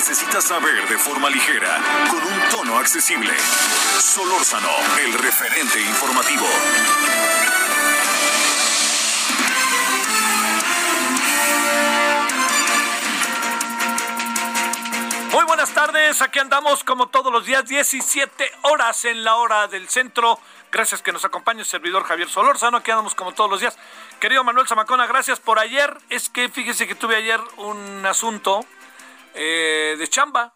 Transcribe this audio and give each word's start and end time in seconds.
Necesitas 0.00 0.44
saber 0.44 0.88
de 0.88 0.96
forma 0.96 1.28
ligera, 1.28 1.78
con 2.08 2.22
un 2.22 2.48
tono 2.50 2.78
accesible. 2.78 3.34
Solórzano, 3.98 4.70
el 4.98 5.12
referente 5.12 5.78
informativo. 5.78 6.46
Muy 15.32 15.44
buenas 15.44 15.68
tardes, 15.74 16.22
aquí 16.22 16.38
andamos 16.38 16.82
como 16.82 17.08
todos 17.10 17.30
los 17.30 17.44
días, 17.44 17.66
17 17.66 18.50
horas 18.62 19.04
en 19.04 19.22
la 19.22 19.36
hora 19.36 19.68
del 19.68 19.86
centro. 19.90 20.40
Gracias 20.72 21.02
que 21.02 21.12
nos 21.12 21.26
acompañe 21.26 21.60
el 21.60 21.66
servidor 21.66 22.04
Javier 22.04 22.30
Solórzano, 22.30 22.78
aquí 22.78 22.90
andamos 22.90 23.14
como 23.14 23.32
todos 23.32 23.50
los 23.50 23.60
días. 23.60 23.76
Querido 24.18 24.44
Manuel 24.44 24.66
Zamacona, 24.66 25.06
gracias 25.06 25.40
por 25.40 25.58
ayer. 25.58 25.94
Es 26.08 26.30
que 26.30 26.48
fíjese 26.48 26.88
que 26.88 26.94
tuve 26.94 27.16
ayer 27.16 27.40
un 27.58 28.06
asunto 28.06 28.64
eh, 29.34 29.96
de 29.98 30.08
chamba. 30.08 30.54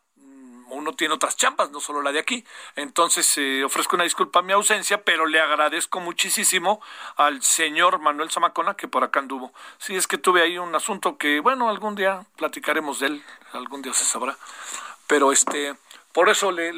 Uno 0.70 0.94
tiene 0.94 1.14
otras 1.14 1.36
chambas, 1.36 1.70
no 1.70 1.78
solo 1.78 2.02
la 2.02 2.10
de 2.10 2.18
aquí. 2.18 2.44
Entonces 2.74 3.36
eh, 3.36 3.62
ofrezco 3.64 3.96
una 3.96 4.04
disculpa 4.04 4.40
a 4.40 4.42
mi 4.42 4.52
ausencia, 4.52 5.04
pero 5.04 5.26
le 5.26 5.40
agradezco 5.40 6.00
muchísimo 6.00 6.80
al 7.16 7.42
señor 7.42 8.00
Manuel 8.00 8.30
Zamacona 8.30 8.74
que 8.74 8.88
por 8.88 9.04
acá 9.04 9.20
anduvo. 9.20 9.52
Sí, 9.78 9.94
es 9.94 10.06
que 10.06 10.18
tuve 10.18 10.42
ahí 10.42 10.58
un 10.58 10.74
asunto 10.74 11.16
que, 11.16 11.40
bueno, 11.40 11.68
algún 11.68 11.94
día 11.94 12.24
platicaremos 12.36 13.00
de 13.00 13.06
él, 13.08 13.24
algún 13.52 13.82
día 13.82 13.92
se 13.92 14.04
sabrá. 14.04 14.36
Pero 15.06 15.32
este, 15.32 15.76
por 16.12 16.28
eso 16.28 16.50
le, 16.50 16.70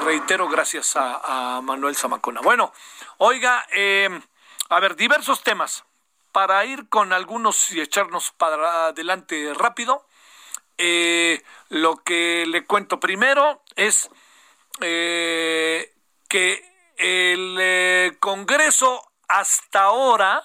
reitero 0.00 0.48
gracias 0.48 0.96
a, 0.96 1.56
a, 1.56 1.60
Manuel 1.62 1.96
Zamacona. 1.96 2.40
Bueno, 2.42 2.72
oiga, 3.18 3.64
eh, 3.72 4.20
a 4.68 4.80
ver, 4.80 4.96
diversos 4.96 5.42
temas. 5.42 5.84
Para 6.32 6.64
ir 6.64 6.88
con 6.88 7.12
algunos 7.12 7.72
y 7.72 7.80
echarnos 7.80 8.30
para 8.30 8.86
adelante 8.86 9.52
rápido. 9.54 10.06
Eh, 10.82 11.42
lo 11.68 11.96
que 11.96 12.46
le 12.46 12.64
cuento 12.64 12.98
primero 12.98 13.60
es 13.76 14.08
eh, 14.80 15.92
que 16.26 16.64
el 16.96 17.58
eh, 17.60 18.16
Congreso 18.18 19.12
hasta 19.28 19.82
ahora, 19.82 20.42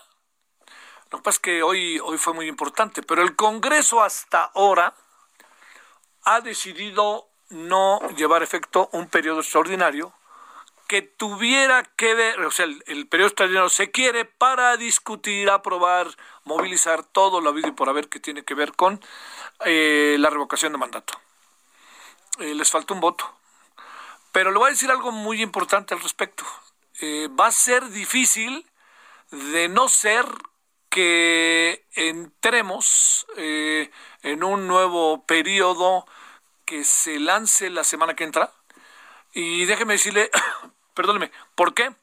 lo 1.09 1.19
que 1.19 1.23
pasa 1.23 1.39
que 1.41 1.63
hoy, 1.63 2.01
hoy 2.03 2.17
fue 2.17 2.33
muy 2.33 2.47
importante, 2.47 3.01
pero 3.01 3.21
el 3.21 3.37
Congreso 3.37 4.03
hasta 4.03 4.51
ahora 4.53 4.93
ha 6.25 6.41
decidido 6.41 7.29
no 7.49 8.01
llevar 8.17 8.43
efecto 8.43 8.89
un 8.91 9.07
periodo 9.07 9.39
extraordinario 9.39 10.11
que 10.87 11.01
tuviera 11.01 11.83
que 11.95 12.13
ver, 12.13 12.41
o 12.41 12.51
sea, 12.51 12.65
el, 12.65 12.83
el, 12.87 13.07
periodo 13.07 13.29
extraordinario 13.29 13.69
se 13.69 13.89
quiere 13.89 14.25
para 14.25 14.75
discutir, 14.75 15.49
aprobar, 15.49 16.07
movilizar 16.43 17.03
todo 17.03 17.39
lo 17.39 17.51
habido 17.51 17.69
y 17.69 17.71
por 17.71 17.87
haber 17.87 18.09
que 18.09 18.19
tiene 18.19 18.43
que 18.43 18.53
ver 18.53 18.73
con 18.73 18.99
eh, 19.63 20.17
la 20.19 20.29
revocación 20.29 20.71
de 20.71 20.77
mandato. 20.77 21.19
Eh, 22.39 22.53
les 22.53 22.69
falta 22.69 22.93
un 22.93 22.99
voto. 22.99 23.31
Pero 24.31 24.51
le 24.51 24.57
voy 24.57 24.67
a 24.67 24.71
decir 24.71 24.91
algo 24.91 25.11
muy 25.11 25.41
importante 25.41 25.93
al 25.93 26.01
respecto. 26.01 26.43
Eh, 26.99 27.29
va 27.39 27.47
a 27.47 27.51
ser 27.51 27.89
difícil 27.89 28.65
de 29.31 29.69
no 29.69 29.87
ser 29.87 30.25
que 30.89 31.85
entremos 31.93 33.27
en 33.35 34.43
un 34.43 34.67
nuevo 34.67 35.25
periodo 35.25 36.05
que 36.65 36.83
se 36.83 37.19
lance 37.19 37.69
la 37.69 37.83
semana 37.83 38.15
que 38.15 38.23
entra. 38.23 38.53
Y 39.33 39.65
déjeme 39.65 39.93
decirle, 39.93 40.29
perdóneme, 40.93 41.31
¿por 41.55 41.73
qué? 41.73 41.93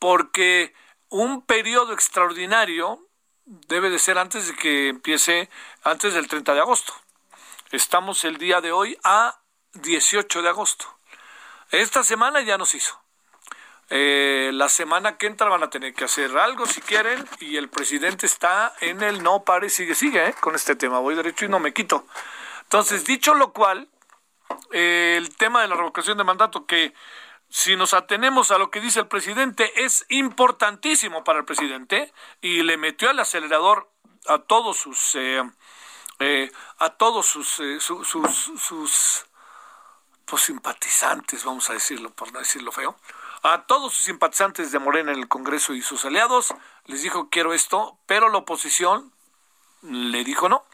Porque 0.00 0.74
un 1.08 1.42
periodo 1.42 1.92
extraordinario 1.92 3.05
debe 3.46 3.90
de 3.90 3.98
ser 3.98 4.18
antes 4.18 4.48
de 4.48 4.54
que 4.54 4.88
empiece, 4.88 5.48
antes 5.84 6.14
del 6.14 6.28
30 6.28 6.54
de 6.54 6.60
agosto. 6.60 6.92
Estamos 7.70 8.24
el 8.24 8.38
día 8.38 8.60
de 8.60 8.72
hoy 8.72 8.98
a 9.04 9.38
18 9.74 10.42
de 10.42 10.48
agosto. 10.48 10.86
Esta 11.70 12.04
semana 12.04 12.40
ya 12.42 12.58
nos 12.58 12.74
hizo. 12.74 13.00
Eh, 13.88 14.50
la 14.52 14.68
semana 14.68 15.16
que 15.16 15.28
entra 15.28 15.48
van 15.48 15.62
a 15.62 15.70
tener 15.70 15.94
que 15.94 16.04
hacer 16.04 16.36
algo 16.36 16.66
si 16.66 16.80
quieren 16.80 17.24
y 17.38 17.56
el 17.56 17.68
presidente 17.68 18.26
está 18.26 18.74
en 18.80 19.00
el 19.02 19.22
no 19.22 19.44
pare, 19.44 19.70
sigue, 19.70 19.94
sigue 19.94 20.26
eh, 20.26 20.34
con 20.40 20.56
este 20.56 20.74
tema. 20.74 20.98
Voy 20.98 21.14
derecho 21.14 21.44
y 21.44 21.48
no 21.48 21.60
me 21.60 21.72
quito. 21.72 22.04
Entonces, 22.62 23.04
dicho 23.04 23.34
lo 23.34 23.52
cual, 23.52 23.88
eh, 24.72 25.14
el 25.16 25.36
tema 25.36 25.62
de 25.62 25.68
la 25.68 25.76
revocación 25.76 26.18
de 26.18 26.24
mandato 26.24 26.66
que 26.66 26.94
si 27.48 27.76
nos 27.76 27.94
atenemos 27.94 28.50
a 28.50 28.58
lo 28.58 28.70
que 28.70 28.80
dice 28.80 29.00
el 29.00 29.08
presidente, 29.08 29.84
es 29.84 30.04
importantísimo 30.08 31.24
para 31.24 31.40
el 31.40 31.44
presidente 31.44 32.12
y 32.40 32.62
le 32.62 32.76
metió 32.76 33.10
el 33.10 33.20
acelerador 33.20 33.90
a 34.26 34.38
todos 34.38 34.76
sus 34.76 35.14
eh, 35.14 35.42
eh, 36.18 36.50
a 36.78 36.90
todos 36.90 37.26
sus, 37.26 37.60
eh, 37.60 37.78
sus, 37.78 38.08
sus, 38.08 38.52
sus 38.58 39.26
pues, 40.24 40.42
simpatizantes, 40.42 41.44
vamos 41.44 41.68
a 41.68 41.74
decirlo, 41.74 42.10
por 42.10 42.32
no 42.32 42.38
decirlo 42.38 42.72
feo, 42.72 42.96
a 43.42 43.66
todos 43.66 43.92
sus 43.92 44.06
simpatizantes 44.06 44.72
de 44.72 44.78
Morena 44.78 45.12
en 45.12 45.18
el 45.18 45.28
Congreso 45.28 45.74
y 45.74 45.82
sus 45.82 46.06
aliados, 46.06 46.54
les 46.86 47.02
dijo 47.02 47.28
quiero 47.28 47.52
esto, 47.52 47.98
pero 48.06 48.30
la 48.30 48.38
oposición 48.38 49.12
le 49.82 50.24
dijo 50.24 50.48
no. 50.48 50.64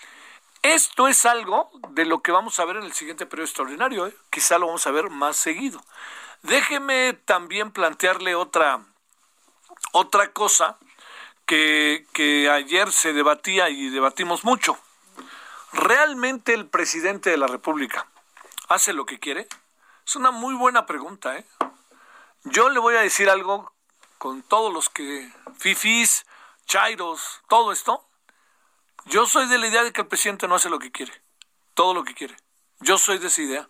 Esto 0.62 1.08
es 1.08 1.26
algo 1.26 1.72
de 1.90 2.04
lo 2.04 2.22
que 2.22 2.30
vamos 2.30 2.60
a 2.60 2.64
ver 2.64 2.76
en 2.76 2.84
el 2.84 2.92
siguiente 2.92 3.26
periodo 3.26 3.46
extraordinario, 3.46 4.12
quizá 4.30 4.58
lo 4.58 4.66
vamos 4.66 4.86
a 4.86 4.92
ver 4.92 5.10
más 5.10 5.36
seguido. 5.36 5.82
Déjeme 6.42 7.12
también 7.24 7.70
plantearle 7.70 8.34
otra, 8.34 8.84
otra 9.92 10.32
cosa 10.32 10.78
que, 11.46 12.06
que 12.12 12.50
ayer 12.50 12.90
se 12.92 13.12
debatía 13.12 13.68
y 13.70 13.88
debatimos 13.90 14.44
mucho. 14.44 14.78
¿Realmente 15.72 16.52
el 16.52 16.66
presidente 16.66 17.30
de 17.30 17.36
la 17.36 17.46
República 17.46 18.06
hace 18.68 18.92
lo 18.92 19.06
que 19.06 19.18
quiere? 19.18 19.48
Es 20.06 20.16
una 20.16 20.30
muy 20.30 20.54
buena 20.54 20.84
pregunta, 20.84 21.36
¿eh? 21.36 21.46
Yo 22.44 22.68
le 22.70 22.80
voy 22.80 22.96
a 22.96 23.02
decir 23.02 23.30
algo 23.30 23.72
con 24.18 24.42
todos 24.42 24.72
los 24.72 24.88
que, 24.88 25.32
fifis, 25.58 26.26
chairos, 26.66 27.40
todo 27.48 27.72
esto. 27.72 28.04
Yo 29.04 29.26
soy 29.26 29.46
de 29.46 29.58
la 29.58 29.68
idea 29.68 29.84
de 29.84 29.92
que 29.92 30.00
el 30.00 30.08
presidente 30.08 30.48
no 30.48 30.56
hace 30.56 30.68
lo 30.68 30.78
que 30.78 30.90
quiere, 30.90 31.12
todo 31.74 31.94
lo 31.94 32.02
que 32.04 32.14
quiere. 32.14 32.36
Yo 32.80 32.98
soy 32.98 33.18
de 33.18 33.28
esa 33.28 33.42
idea. 33.42 33.68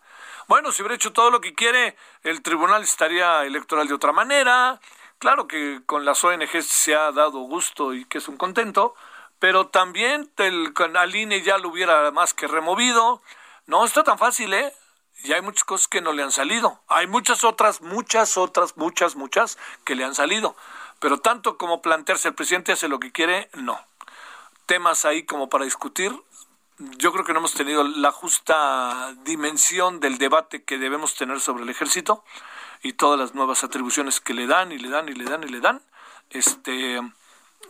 Bueno, 0.52 0.70
si 0.70 0.82
hubiera 0.82 0.96
hecho 0.96 1.14
todo 1.14 1.30
lo 1.30 1.40
que 1.40 1.54
quiere, 1.54 1.96
el 2.24 2.42
tribunal 2.42 2.82
estaría 2.82 3.42
electoral 3.46 3.88
de 3.88 3.94
otra 3.94 4.12
manera. 4.12 4.82
Claro 5.16 5.48
que 5.48 5.80
con 5.86 6.04
las 6.04 6.22
ONG 6.22 6.62
se 6.62 6.94
ha 6.94 7.10
dado 7.10 7.38
gusto 7.38 7.94
y 7.94 8.04
que 8.04 8.18
es 8.18 8.28
un 8.28 8.36
contento, 8.36 8.94
pero 9.38 9.68
también 9.68 10.30
el, 10.36 10.74
al 10.94 11.16
INE 11.16 11.40
ya 11.40 11.56
lo 11.56 11.70
hubiera 11.70 12.10
más 12.10 12.34
que 12.34 12.48
removido. 12.48 13.22
No 13.64 13.82
está 13.86 14.04
tan 14.04 14.18
fácil, 14.18 14.52
¿eh? 14.52 14.74
Y 15.24 15.32
hay 15.32 15.40
muchas 15.40 15.64
cosas 15.64 15.88
que 15.88 16.02
no 16.02 16.12
le 16.12 16.22
han 16.22 16.32
salido. 16.32 16.82
Hay 16.86 17.06
muchas 17.06 17.44
otras, 17.44 17.80
muchas 17.80 18.36
otras, 18.36 18.76
muchas, 18.76 19.16
muchas 19.16 19.56
que 19.86 19.94
le 19.94 20.04
han 20.04 20.14
salido. 20.14 20.54
Pero 21.00 21.18
tanto 21.18 21.56
como 21.56 21.80
plantearse 21.80 22.28
el 22.28 22.34
presidente 22.34 22.72
hace 22.72 22.88
lo 22.88 23.00
que 23.00 23.10
quiere, 23.10 23.48
no. 23.54 23.80
Temas 24.66 25.06
ahí 25.06 25.24
como 25.24 25.48
para 25.48 25.64
discutir, 25.64 26.12
yo 26.98 27.12
creo 27.12 27.24
que 27.24 27.32
no 27.32 27.40
hemos 27.40 27.54
tenido 27.54 27.84
la 27.84 28.12
justa 28.12 29.14
dimensión 29.24 30.00
del 30.00 30.18
debate 30.18 30.64
que 30.64 30.78
debemos 30.78 31.14
tener 31.14 31.40
sobre 31.40 31.64
el 31.64 31.70
ejército 31.70 32.24
y 32.82 32.94
todas 32.94 33.18
las 33.18 33.34
nuevas 33.34 33.64
atribuciones 33.64 34.20
que 34.20 34.34
le 34.34 34.46
dan 34.46 34.72
y 34.72 34.78
le 34.78 34.88
dan 34.88 35.08
y 35.08 35.12
le 35.12 35.24
dan 35.24 35.44
y 35.44 35.48
le 35.48 35.60
dan. 35.60 35.82
Este, 36.30 36.96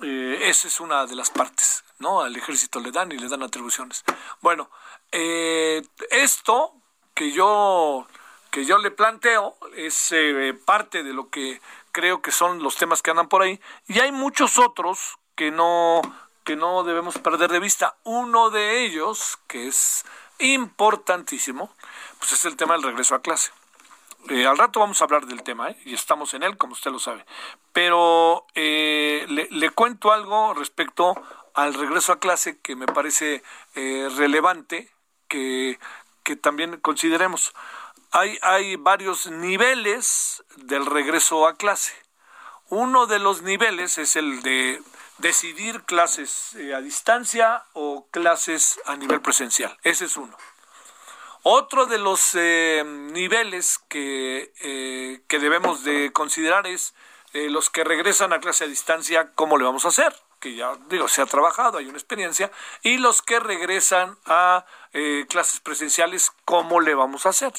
eh, 0.03 0.39
esa 0.43 0.69
es 0.69 0.81
una 0.81 1.07
de 1.07 1.17
las 1.17 1.31
partes, 1.31 1.85
¿no? 1.99 2.23
Al 2.23 2.35
ejército 2.37 2.81
le 2.81 2.93
dan 2.93 3.13
y 3.13 3.19
le 3.19 3.29
dan 3.29 3.43
atribuciones. 3.43 4.05
Bueno, 4.41 4.71
eh, 5.11 5.83
esto 6.11 6.75
que 7.15 7.33
yo 7.33 8.07
que 8.51 8.67
yo 8.67 8.77
le 8.77 8.91
planteo 8.91 9.57
es 9.77 10.13
eh, 10.13 10.55
parte 10.67 11.03
de 11.03 11.15
lo 11.15 11.31
que 11.31 11.61
creo 11.91 12.21
que 12.21 12.31
son 12.31 12.63
los 12.63 12.77
temas 12.77 13.01
que 13.01 13.11
andan 13.11 13.29
por 13.29 13.43
ahí 13.43 13.59
y 13.87 13.99
hay 14.01 14.13
muchos 14.13 14.59
otros 14.59 15.19
que 15.35 15.51
no 15.51 16.03
que 16.45 16.57
no 16.57 16.83
debemos 16.85 17.19
perder 17.19 17.51
de 17.51 17.61
vista. 17.61 17.97
Uno 18.05 18.51
de 18.51 18.85
ellos, 18.85 19.39
que 19.47 19.69
es 19.69 20.05
importantísimo, 20.39 21.75
pues 22.19 22.33
es 22.33 22.45
el 22.45 22.57
tema 22.57 22.75
del 22.75 22.83
regreso 22.83 23.15
a 23.15 23.23
clase. 23.23 23.51
Eh, 24.29 24.47
al 24.47 24.57
rato 24.57 24.81
vamos 24.81 25.01
a 25.01 25.05
hablar 25.05 25.27
del 25.27 25.43
tema, 25.43 25.71
¿eh? 25.71 25.77
y 25.85 25.95
estamos 25.95 26.33
en 26.35 26.43
él, 26.43 26.57
como 26.57 26.75
usted 26.75 26.93
lo 26.93 26.99
sabe. 26.99 27.25
Pero 27.73 28.47
eh, 28.55 29.27
le 29.29 29.71
cuento 29.71 30.13
algo 30.13 30.55
respecto 30.55 31.15
al 31.55 31.75
regreso 31.75 32.13
a 32.13 32.21
clase 32.21 32.59
que 32.61 32.77
me 32.77 32.87
parece 32.87 33.43
relevante 33.75 34.91
que, 35.29 35.79
que 36.23 36.37
también 36.37 36.79
consideremos. 36.81 37.53
Hay, 38.13 38.39
hay 38.43 38.77
varios 38.77 39.27
niveles 39.27 40.45
del 40.57 40.87
regreso 40.87 41.47
a 41.47 41.57
clase. 41.57 41.95
Uno 42.69 43.07
de 43.07 43.19
los 43.19 43.43
niveles 43.43 43.99
es 43.99 44.17
el 44.17 44.43
de 44.43 44.83
decidir 45.23 45.85
clases 45.85 46.55
eh, 46.57 46.75
a 46.75 46.81
distancia 46.81 47.65
o 47.73 48.07
clases 48.11 48.79
a 48.85 48.97
nivel 48.97 49.23
presencial. 49.23 49.75
Ese 49.83 50.05
es 50.05 50.17
uno. 50.17 50.37
Otro 51.45 51.87
de 51.87 51.99
los 51.99 52.35
eh, 52.35 52.83
niveles 52.85 53.79
que, 53.89 54.53
eh, 54.61 55.23
que, 55.29 55.39
debemos 55.39 55.85
de 55.85 56.13
considerar 56.13 56.67
es 56.67 56.95
los 57.35 57.71
que 57.71 57.83
regresan 57.83 58.35
a 58.35 58.41
clase 58.41 58.65
a 58.65 58.67
distancia, 58.67 59.33
¿cómo 59.35 59.57
le 59.57 59.65
vamos 59.65 59.87
a 59.87 59.89
hacer? 59.89 60.15
Que 60.39 60.55
ya 60.55 60.77
digo, 60.91 61.09
se 61.09 61.23
ha 61.23 61.27
trabajado, 61.27 61.79
hay 61.79 61.87
una 61.87 61.97
experiencia, 61.97 62.53
y 62.83 62.99
los 62.99 63.23
que 63.23 63.41
regresan 63.41 64.19
a 64.27 64.67
clases 65.31 65.61
presenciales, 65.61 66.31
¿cómo 66.45 66.83
le 66.83 66.95
vamos 66.95 67.25
a 67.25 67.31
hacer? 67.31 67.55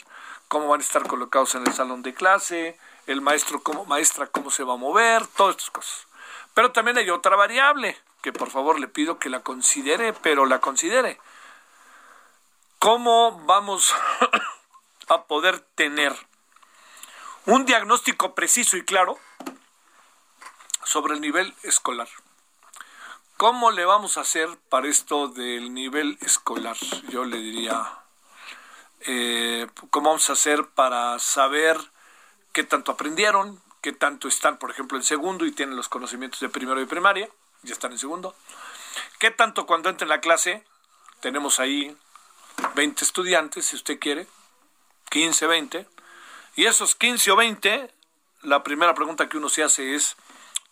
¿Cómo 0.47 0.67
van 0.67 0.81
a 0.81 0.83
estar 0.83 1.07
colocados 1.07 1.55
en 1.55 1.65
el 1.65 1.73
salón 1.73 2.03
de 2.03 2.13
clase? 2.13 2.77
El 3.07 3.21
maestro, 3.21 3.63
como 3.63 3.85
maestra, 3.85 4.27
cómo 4.27 4.51
se 4.51 4.63
va 4.63 4.73
a 4.73 4.77
mover, 4.77 5.25
todas 5.25 5.55
estas 5.55 5.71
cosas. 5.71 6.05
Pero 6.53 6.71
también 6.71 6.97
hay 6.97 7.09
otra 7.09 7.35
variable 7.35 7.97
que 8.21 8.31
por 8.31 8.49
favor 8.49 8.79
le 8.79 8.87
pido 8.87 9.19
que 9.19 9.29
la 9.29 9.41
considere, 9.41 10.13
pero 10.13 10.45
la 10.45 10.59
considere. 10.59 11.19
¿Cómo 12.79 13.41
vamos 13.45 13.93
a 15.07 15.23
poder 15.23 15.59
tener 15.75 16.13
un 17.45 17.65
diagnóstico 17.65 18.35
preciso 18.35 18.77
y 18.77 18.85
claro 18.85 19.17
sobre 20.83 21.15
el 21.15 21.21
nivel 21.21 21.55
escolar? 21.63 22.09
¿Cómo 23.37 23.71
le 23.71 23.83
vamos 23.83 24.17
a 24.17 24.21
hacer 24.21 24.47
para 24.69 24.87
esto 24.87 25.27
del 25.27 25.73
nivel 25.73 26.17
escolar? 26.21 26.77
Yo 27.09 27.25
le 27.25 27.37
diría, 27.37 27.99
eh, 29.01 29.67
¿cómo 29.89 30.09
vamos 30.09 30.29
a 30.29 30.33
hacer 30.33 30.67
para 30.67 31.17
saber 31.19 31.77
qué 32.53 32.63
tanto 32.63 32.91
aprendieron, 32.91 33.61
qué 33.83 33.91
tanto 33.91 34.29
están, 34.29 34.57
por 34.57 34.71
ejemplo, 34.71 34.97
en 34.97 35.03
segundo 35.03 35.45
y 35.45 35.51
tienen 35.51 35.75
los 35.75 35.89
conocimientos 35.89 36.39
de 36.39 36.47
primero 36.47 36.81
y 36.81 36.85
primaria, 36.85 37.29
ya 37.63 37.73
están 37.73 37.91
en 37.91 37.99
segundo. 37.99 38.33
¿Qué 39.19 39.29
tanto 39.29 39.65
cuando 39.65 39.89
entren 39.89 40.09
a 40.09 40.15
la 40.15 40.21
clase? 40.21 40.63
Tenemos 41.19 41.59
ahí 41.59 41.95
20 42.75 43.03
estudiantes, 43.03 43.65
si 43.65 43.75
usted 43.75 43.99
quiere, 43.99 44.25
15, 45.09 45.47
20. 45.47 45.87
Y 46.55 46.65
esos 46.65 46.95
15 46.95 47.31
o 47.31 47.35
20, 47.35 47.91
la 48.43 48.63
primera 48.63 48.95
pregunta 48.95 49.27
que 49.27 49.37
uno 49.37 49.49
se 49.49 49.63
hace 49.63 49.95
es, 49.95 50.15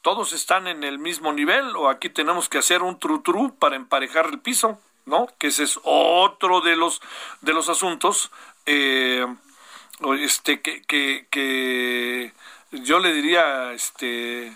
¿todos 0.01 0.31
están 0.31 0.67
en 0.67 0.85
el 0.85 0.97
mismo 0.97 1.33
nivel 1.33 1.75
o 1.75 1.89
aquí 1.89 2.09
tenemos 2.09 2.47
que 2.47 2.59
hacer 2.59 2.81
un 2.81 2.97
tru-tru 2.97 3.53
para 3.59 3.75
emparejar 3.75 4.27
el 4.27 4.39
piso? 4.39 4.79
¿No? 5.05 5.27
Que 5.37 5.47
ese 5.47 5.63
es 5.63 5.79
otro 5.83 6.61
de 6.61 6.77
los, 6.77 7.01
de 7.41 7.51
los 7.51 7.67
asuntos 7.67 8.31
eh, 8.65 9.25
este, 10.19 10.61
que, 10.61 10.81
que, 10.83 11.27
que 11.29 12.33
yo 12.71 12.99
le 12.99 13.13
diría 13.13 13.73
este 13.73 14.55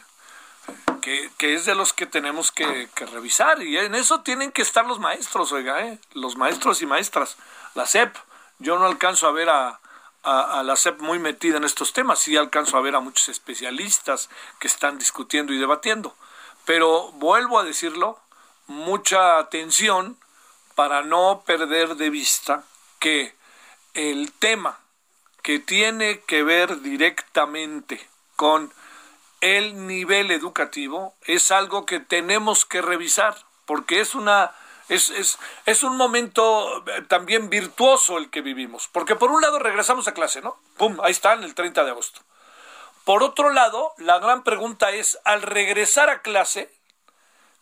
que, 1.01 1.53
es 1.53 1.65
de 1.65 1.75
los 1.75 1.93
que 1.93 2.07
tenemos 2.07 2.51
que, 2.51 2.89
revisar 3.11 3.61
y 3.61 3.77
en 3.77 3.93
eso 3.93 4.21
tienen 4.21 4.51
que 4.51 4.63
estar 4.63 4.85
los 4.87 4.99
maestros, 4.99 5.51
oiga, 5.51 5.85
¿eh? 5.85 5.99
los 6.13 6.35
maestros 6.35 6.81
y 6.81 6.87
maestras. 6.87 7.37
La 7.75 7.85
SEP, 7.85 8.15
yo 8.57 8.79
no 8.79 8.85
alcanzo 8.85 9.27
a 9.27 9.31
ver 9.31 9.49
a, 9.49 9.79
a, 10.23 10.63
la 10.63 10.75
SEP 10.75 10.99
muy 11.01 11.19
metida 11.19 11.57
en 11.57 11.63
estos 11.63 11.93
temas, 11.93 12.19
sí 12.19 12.35
alcanzo 12.35 12.77
a 12.77 12.81
ver 12.81 12.95
a 12.95 13.01
muchos 13.01 13.29
especialistas 13.29 14.29
que 14.59 14.67
están 14.67 14.97
discutiendo 14.97 15.53
y 15.53 15.59
debatiendo, 15.59 16.15
pero 16.65 17.11
vuelvo 17.13 17.59
a 17.59 17.63
decirlo, 17.63 18.19
mucha 18.65 19.37
atención 19.37 20.17
para 20.73 21.03
no 21.03 21.43
perder 21.45 21.95
de 21.95 22.09
vista 22.09 22.63
que 22.99 23.35
el 23.93 24.31
tema 24.31 24.79
que 25.45 25.59
tiene 25.59 26.21
que 26.21 26.41
ver 26.41 26.81
directamente 26.81 28.09
con 28.35 28.73
el 29.41 29.85
nivel 29.85 30.31
educativo 30.31 31.13
es 31.21 31.51
algo 31.51 31.85
que 31.85 31.99
tenemos 31.99 32.65
que 32.65 32.81
revisar 32.81 33.37
porque 33.67 33.99
es 33.99 34.15
una 34.15 34.55
es, 34.89 35.11
es, 35.11 35.37
es, 35.67 35.83
un 35.83 35.97
momento 35.97 36.83
eh, 36.87 37.03
también 37.07 37.51
virtuoso 37.51 38.17
el 38.17 38.31
que 38.31 38.41
vivimos, 38.41 38.89
porque 38.91 39.15
por 39.15 39.29
un 39.29 39.39
lado 39.39 39.59
regresamos 39.59 40.07
a 40.07 40.15
clase, 40.15 40.41
¿no? 40.41 40.57
¡Pum! 40.77 40.97
Ahí 41.03 41.11
están 41.11 41.43
el 41.43 41.53
30 41.53 41.83
de 41.83 41.91
agosto. 41.91 42.21
Por 43.03 43.21
otro 43.21 43.51
lado, 43.51 43.93
la 43.97 44.17
gran 44.17 44.43
pregunta 44.43 44.91
es, 44.91 45.19
al 45.25 45.43
regresar 45.43 46.09
a 46.09 46.23
clase, 46.23 46.71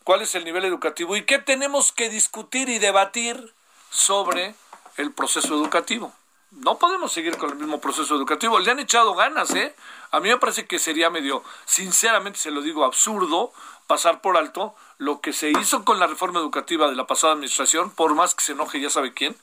¿cuál 0.06 0.22
es 0.22 0.36
el 0.36 0.46
nivel 0.46 0.64
educativo 0.64 1.18
y 1.18 1.26
qué 1.26 1.40
tenemos 1.40 1.92
que 1.92 2.10
discutir 2.10 2.70
y 2.70 2.80
debatir 2.80 3.54
sobre 3.90 4.56
el 4.96 5.12
proceso 5.12 5.54
educativo? 5.54 6.14
No 6.58 6.78
podemos 6.78 7.12
seguir 7.12 7.38
con 7.38 7.50
el 7.52 7.56
mismo 7.56 7.80
proceso 7.80 8.16
educativo. 8.16 8.60
Le 8.60 8.72
han 8.72 8.80
echado 8.80 9.16
ganas, 9.16 9.54
¿eh? 9.56 9.76
A 10.12 10.20
mí 10.20 10.30
me 10.30 10.38
parece 10.38 10.66
que 10.66 10.80
sería 10.80 11.10
medio, 11.10 11.44
sinceramente 11.66 12.40
se 12.40 12.52
lo 12.52 12.62
digo, 12.62 12.86
absurdo 12.86 13.52
pasar 13.88 14.22
por 14.22 14.38
alto 14.38 14.76
lo 14.98 15.22
que 15.22 15.34
se 15.34 15.50
hizo 15.50 15.84
con 15.84 16.00
la 16.00 16.08
reforma 16.08 16.40
educativa 16.40 16.90
de 16.90 16.96
la 16.96 17.08
pasada 17.08 17.34
administración, 17.34 17.92
por 17.92 18.16
más 18.16 18.36
que 18.36 18.44
se 18.44 18.54
enoje 18.54 18.80
ya 18.80 18.90
sabe 18.90 19.14
quién, 19.14 19.36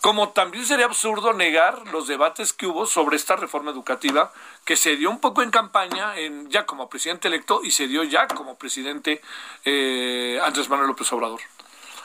como 0.00 0.30
también 0.30 0.66
sería 0.66 0.84
absurdo 0.84 1.32
negar 1.32 1.88
los 1.90 2.06
debates 2.06 2.52
que 2.52 2.66
hubo 2.66 2.84
sobre 2.86 3.16
esta 3.16 3.36
reforma 3.36 3.70
educativa 3.70 4.32
que 4.66 4.76
se 4.76 4.96
dio 4.96 5.08
un 5.10 5.18
poco 5.18 5.42
en 5.42 5.50
campaña 5.50 6.18
en, 6.18 6.50
ya 6.50 6.66
como 6.66 6.90
presidente 6.90 7.28
electo 7.28 7.60
y 7.64 7.70
se 7.70 7.86
dio 7.86 8.02
ya 8.02 8.26
como 8.28 8.58
presidente 8.58 9.22
eh, 9.64 10.38
Andrés 10.44 10.68
Manuel 10.68 10.88
López 10.88 11.10
Obrador. 11.12 11.40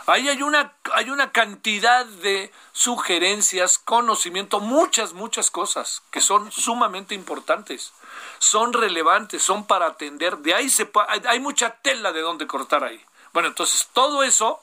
Ahí 0.09 0.27
hay 0.27 0.41
una, 0.41 0.73
hay 0.93 1.11
una 1.11 1.31
cantidad 1.31 2.03
de 2.03 2.51
sugerencias, 2.71 3.77
conocimiento, 3.77 4.59
muchas, 4.59 5.13
muchas 5.13 5.51
cosas 5.51 6.01
que 6.09 6.19
son 6.19 6.51
sumamente 6.51 7.13
importantes, 7.13 7.93
son 8.39 8.73
relevantes, 8.73 9.43
son 9.43 9.67
para 9.67 9.85
atender. 9.85 10.39
De 10.39 10.55
ahí 10.55 10.69
se 10.69 10.89
hay 11.27 11.39
mucha 11.39 11.75
tela 11.81 12.11
de 12.11 12.21
donde 12.21 12.47
cortar 12.47 12.83
ahí. 12.83 12.99
Bueno, 13.33 13.49
entonces 13.49 13.87
todo 13.93 14.23
eso 14.23 14.59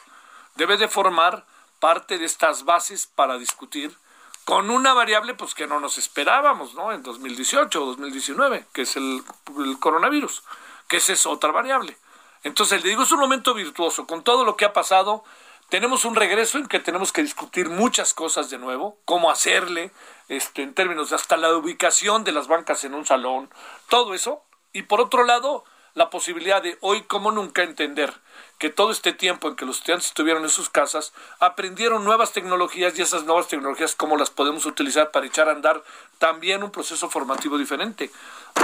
debe 0.56 0.76
de 0.78 0.88
formar 0.88 1.44
parte 1.78 2.18
de 2.18 2.24
estas 2.24 2.64
bases 2.64 3.06
para 3.06 3.38
discutir 3.38 3.96
con 4.44 4.70
una 4.70 4.94
variable 4.94 5.34
pues 5.34 5.54
que 5.54 5.68
no 5.68 5.78
nos 5.78 5.96
esperábamos, 5.96 6.74
¿no? 6.74 6.90
En 6.90 7.04
2018 7.04 7.82
o 7.82 7.86
2019, 7.86 8.66
que 8.72 8.82
es 8.82 8.96
el, 8.96 9.22
el 9.58 9.78
coronavirus, 9.78 10.42
que 10.88 10.96
esa 10.96 11.12
es 11.12 11.24
otra 11.24 11.52
variable. 11.52 11.96
Entonces, 12.42 12.82
le 12.82 12.90
digo, 12.90 13.02
es 13.02 13.12
un 13.12 13.20
momento 13.20 13.54
virtuoso. 13.54 14.06
Con 14.06 14.22
todo 14.22 14.44
lo 14.44 14.56
que 14.56 14.64
ha 14.64 14.72
pasado, 14.72 15.24
tenemos 15.68 16.04
un 16.04 16.14
regreso 16.14 16.58
en 16.58 16.66
que 16.66 16.78
tenemos 16.78 17.12
que 17.12 17.22
discutir 17.22 17.68
muchas 17.68 18.14
cosas 18.14 18.50
de 18.50 18.58
nuevo, 18.58 18.98
cómo 19.04 19.30
hacerle, 19.30 19.90
este, 20.28 20.62
en 20.62 20.74
términos 20.74 21.10
de 21.10 21.16
hasta 21.16 21.36
la 21.36 21.54
ubicación 21.56 22.22
de 22.22 22.32
las 22.32 22.46
bancas 22.46 22.84
en 22.84 22.94
un 22.94 23.04
salón, 23.04 23.50
todo 23.88 24.14
eso. 24.14 24.44
Y 24.72 24.82
por 24.82 25.00
otro 25.00 25.24
lado, 25.24 25.64
la 25.96 26.10
posibilidad 26.10 26.62
de 26.62 26.76
hoy 26.82 27.02
como 27.04 27.32
nunca 27.32 27.62
entender 27.62 28.12
que 28.58 28.68
todo 28.68 28.90
este 28.90 29.14
tiempo 29.14 29.48
en 29.48 29.56
que 29.56 29.64
los 29.64 29.78
estudiantes 29.78 30.08
estuvieron 30.08 30.42
en 30.42 30.50
sus 30.50 30.68
casas, 30.68 31.14
aprendieron 31.40 32.04
nuevas 32.04 32.32
tecnologías 32.32 32.98
y 32.98 33.02
esas 33.02 33.24
nuevas 33.24 33.48
tecnologías 33.48 33.94
cómo 33.94 34.18
las 34.18 34.28
podemos 34.28 34.66
utilizar 34.66 35.10
para 35.10 35.26
echar 35.26 35.48
a 35.48 35.52
andar 35.52 35.82
también 36.18 36.62
un 36.62 36.70
proceso 36.70 37.08
formativo 37.08 37.58
diferente. 37.58 38.10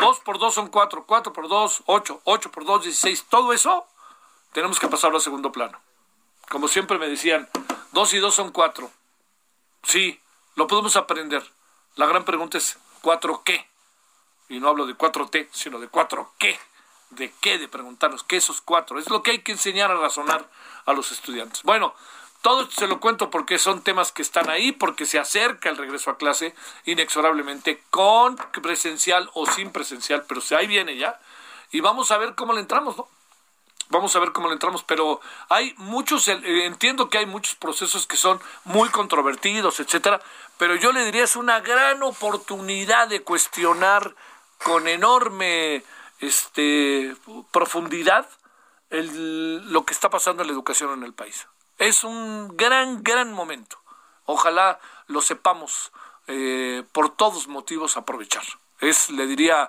Dos 0.01 0.21
por 0.21 0.39
dos 0.39 0.55
son 0.55 0.69
cuatro, 0.69 1.05
cuatro 1.07 1.33
por 1.33 1.49
dos, 1.49 1.83
ocho, 1.87 2.21
ocho 2.25 2.51
por 2.51 2.65
dos, 2.65 2.83
dieciséis. 2.83 3.25
Todo 3.29 3.53
eso 3.53 3.87
tenemos 4.53 4.79
que 4.79 4.89
pasarlo 4.89 5.19
a 5.19 5.21
segundo 5.21 5.53
plano. 5.53 5.81
Como 6.49 6.69
siempre 6.69 6.99
me 6.99 7.09
decían, 7.09 7.49
dos 7.93 8.13
y 8.15 8.19
dos 8.19 8.35
son 8.35 8.53
cuatro. 8.53 8.91
Sí, 9.83 10.21
lo 10.55 10.67
podemos 10.67 10.97
aprender. 10.97 11.43
La 11.97 12.07
gran 12.07 12.25
pregunta 12.25 12.59
es, 12.59 12.79
¿cuatro 13.01 13.43
qué? 13.45 13.69
Y 14.49 14.61
no 14.61 14.69
hablo 14.69 14.87
de 14.87 14.95
cuatro 14.95 15.29
T, 15.29 15.49
sino 15.53 15.79
de 15.79 15.89
cuatro 15.89 16.33
qué. 16.39 16.59
¿De 17.11 17.33
qué? 17.41 17.59
De 17.59 17.69
preguntarnos, 17.69 18.25
¿qué 18.25 18.37
esos 18.37 18.61
cuatro? 18.61 18.99
Es 18.99 19.11
lo 19.11 19.23
que 19.23 19.33
hay 19.33 19.39
que 19.41 19.53
enseñar 19.53 19.91
a 19.91 19.97
razonar 19.97 20.49
a 20.87 20.93
los 20.93 21.13
estudiantes. 21.13 21.63
Bueno, 21.63 21.95
todo 22.43 22.63
esto 22.63 22.81
se 22.81 22.89
lo 22.89 23.01
cuento 23.01 23.31
porque 23.31 23.57
son 23.59 23.83
temas 23.83 24.11
que 24.11 24.23
están 24.23 24.51
ahí, 24.51 24.73
porque 24.73 25.07
se 25.07 25.19
acerca 25.19 25.71
el 25.71 25.77
regreso 25.77 26.11
a 26.11 26.19
clase 26.19 26.55
inexorablemente, 26.85 27.83
con 27.91 28.37
presencial 28.63 29.31
o 29.35 29.47
sin 29.47 29.71
presencial, 29.71 30.25
pero 30.27 30.43
ahí 30.59 30.67
viene 30.67 30.97
ya. 30.97 31.21
Y 31.71 31.81
vamos 31.81 32.11
a 32.11 32.19
ver 32.19 32.35
cómo 32.35 32.53
le 32.53 32.61
entramos, 32.61 32.97
¿no? 32.97 33.09
Vamos 33.91 34.17
a 34.17 34.21
ver 34.21 34.33
cómo 34.33 34.49
le 34.49 34.55
entramos, 34.55 34.83
pero 34.83 35.21
hay 35.51 35.75
muchos, 35.77 36.27
eh, 36.27 36.65
entiendo 36.65 37.09
que 37.09 37.19
hay 37.19 37.27
muchos 37.27 37.55
procesos 37.55 38.07
que 38.07 38.17
son 38.17 38.41
muy 38.65 38.89
controvertidos, 38.89 39.81
etcétera, 39.81 40.21
pero 40.59 40.75
yo 40.77 40.93
le 40.93 41.05
diría 41.05 41.25
es 41.25 41.37
una 41.37 41.61
gran 41.61 42.03
oportunidad 42.03 43.09
de 43.09 43.23
cuestionar 43.23 44.15
con 44.65 44.89
enorme 44.89 45.85
este, 46.21 47.15
profundidad 47.51 48.29
lo 48.91 49.85
que 49.85 49.95
está 49.95 50.11
pasando 50.11 50.43
en 50.43 50.49
la 50.49 50.55
educación 50.55 50.93
en 50.93 51.05
el 51.05 51.15
país. 51.15 51.47
Es 51.83 52.05
un 52.05 52.57
gran, 52.57 53.03
gran 53.03 53.33
momento. 53.33 53.77
Ojalá 54.27 54.79
lo 55.09 55.21
sepamos 55.21 55.91
eh, 56.29 56.85
por 56.93 57.17
todos 57.17 57.49
motivos 57.49 57.97
aprovechar. 57.97 58.45
Es, 58.79 59.11
le 59.11 59.27
diría, 59.27 59.69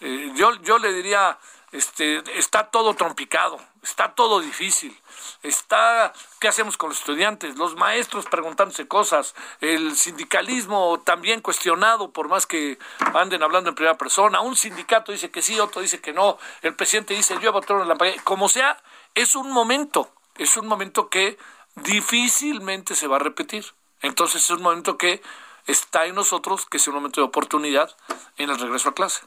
eh, 0.00 0.32
yo, 0.34 0.54
yo 0.56 0.78
le 0.78 0.92
diría, 0.92 1.38
este, 1.72 2.22
está 2.38 2.70
todo 2.70 2.92
trompicado, 2.92 3.58
está 3.82 4.14
todo 4.14 4.40
difícil, 4.40 5.00
está, 5.42 6.12
¿qué 6.40 6.48
hacemos 6.48 6.76
con 6.76 6.90
los 6.90 6.98
estudiantes? 6.98 7.56
Los 7.56 7.74
maestros 7.74 8.26
preguntándose 8.26 8.86
cosas, 8.86 9.34
el 9.62 9.96
sindicalismo 9.96 11.00
también 11.04 11.40
cuestionado, 11.40 12.10
por 12.10 12.28
más 12.28 12.44
que 12.44 12.78
anden 13.14 13.42
hablando 13.42 13.70
en 13.70 13.76
primera 13.76 13.96
persona, 13.96 14.42
un 14.42 14.56
sindicato 14.56 15.10
dice 15.10 15.30
que 15.30 15.40
sí, 15.40 15.58
otro 15.58 15.80
dice 15.80 16.02
que 16.02 16.12
no, 16.12 16.36
el 16.60 16.74
presidente 16.74 17.14
dice 17.14 17.38
yo 17.40 17.50
voto 17.50 17.80
en 17.80 17.88
la 17.88 17.96
como 18.24 18.50
sea, 18.50 18.76
es 19.14 19.34
un 19.34 19.50
momento, 19.50 20.10
es 20.38 20.56
un 20.56 20.66
momento 20.66 21.08
que 21.08 21.38
difícilmente 21.76 22.94
se 22.94 23.06
va 23.06 23.16
a 23.16 23.20
repetir. 23.20 23.64
Entonces 24.02 24.42
es 24.44 24.50
un 24.50 24.62
momento 24.62 24.98
que 24.98 25.22
está 25.66 26.06
en 26.06 26.14
nosotros, 26.14 26.66
que 26.66 26.76
es 26.76 26.88
un 26.88 26.94
momento 26.94 27.20
de 27.20 27.26
oportunidad 27.26 27.94
en 28.36 28.50
el 28.50 28.58
regreso 28.58 28.90
a 28.90 28.94
clase. 28.94 29.24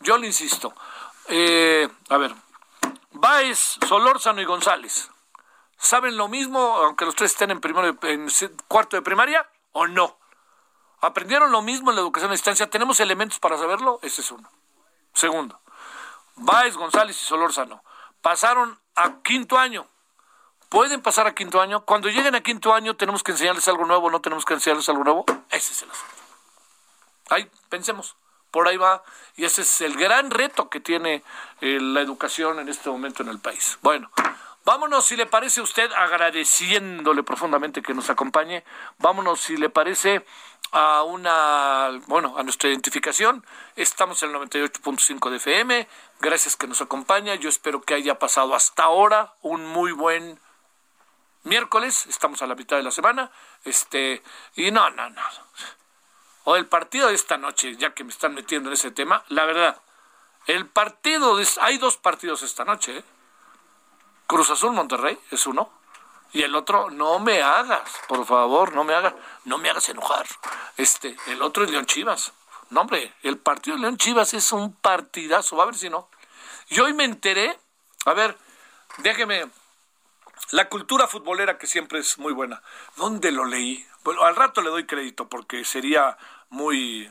Yo 0.00 0.18
le 0.18 0.26
insisto, 0.26 0.74
eh, 1.28 1.88
a 2.08 2.16
ver, 2.16 2.34
Baez, 3.12 3.78
Solórzano 3.86 4.40
y 4.40 4.44
González, 4.44 5.10
¿saben 5.76 6.16
lo 6.16 6.28
mismo, 6.28 6.58
aunque 6.58 7.04
los 7.04 7.14
tres 7.14 7.32
estén 7.32 7.50
en, 7.50 7.60
en 8.02 8.28
cuarto 8.68 8.96
de 8.96 9.02
primaria, 9.02 9.48
o 9.72 9.86
no? 9.86 10.18
¿Aprendieron 11.00 11.50
lo 11.50 11.62
mismo 11.62 11.90
en 11.90 11.96
la 11.96 12.02
educación 12.02 12.30
a 12.30 12.34
distancia? 12.34 12.70
¿Tenemos 12.70 13.00
elementos 13.00 13.38
para 13.38 13.58
saberlo? 13.58 13.98
Ese 14.02 14.20
es 14.20 14.30
uno. 14.30 14.48
Segundo, 15.14 15.60
Baez, 16.36 16.76
González 16.76 17.20
y 17.20 17.24
Solórzano 17.24 17.82
pasaron 18.22 18.78
a 18.94 19.20
quinto 19.22 19.58
año. 19.58 19.86
¿Pueden 20.72 21.02
pasar 21.02 21.26
a 21.26 21.34
quinto 21.34 21.60
año? 21.60 21.84
Cuando 21.84 22.08
lleguen 22.08 22.34
a 22.34 22.40
quinto 22.40 22.72
año, 22.72 22.96
¿tenemos 22.96 23.22
que 23.22 23.32
enseñarles 23.32 23.68
algo 23.68 23.84
nuevo? 23.84 24.10
¿No 24.10 24.22
tenemos 24.22 24.46
que 24.46 24.54
enseñarles 24.54 24.88
algo 24.88 25.04
nuevo? 25.04 25.26
Ese 25.50 25.74
es 25.74 25.82
el 25.82 25.90
asunto. 25.90 26.14
Ahí, 27.28 27.50
pensemos 27.68 28.16
por 28.50 28.66
ahí 28.66 28.78
va, 28.78 29.02
y 29.36 29.44
ese 29.44 29.62
es 29.62 29.82
el 29.82 29.96
gran 29.98 30.30
reto 30.30 30.70
que 30.70 30.80
tiene 30.80 31.22
eh, 31.60 31.78
la 31.78 32.00
educación 32.00 32.58
en 32.58 32.70
este 32.70 32.88
momento 32.88 33.22
en 33.22 33.28
el 33.28 33.38
país. 33.38 33.78
Bueno, 33.82 34.10
vámonos, 34.64 35.04
si 35.04 35.14
le 35.14 35.26
parece 35.26 35.60
a 35.60 35.62
usted, 35.62 35.92
agradeciéndole 35.92 37.22
profundamente 37.22 37.82
que 37.82 37.92
nos 37.92 38.08
acompañe, 38.08 38.64
vámonos, 38.96 39.40
si 39.40 39.58
le 39.58 39.68
parece, 39.68 40.24
a 40.70 41.02
una, 41.02 42.00
bueno, 42.06 42.38
a 42.38 42.42
nuestra 42.44 42.70
identificación. 42.70 43.44
Estamos 43.76 44.22
en 44.22 44.30
el 44.30 44.36
98.5 44.36 45.28
de 45.28 45.36
FM. 45.36 45.88
Gracias 46.20 46.56
que 46.56 46.66
nos 46.66 46.80
acompaña. 46.80 47.34
Yo 47.34 47.50
espero 47.50 47.82
que 47.82 47.92
haya 47.92 48.18
pasado 48.18 48.54
hasta 48.54 48.84
ahora 48.84 49.34
un 49.42 49.66
muy 49.66 49.92
buen 49.92 50.40
miércoles. 51.44 52.06
Estamos 52.06 52.42
a 52.42 52.46
la 52.46 52.54
mitad 52.54 52.76
de 52.76 52.82
la 52.82 52.90
semana. 52.90 53.30
Este, 53.64 54.22
y 54.56 54.70
no, 54.70 54.90
no, 54.90 55.10
no 55.10 55.22
o 56.44 56.56
el 56.56 56.66
partido 56.66 57.08
de 57.08 57.14
esta 57.14 57.36
noche, 57.36 57.76
ya 57.76 57.94
que 57.94 58.04
me 58.04 58.10
están 58.10 58.34
metiendo 58.34 58.68
en 58.68 58.74
ese 58.74 58.90
tema, 58.90 59.24
la 59.28 59.44
verdad, 59.44 59.80
el 60.46 60.66
partido, 60.66 61.36
de, 61.36 61.46
hay 61.60 61.78
dos 61.78 61.96
partidos 61.96 62.42
esta 62.42 62.64
noche, 62.64 62.98
¿eh? 62.98 63.04
Cruz 64.26 64.50
Azul 64.50 64.72
Monterrey 64.72 65.18
es 65.30 65.46
uno, 65.46 65.70
y 66.32 66.42
el 66.42 66.54
otro, 66.54 66.90
no 66.90 67.18
me 67.18 67.42
hagas, 67.42 68.00
por 68.08 68.24
favor, 68.24 68.74
no 68.74 68.82
me 68.84 68.94
hagas, 68.94 69.14
no 69.44 69.58
me 69.58 69.68
hagas 69.68 69.88
enojar. 69.90 70.26
Este, 70.78 71.14
el 71.26 71.42
otro 71.42 71.64
es 71.64 71.70
León 71.70 71.84
Chivas. 71.84 72.32
No, 72.70 72.80
hombre, 72.80 73.12
el 73.22 73.36
partido 73.36 73.76
de 73.76 73.82
León 73.82 73.98
Chivas 73.98 74.32
es 74.32 74.50
un 74.52 74.74
partidazo, 74.74 75.56
va 75.56 75.64
a 75.64 75.66
ver 75.66 75.74
si 75.74 75.90
no. 75.90 76.08
Y 76.70 76.80
hoy 76.80 76.94
me 76.94 77.04
enteré, 77.04 77.58
a 78.06 78.14
ver, 78.14 78.38
déjeme, 78.98 79.46
la 80.50 80.68
cultura 80.68 81.06
futbolera 81.08 81.58
que 81.58 81.66
siempre 81.66 81.98
es 81.98 82.18
muy 82.18 82.32
buena. 82.32 82.62
¿Dónde 82.96 83.32
lo 83.32 83.44
leí? 83.44 83.86
Bueno, 84.04 84.22
al 84.22 84.36
rato 84.36 84.60
le 84.62 84.70
doy 84.70 84.86
crédito 84.86 85.28
porque 85.28 85.64
sería 85.64 86.16
muy, 86.50 87.10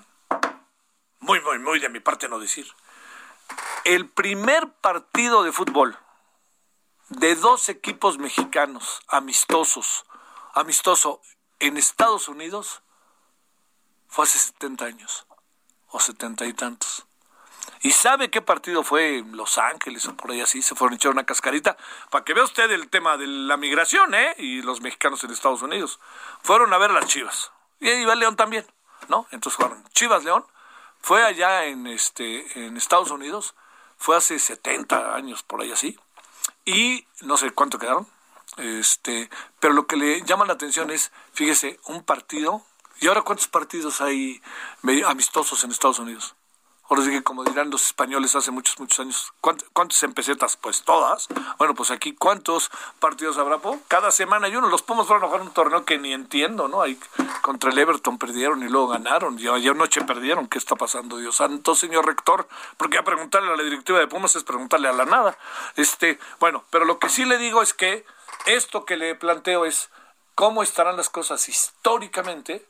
muy, 1.19 1.41
muy, 1.41 1.59
muy 1.59 1.79
de 1.79 1.89
mi 1.89 1.99
parte 1.99 2.27
no 2.27 2.39
decir. 2.39 2.67
El 3.83 4.09
primer 4.09 4.69
partido 4.73 5.43
de 5.43 5.51
fútbol 5.51 5.97
de 7.09 7.35
dos 7.35 7.67
equipos 7.69 8.17
mexicanos 8.17 9.01
amistosos, 9.07 10.05
amistoso 10.53 11.21
en 11.59 11.77
Estados 11.77 12.27
Unidos, 12.27 12.81
fue 14.07 14.23
hace 14.25 14.39
70 14.39 14.85
años, 14.85 15.25
o 15.87 15.99
setenta 15.99 16.45
y 16.45 16.53
tantos. 16.53 17.05
¿Y 17.83 17.91
sabe 17.91 18.29
qué 18.29 18.41
partido 18.41 18.83
fue 18.83 19.23
Los 19.31 19.57
Ángeles 19.57 20.05
o 20.05 20.15
por 20.15 20.31
ahí 20.31 20.41
así? 20.41 20.61
Se 20.61 20.75
fueron 20.75 20.93
a 20.93 20.95
echar 20.97 21.11
una 21.11 21.23
cascarita. 21.23 21.77
Para 22.11 22.23
que 22.23 22.33
vea 22.33 22.43
usted 22.43 22.69
el 22.69 22.89
tema 22.89 23.17
de 23.17 23.25
la 23.25 23.57
migración, 23.57 24.13
¿eh? 24.13 24.35
Y 24.37 24.61
los 24.61 24.81
mexicanos 24.81 25.23
en 25.23 25.31
Estados 25.31 25.63
Unidos. 25.63 25.99
Fueron 26.43 26.73
a 26.73 26.77
ver 26.77 26.91
a 26.91 26.93
las 26.93 27.07
Chivas. 27.07 27.51
Y 27.79 27.89
ahí 27.89 28.05
va 28.05 28.13
León 28.13 28.35
también, 28.35 28.65
¿no? 29.07 29.25
Entonces 29.31 29.57
fueron 29.57 29.83
Chivas 29.93 30.23
León. 30.23 30.45
Fue 31.01 31.23
allá 31.23 31.65
en, 31.65 31.87
este, 31.87 32.65
en 32.65 32.77
Estados 32.77 33.09
Unidos. 33.09 33.55
Fue 33.97 34.15
hace 34.15 34.37
70 34.37 35.15
años, 35.15 35.41
por 35.41 35.61
ahí 35.61 35.71
así. 35.71 35.97
Y 36.65 37.07
no 37.21 37.35
sé 37.37 37.49
cuánto 37.49 37.79
quedaron. 37.79 38.07
Este, 38.57 39.27
pero 39.59 39.73
lo 39.73 39.87
que 39.87 39.95
le 39.95 40.21
llama 40.21 40.45
la 40.45 40.53
atención 40.53 40.91
es, 40.91 41.11
fíjese, 41.33 41.79
un 41.85 42.03
partido. 42.03 42.63
¿Y 42.99 43.07
ahora 43.07 43.23
cuántos 43.23 43.47
partidos 43.47 44.01
hay 44.01 44.39
amistosos 45.07 45.63
en 45.63 45.71
Estados 45.71 45.97
Unidos? 45.97 46.35
Ahora 46.91 47.05
sí 47.05 47.11
que 47.11 47.23
como 47.23 47.45
dirán 47.45 47.69
los 47.69 47.85
españoles 47.85 48.35
hace 48.35 48.51
muchos, 48.51 48.77
muchos 48.77 48.99
años, 48.99 49.33
¿cuántos 49.39 50.03
en? 50.03 50.57
Pues 50.57 50.81
todas. 50.81 51.29
Bueno, 51.57 51.73
pues 51.73 51.89
aquí, 51.89 52.13
¿cuántos 52.13 52.69
partidos 52.99 53.37
habrá? 53.37 53.59
cada 53.87 54.11
semana 54.11 54.47
hay 54.47 54.57
uno. 54.57 54.67
Los 54.67 54.81
Pumas 54.81 55.07
fueron 55.07 55.23
a 55.23 55.27
jugar 55.27 55.41
un 55.41 55.51
torneo 55.51 55.85
que 55.85 55.97
ni 55.97 56.11
entiendo, 56.11 56.67
¿no? 56.67 56.81
Ahí 56.81 56.99
contra 57.41 57.71
el 57.71 57.77
Everton 57.77 58.17
perdieron 58.17 58.61
y 58.63 58.67
luego 58.67 58.89
ganaron. 58.89 59.39
Y 59.39 59.47
ayer 59.47 59.73
noche 59.73 60.01
perdieron. 60.01 60.49
¿Qué 60.49 60.57
está 60.57 60.75
pasando, 60.75 61.15
Dios 61.15 61.37
santo, 61.37 61.75
señor 61.75 62.05
rector? 62.05 62.49
Porque 62.75 62.97
a 62.97 63.05
preguntarle 63.05 63.53
a 63.53 63.55
la 63.55 63.63
directiva 63.63 63.97
de 63.97 64.07
Pumas 64.07 64.35
es 64.35 64.43
preguntarle 64.43 64.89
a 64.89 64.91
la 64.91 65.05
nada. 65.05 65.37
Este, 65.77 66.19
bueno, 66.41 66.65
pero 66.71 66.83
lo 66.83 66.99
que 66.99 67.07
sí 67.07 67.23
le 67.23 67.37
digo 67.37 67.61
es 67.61 67.73
que 67.73 68.05
esto 68.47 68.83
que 68.83 68.97
le 68.97 69.15
planteo 69.15 69.63
es 69.63 69.89
cómo 70.35 70.61
estarán 70.61 70.97
las 70.97 71.09
cosas 71.09 71.47
históricamente 71.47 72.65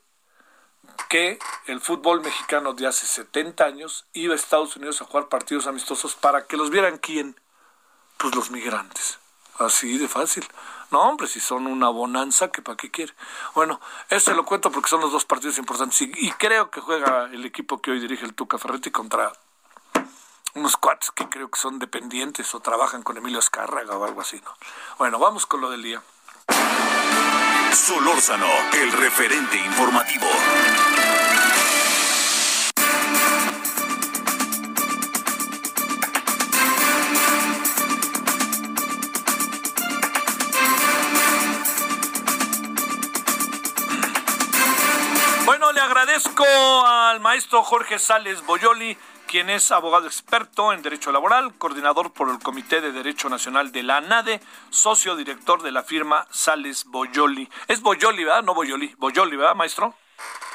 que 1.09 1.39
el 1.67 1.81
fútbol 1.81 2.21
mexicano 2.21 2.73
de 2.73 2.87
hace 2.87 3.05
70 3.05 3.63
años 3.63 4.05
iba 4.13 4.33
a 4.33 4.35
Estados 4.35 4.75
Unidos 4.75 5.01
a 5.01 5.05
jugar 5.05 5.27
partidos 5.27 5.67
amistosos 5.67 6.15
para 6.15 6.45
que 6.45 6.57
los 6.57 6.69
vieran 6.69 6.97
quién, 6.97 7.39
pues 8.17 8.35
los 8.35 8.51
migrantes. 8.51 9.19
Así 9.57 9.97
de 9.97 10.07
fácil. 10.07 10.47
No, 10.91 11.01
hombre, 11.01 11.27
si 11.27 11.39
son 11.39 11.67
una 11.67 11.89
bonanza, 11.89 12.51
que 12.51 12.61
para 12.61 12.75
qué 12.75 12.91
quiere. 12.91 13.13
Bueno, 13.55 13.79
eso 14.09 14.33
lo 14.33 14.45
cuento 14.45 14.71
porque 14.71 14.89
son 14.89 15.01
los 15.01 15.11
dos 15.11 15.25
partidos 15.25 15.57
importantes. 15.57 16.01
Y, 16.01 16.31
creo 16.33 16.69
que 16.69 16.81
juega 16.81 17.25
el 17.25 17.45
equipo 17.45 17.81
que 17.81 17.91
hoy 17.91 17.99
dirige 17.99 18.25
el 18.25 18.33
Tuca 18.33 18.57
Ferretti 18.57 18.91
contra 18.91 19.31
unos 20.53 20.75
cuates 20.75 21.11
que 21.11 21.29
creo 21.29 21.49
que 21.49 21.59
son 21.59 21.79
dependientes 21.79 22.53
o 22.53 22.59
trabajan 22.59 23.03
con 23.03 23.17
Emilio 23.17 23.39
Escárraga 23.39 23.95
o 23.95 24.03
algo 24.03 24.21
así. 24.21 24.41
¿no? 24.43 24.53
Bueno, 24.97 25.17
vamos 25.17 25.45
con 25.45 25.61
lo 25.61 25.69
del 25.69 25.81
día. 25.81 26.01
Solórzano, 27.73 28.47
el 28.73 28.91
referente 28.91 29.57
informativo. 29.57 30.27
Bueno, 45.45 45.71
le 45.71 45.79
agradezco 45.81 46.45
al 46.85 47.19
maestro 47.19 47.63
Jorge 47.63 47.99
Sales 47.99 48.45
Boyoli 48.45 48.97
quien 49.31 49.49
es 49.49 49.71
abogado 49.71 50.07
experto 50.07 50.73
en 50.73 50.81
derecho 50.81 51.09
laboral, 51.09 51.53
coordinador 51.57 52.11
por 52.11 52.29
el 52.29 52.39
Comité 52.39 52.81
de 52.81 52.91
Derecho 52.91 53.29
Nacional 53.29 53.71
de 53.71 53.81
la 53.81 53.95
ANADE, 53.95 54.41
socio 54.71 55.15
director 55.15 55.63
de 55.63 55.71
la 55.71 55.83
firma 55.83 56.27
Sales 56.31 56.83
Boyoli. 56.83 57.49
Es 57.69 57.79
Boyoli, 57.79 58.25
¿verdad? 58.25 58.43
No 58.43 58.53
Boyoli. 58.53 58.93
Boyoli, 58.97 59.37
¿verdad, 59.37 59.55
maestro? 59.55 59.95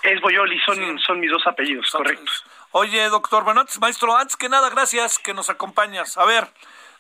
Es 0.03 0.21
Boyoli, 0.21 0.61
son, 0.61 0.99
son 0.99 1.21
mis 1.21 1.31
dos 1.31 1.47
apellidos, 1.47 1.91
correcto. 1.91 2.31
Oye, 2.73 3.09
doctor, 3.09 3.45
bueno, 3.45 3.63
antes, 3.63 3.81
maestro, 3.81 4.15
antes 4.15 4.37
que 4.37 4.51
nada, 4.51 4.69
gracias 4.69 5.19
que 5.19 5.33
nos 5.33 5.49
acompañas. 5.49 6.19
A 6.19 6.27
ver, 6.27 6.47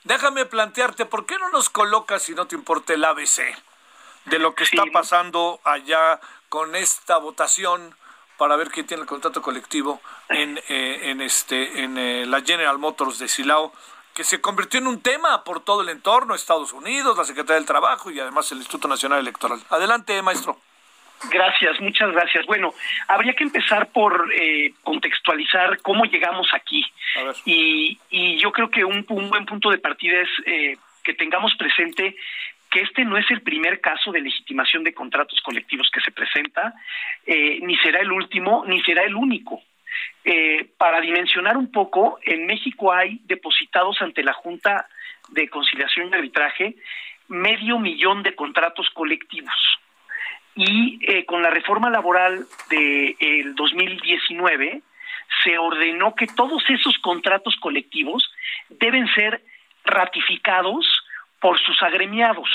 déjame 0.04 0.47
plantearte, 0.47 1.04
¿por 1.04 1.26
qué 1.26 1.37
no 1.37 1.50
nos 1.50 1.68
colocas, 1.68 2.23
si 2.23 2.35
no 2.35 2.47
te 2.47 2.54
importa, 2.54 2.95
el 2.95 3.04
ABC 3.04 3.54
de 4.25 4.38
lo 4.38 4.54
que 4.54 4.64
está 4.64 4.85
pasando 4.95 5.61
allá 5.62 6.21
con 6.49 6.75
esta 6.75 7.18
votación? 7.18 7.95
Para 8.37 8.57
ver 8.57 8.69
quién 8.69 8.87
tiene 8.87 9.02
el 9.02 9.09
contrato 9.09 9.43
colectivo 9.43 10.00
en, 10.28 10.59
eh, 10.69 11.11
en, 11.11 11.21
este, 11.21 11.83
en 11.83 11.99
eh, 11.99 12.26
la 12.26 12.43
General 12.43 12.78
Motors 12.78 13.19
de 13.19 13.28
Silao, 13.28 13.73
que 14.14 14.25
se 14.25 14.40
convirtió 14.40 14.81
en 14.81 14.87
un 14.87 15.02
tema 15.02 15.45
por 15.45 15.61
todo 15.64 15.83
el 15.83 15.88
entorno, 15.88 16.35
Estados 16.35 16.73
Unidos, 16.73 17.16
la 17.16 17.25
Secretaría 17.25 17.57
del 17.57 17.66
Trabajo 17.66 18.11
y 18.11 18.19
además 18.19 18.50
el 18.52 18.59
Instituto 18.59 18.88
Nacional 18.88 19.21
Electoral. 19.21 19.61
Adelante, 19.71 20.21
maestro. 20.23 20.59
Gracias, 21.31 21.81
muchas 21.81 22.12
gracias. 22.12 22.45
Bueno, 22.47 22.75
habría 23.09 23.35
que 23.35 23.45
empezar 23.45 23.88
por 23.88 24.31
eh, 24.35 24.75
contextualizar 24.83 25.81
cómo 25.81 26.05
llegamos 26.05 26.49
aquí. 26.52 26.85
Y, 27.47 27.99
y 28.11 28.38
yo 28.38 28.52
creo 28.52 28.71
que 28.71 28.85
un, 28.85 29.05
un 29.09 29.31
buen 29.31 29.47
punto 29.47 29.71
de 29.71 29.78
partida 29.78 30.21
es 30.21 30.78
que 31.02 31.14
tengamos 31.14 31.55
presente 31.57 32.16
que 32.76 32.83
este 32.83 33.06
no 33.06 33.16
es 33.16 33.25
el 33.30 33.40
primer 33.40 33.80
caso 33.80 34.12
de 34.12 34.21
legitimación 34.21 34.85
de 34.85 34.92
contratos 34.92 35.40
colectivos 35.40 35.88
que 35.90 36.02
se 36.02 36.11
presenta, 36.11 36.75
eh, 37.25 37.59
ni 37.62 37.75
será 37.78 38.00
el 38.00 38.12
último, 38.12 38.64
ni 38.66 38.83
será 38.83 39.02
el 39.04 39.14
único. 39.14 39.62
Eh, 40.23 40.73
para 40.76 41.00
dimensionar 41.00 41.56
un 41.56 41.73
poco, 41.73 42.18
en 42.23 42.45
México 42.45 42.92
hay 42.92 43.18
depositados 43.25 44.02
ante 44.02 44.23
la 44.23 44.35
Junta 44.35 44.87
de 45.30 45.49
Conciliación 45.49 46.11
y 46.11 46.16
Arbitraje 46.16 46.76
medio 47.28 47.78
millón 47.78 48.23
de 48.23 48.35
contratos 48.35 48.90
colectivos. 48.90 49.54
Y 50.54 50.99
eh, 51.00 51.25
con 51.25 51.40
la 51.40 51.49
reforma 51.49 51.88
laboral 51.88 52.45
del 52.68 53.16
de, 53.18 53.52
2019 53.54 54.83
se 55.42 55.56
ordenó 55.56 56.14
que 56.14 56.26
todos 56.26 56.62
esos 56.68 56.99
contratos 56.99 57.56
colectivos 57.56 58.30
deben 58.68 59.09
ser 59.14 59.42
ratificados 59.83 61.06
por 61.40 61.59
sus 61.61 61.83
agremiados. 61.83 62.49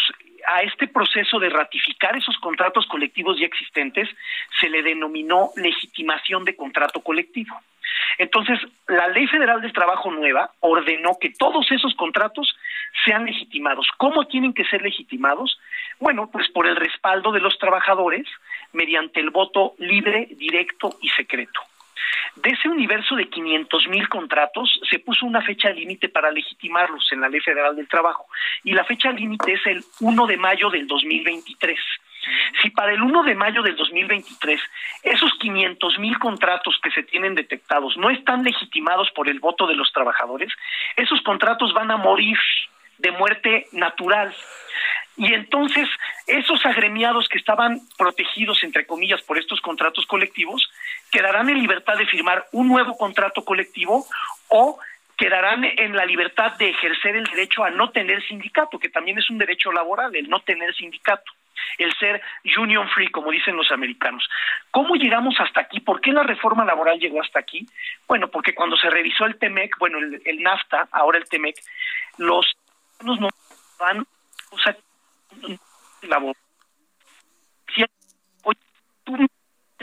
A 0.48 0.62
este 0.62 0.88
proceso 0.88 1.40
de 1.40 1.50
ratificar 1.50 2.16
esos 2.16 2.38
contratos 2.40 2.88
colectivos 2.88 3.40
ya 3.40 3.46
existentes 3.46 4.10
se 4.60 4.70
le 4.70 4.82
denominó 4.82 5.52
legitimación 5.56 6.46
de 6.46 6.56
contrato 6.56 7.02
colectivo. 7.02 7.56
Entonces, 8.18 8.60
la 8.88 9.08
Ley 9.08 9.28
Federal 9.28 9.62
del 9.62 9.74
Trabajo 9.74 10.12
nueva 10.12 10.52
ordenó 10.60 11.18
que 11.20 11.30
todos 11.30 11.72
esos 11.72 11.94
contratos 11.96 12.56
sean 13.06 13.26
legitimados. 13.26 13.88
¿Cómo 13.98 14.26
tienen 14.28 14.54
que 14.54 14.66
ser 14.66 14.82
legitimados? 14.82 15.60
Bueno, 16.00 16.30
pues 16.32 16.50
por 16.50 16.68
el 16.68 16.76
respaldo 16.76 17.32
de 17.32 17.40
los 17.40 17.58
trabajadores 17.58 18.28
mediante 18.74 19.20
el 19.20 19.30
voto 19.30 19.74
libre, 19.78 20.28
directo 20.32 20.98
y 21.02 21.10
secreto. 21.10 21.62
De 22.36 22.52
ese 22.52 22.70
universo 22.70 23.16
de 23.16 23.30
500 23.30 23.88
mil 23.88 24.08
contratos 24.08 24.80
se 24.90 25.00
puso 25.00 25.26
una 25.26 25.42
fecha 25.42 25.70
límite 25.70 26.10
para 26.10 26.32
legitimarlos 26.32 27.12
en 27.12 27.22
la 27.22 27.30
Ley 27.30 27.42
Federal 27.42 27.76
del 27.76 27.88
Trabajo 27.88 28.28
y 28.64 28.74
la 28.74 28.86
fecha 28.86 29.12
límite 29.12 29.54
es 29.54 29.66
el 29.66 29.84
1 30.00 30.28
de 30.28 30.38
mayo 30.38 30.70
del 30.70 30.88
2023. 30.88 31.80
Si 32.62 32.70
para 32.70 32.94
el 32.94 33.02
1 33.02 33.24
de 33.24 33.36
mayo 33.36 33.62
del 33.64 33.76
2023 33.76 34.62
esos 35.04 35.34
500 35.40 36.00
mil 36.00 36.18
contratos 36.20 36.80
que 36.82 36.92
se 36.92 37.04
tienen 37.04 37.36
detectados 37.36 37.98
no 37.98 38.10
están 38.10 38.44
legitimados 38.44 39.10
por 39.12 39.28
el 39.28 39.40
voto 39.40 39.68
de 39.68 39.76
los 39.76 39.92
trabajadores, 39.92 40.52
esos 40.96 41.22
contratos 41.22 41.74
van 41.74 41.92
a 41.92 41.98
morir 41.98 42.38
de 43.02 43.12
muerte 43.12 43.68
natural. 43.72 44.34
Y 45.18 45.34
entonces 45.34 45.90
esos 46.26 46.66
agremiados 46.66 47.28
que 47.28 47.38
estaban 47.38 47.82
protegidos, 47.98 48.64
entre 48.64 48.86
comillas, 48.86 49.22
por 49.24 49.38
estos 49.38 49.60
contratos 49.62 50.06
colectivos, 50.06 50.70
quedarán 51.12 51.50
en 51.50 51.60
libertad 51.60 51.98
de 51.98 52.06
firmar 52.08 52.46
un 52.54 52.68
nuevo 52.68 52.98
contrato 52.98 53.44
colectivo 53.44 54.06
o 54.48 54.80
quedarán 55.18 55.64
en 55.64 55.96
la 55.96 56.06
libertad 56.06 56.54
de 56.58 56.70
ejercer 56.70 57.16
el 57.16 57.26
derecho 57.26 57.64
a 57.64 57.70
no 57.70 57.92
tener 57.92 58.26
sindicato, 58.28 58.80
que 58.80 58.90
también 58.90 59.20
es 59.20 59.30
un 59.30 59.38
derecho 59.38 59.72
laboral, 59.72 60.16
el 60.16 60.28
no 60.28 60.40
tener 60.40 60.74
sindicato, 60.74 61.32
el 61.78 61.94
ser 62.00 62.22
union 62.58 62.90
free, 62.90 63.12
como 63.12 63.30
dicen 63.30 63.56
los 63.56 63.72
americanos. 63.72 64.28
¿Cómo 64.72 64.96
llegamos 64.96 65.36
hasta 65.40 65.62
aquí? 65.62 65.80
¿Por 65.80 66.02
qué 66.02 66.12
la 66.12 66.24
reforma 66.24 66.66
laboral 66.66 66.98
llegó 66.98 67.22
hasta 67.22 67.40
aquí? 67.40 67.68
Bueno, 68.08 68.30
porque 68.30 68.56
cuando 68.56 68.76
se 68.78 68.90
revisó 68.90 69.26
el 69.26 69.38
TEMEC, 69.38 69.78
bueno, 69.78 70.00
el, 70.00 70.42
NAFTA, 70.42 70.88
ahora 70.92 71.20
el 71.20 71.30
TEMEC, 71.30 71.56
los 72.18 72.58
no 73.04 73.30
van 73.78 74.00
o 74.50 74.58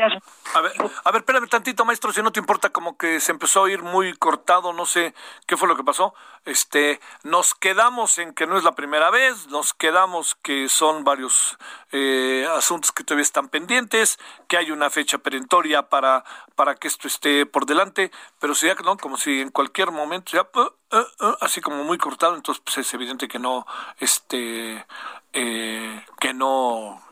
a 0.01 0.61
ver, 0.61 0.73
a 1.05 1.11
ver, 1.11 1.21
espérame 1.21 1.49
tantito, 1.49 1.85
maestro, 1.85 2.13
si 2.13 2.23
no 2.23 2.33
te 2.33 2.41
importa, 2.41 2.71
como 2.71 2.97
que 2.97 3.21
se 3.21 3.33
empezó 3.33 3.61
a 3.61 3.63
oír 3.65 3.83
muy 3.83 4.15
cortado, 4.15 4.73
no 4.73 4.87
sé 4.87 5.15
qué 5.47 5.57
fue 5.57 5.69
lo 5.69 5.77
que 5.77 5.85
pasó. 5.85 6.15
Este, 6.45 7.01
nos 7.23 7.55
quedamos 7.55 8.19
en 8.19 8.33
que 8.33 8.47
no 8.47 8.57
es 8.57 8.65
la 8.65 8.73
primera 8.73 9.11
vez, 9.11 9.49
nos 9.49 9.75
quedamos 9.75 10.35
que 10.37 10.69
son 10.69 11.05
varios 11.05 11.59
eh, 11.93 12.47
asuntos 12.57 12.93
que 12.93 13.05
todavía 13.05 13.23
están 13.23 13.49
pendientes, 13.49 14.19
que 14.47 14.57
hay 14.57 14.71
una 14.71 14.91
fecha 14.91 15.19
perentoria 15.19 15.89
para, 15.89 16.25
para 16.55 16.75
que 16.75 16.89
esto 16.89 17.09
esté 17.09 17.47
por 17.47 17.67
delante, 17.67 18.11
pero 18.39 18.55
si 18.55 18.67
ya, 18.67 18.75
¿no? 18.85 18.97
Como 18.97 19.17
si 19.17 19.41
en 19.41 19.51
cualquier 19.51 19.91
momento 19.91 20.33
ya, 20.33 20.49
uh, 20.55 20.61
uh, 20.61 21.27
uh, 21.27 21.37
así 21.41 21.61
como 21.61 21.85
muy 21.85 21.99
cortado, 21.99 22.35
entonces 22.35 22.63
pues, 22.65 22.79
es 22.79 22.95
evidente 22.95 23.29
que 23.29 23.39
no, 23.39 23.67
este, 23.99 24.87
eh, 25.33 26.05
que 26.19 26.35
no 26.35 27.03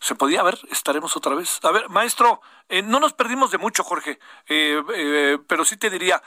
se 0.00 0.14
podía 0.14 0.42
ver, 0.42 0.58
estaremos 0.70 1.14
otra 1.16 1.34
vez. 1.34 1.60
A 1.62 1.70
ver, 1.70 1.90
maestro, 1.90 2.40
eh, 2.70 2.82
no 2.82 3.00
nos 3.00 3.12
perdimos 3.12 3.50
de 3.50 3.58
mucho, 3.58 3.84
Jorge, 3.84 4.18
eh, 4.48 4.82
eh, 4.94 5.38
pero 5.46 5.64
sí 5.66 5.76
te 5.76 5.90
diría, 5.90 6.22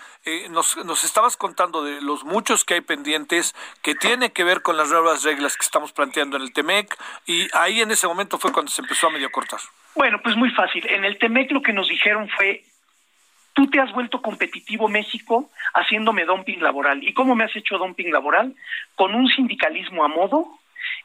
nos, 0.52 0.78
nos 0.86 1.04
estabas 1.04 1.36
contando 1.38 1.84
de 1.84 2.00
los 2.00 2.24
muchos 2.24 2.66
que 2.66 2.76
hay 2.76 2.82
pendientes, 2.82 3.56
que 3.82 3.96
tiene 3.96 4.32
que 4.32 4.44
ver 4.44 4.62
con 4.62 4.78
las 4.78 4.90
nuevas 4.90 5.24
reglas 5.24 5.58
que 5.58 5.66
estamos 5.66 5.92
planteando 5.92 6.38
en 6.38 6.44
el 6.44 6.54
TEMEC, 6.54 6.96
y 7.26 7.48
ahí 7.56 7.82
en 7.82 7.90
ese 7.90 8.08
momento 8.08 8.38
fue 8.38 8.54
cuando 8.54 8.72
se 8.72 8.84
empezó 8.84 9.08
a 9.08 9.10
medio 9.10 9.32
cortar. 9.32 9.60
Bueno, 9.96 10.22
pues 10.22 10.36
muy 10.36 10.52
fácil. 10.52 10.88
En 10.88 11.04
el 11.04 11.18
TEMEC 11.18 11.52
lo 11.52 11.64
que 11.64 11.74
nos 11.74 11.88
dijeron 11.88 12.30
fue, 12.30 12.64
tú 13.54 13.68
te 13.72 13.80
has 13.80 13.92
vuelto 13.92 14.22
competitivo 14.22 14.88
México 14.88 15.50
haciéndome 15.74 16.26
dumping 16.26 16.62
laboral. 16.62 17.04
¿Y 17.04 17.14
cómo 17.14 17.36
me 17.36 17.46
has 17.46 17.56
hecho 17.56 17.80
dumping 17.80 18.12
laboral? 18.12 18.56
Con 18.96 19.16
un 19.16 19.28
sindicalismo 19.30 20.04
a 20.04 20.08
modo 20.08 20.60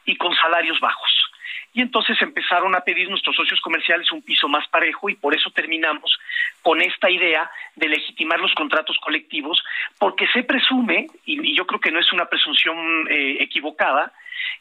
y 0.05 0.17
con 0.17 0.35
salarios 0.35 0.79
bajos 0.79 1.28
y 1.73 1.81
entonces 1.81 2.21
empezaron 2.21 2.75
a 2.75 2.81
pedir 2.81 3.09
nuestros 3.09 3.35
socios 3.35 3.61
comerciales 3.61 4.11
un 4.11 4.21
piso 4.21 4.47
más 4.47 4.67
parejo 4.67 5.09
y 5.09 5.15
por 5.15 5.35
eso 5.35 5.49
terminamos 5.51 6.19
con 6.61 6.81
esta 6.81 7.09
idea 7.09 7.49
de 7.75 7.89
legitimar 7.89 8.39
los 8.39 8.53
contratos 8.53 8.97
colectivos, 8.99 9.63
porque 9.97 10.27
se 10.27 10.43
presume, 10.43 11.07
y, 11.25 11.55
yo 11.55 11.65
creo 11.65 11.79
que 11.79 11.91
no 11.91 11.99
es 11.99 12.11
una 12.11 12.25
presunción 12.25 13.07
eh, 13.09 13.37
equivocada, 13.39 14.11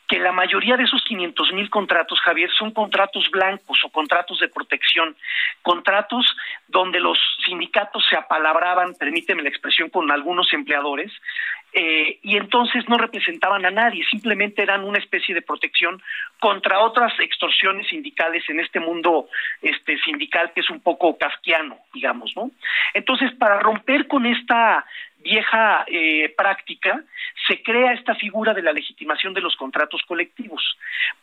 que 0.06 0.18
la 0.18 0.32
mayoría 0.32 0.76
de 0.76 0.84
esos 0.84 1.04
500 1.04 1.52
mil 1.52 1.70
contratos, 1.70 2.20
Javier, 2.20 2.50
son 2.58 2.72
contratos 2.72 3.30
blancos 3.30 3.78
o 3.84 3.90
contratos 3.90 4.40
de 4.40 4.48
protección, 4.48 5.16
contratos 5.62 6.26
donde 6.66 6.98
los 6.98 7.18
sindicatos 7.44 8.04
se 8.08 8.16
apalabraban, 8.16 8.94
permíteme 8.94 9.42
la 9.42 9.50
expresión, 9.50 9.90
con 9.90 10.10
algunos 10.10 10.52
empleadores, 10.52 11.12
eh, 11.72 12.18
y 12.22 12.36
entonces 12.36 12.88
no 12.88 12.96
representaban 12.96 13.64
a 13.66 13.70
nadie, 13.70 14.04
simplemente 14.10 14.62
eran 14.62 14.84
una 14.84 14.98
especie 14.98 15.34
de 15.34 15.42
protección 15.42 16.00
contra 16.40 16.80
otras 16.80 17.12
extorsiones 17.20 17.86
sindicales 17.88 18.42
en 18.48 18.60
este 18.60 18.80
mundo 18.80 19.28
este 19.60 19.98
sindical 19.98 20.52
que 20.54 20.60
es 20.60 20.70
un 20.70 20.80
poco 20.80 21.18
casquiano, 21.18 21.78
digamos, 21.92 22.32
¿no? 22.36 22.50
Entonces, 22.94 23.32
para 23.34 23.60
romper 23.60 24.06
con 24.06 24.24
esta 24.24 24.84
vieja 25.18 25.84
eh, 25.86 26.32
práctica, 26.36 27.02
se 27.46 27.62
crea 27.62 27.92
esta 27.92 28.14
figura 28.14 28.54
de 28.54 28.62
la 28.62 28.72
legitimación 28.72 29.34
de 29.34 29.40
los 29.40 29.56
contratos 29.56 30.02
colectivos 30.06 30.62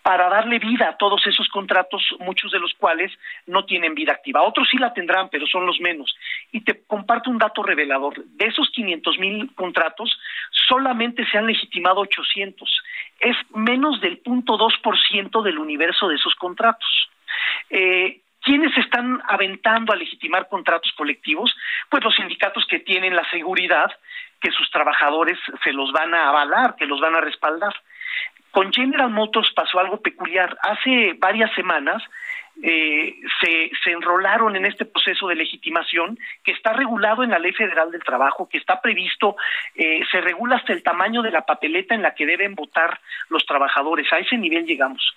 para 0.02 0.30
darle 0.30 0.60
vida 0.60 0.90
a 0.90 0.98
todos 0.98 1.26
esos 1.28 1.48
contratos, 1.50 2.04
muchos 2.20 2.52
de 2.52 2.60
los 2.60 2.74
cuales 2.74 3.12
no 3.48 3.66
tienen 3.66 3.96
vida 3.96 4.14
activa. 4.14 4.44
Otros 4.44 4.68
sí 4.70 4.78
la 4.78 4.94
tendrán, 4.94 5.30
pero 5.30 5.48
son 5.48 5.66
los 5.66 5.80
menos. 5.80 6.16
Y 6.52 6.62
te 6.62 6.84
comparto 6.86 7.30
un 7.30 7.38
dato 7.38 7.64
revelador. 7.64 8.24
De 8.26 8.48
esos 8.48 8.70
500 8.72 9.20
mil 9.20 9.54
contratos, 9.56 10.20
solamente 10.68 11.26
se 11.26 11.38
han 11.38 11.48
legitimado 11.48 12.02
800. 12.02 12.84
Es 13.20 13.38
menos 13.54 14.02
del 14.02 14.22
0.2% 14.24 15.42
del 15.42 15.58
universo 15.58 16.08
de 16.08 16.16
esos 16.16 16.36
contratos. 16.36 17.10
Eh, 17.70 18.22
¿Quiénes 18.46 18.78
están 18.78 19.24
aventando 19.28 19.92
a 19.92 19.96
legitimar 19.96 20.48
contratos 20.48 20.92
colectivos? 20.96 21.52
Pues 21.90 22.04
los 22.04 22.16
sindicatos 22.16 22.64
que 22.70 22.78
tienen 22.78 23.16
la 23.16 23.28
seguridad 23.32 23.92
que 24.40 24.52
sus 24.52 24.70
trabajadores 24.70 25.40
se 25.64 25.74
los 25.74 25.92
van 25.92 26.14
a 26.14 26.30
avalar, 26.30 26.76
que 26.76 26.86
los 26.86 27.02
van 27.02 27.16
a 27.16 27.22
respaldar. 27.22 27.74
Con 28.52 28.72
General 28.72 29.10
Motors 29.10 29.52
pasó 29.56 29.80
algo 29.80 30.00
peculiar. 30.00 30.56
Hace 30.62 31.16
varias 31.18 31.52
semanas 31.56 32.04
eh, 32.64 33.16
se, 33.42 33.72
se 33.84 33.92
enrolaron 33.92 34.56
en 34.56 34.66
este 34.66 34.86
proceso 34.86 35.28
de 35.28 35.36
legitimación 35.36 36.18
que 36.44 36.52
está 36.52 36.74
regulado 36.74 37.24
en 37.24 37.32
la 37.32 37.40
Ley 37.40 37.52
Federal 37.52 37.92
del 37.92 38.04
Trabajo, 38.04 38.48
que 38.50 38.58
está 38.58 38.82
previsto, 38.82 39.36
eh, 39.76 40.02
se 40.10 40.22
regula 40.22 40.58
hasta 40.58 40.74
el 40.74 40.84
tamaño 40.84 41.22
de 41.22 41.32
la 41.32 41.46
papeleta 41.46 41.96
en 41.96 42.02
la 42.02 42.14
que 42.16 42.26
deben 42.26 42.56
votar 42.56 43.00
los 43.30 43.46
trabajadores. 43.46 44.12
A 44.14 44.20
ese 44.20 44.38
nivel 44.38 44.66
llegamos. 44.66 45.16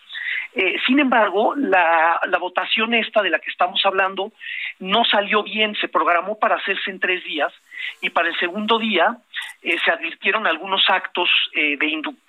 Eh, 0.55 0.77
sin 0.87 0.99
embargo, 0.99 1.55
la, 1.57 2.21
votación 2.41 2.95
esta 2.95 3.23
de 3.23 3.31
la 3.31 3.39
que 3.39 3.51
estamos 3.51 3.81
hablando 3.85 4.33
no 4.79 5.05
salió 5.05 5.43
bien, 5.43 5.75
se 5.77 5.89
programó 5.89 6.39
para 6.39 6.57
hacerse 6.57 6.91
en 6.91 7.01
tres 7.01 7.25
días 7.25 7.53
y 8.01 8.11
para 8.11 8.29
el 8.29 8.39
segundo 8.39 8.79
día 8.79 9.17
eh, 9.63 9.77
se 9.85 9.91
advirtieron 9.91 10.47
algunos 10.47 10.83
actos 10.89 11.29
eh, 11.55 11.77
de, 11.77 11.87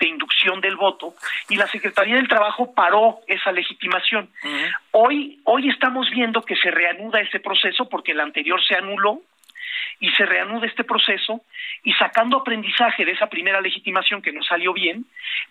inducción 0.08 0.62
del 0.62 0.76
voto 0.76 1.16
y 1.50 1.56
la 1.56 1.68
Secretaría 1.68 2.16
del 2.16 2.28
Trabajo 2.28 2.74
paró 2.74 3.20
esa 3.28 3.52
legitimación. 3.52 4.30
Hoy, 4.92 5.40
hoy 5.44 5.70
estamos 5.70 6.10
viendo 6.10 6.42
que 6.42 6.56
se 6.56 6.72
reanuda 6.72 7.22
ese 7.22 7.40
proceso 7.40 7.88
porque 7.88 8.12
el 8.12 8.20
anterior 8.20 8.64
se 8.64 8.76
anuló 8.76 9.22
y 10.00 10.10
se 10.12 10.26
reanuda 10.26 10.66
este 10.66 10.84
proceso 10.84 11.42
y 11.84 11.94
sacando 11.94 12.38
aprendizaje 12.38 13.06
de 13.06 13.12
esa 13.12 13.28
primera 13.28 13.62
legitimación 13.62 14.22
que 14.22 14.32
no 14.32 14.42
salió 14.44 14.74
bien, 14.74 15.06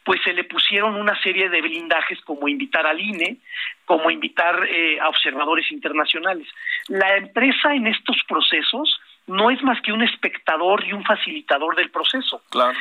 pues 0.04 0.20
se 0.22 0.32
le 0.32 0.44
pusieron 0.44 0.94
una 0.94 1.20
serie 1.22 1.48
de 1.48 1.60
blindajes 1.60 2.20
como 2.22 2.48
invitar 2.48 2.86
al 2.86 3.00
INE, 3.00 3.36
como 3.84 4.10
invitar 4.10 4.66
eh, 4.68 4.98
a 5.00 5.08
observadores 5.08 5.70
internacionales. 5.70 6.48
La 6.88 7.16
empresa 7.16 7.74
en 7.74 7.86
estos 7.86 8.16
procesos 8.26 9.00
no 9.28 9.50
es 9.50 9.62
más 9.62 9.80
que 9.82 9.92
un 9.92 10.02
espectador 10.02 10.84
y 10.84 10.92
un 10.92 11.04
facilitador 11.04 11.76
del 11.76 11.90
proceso. 11.90 12.42
Claro. 12.50 12.76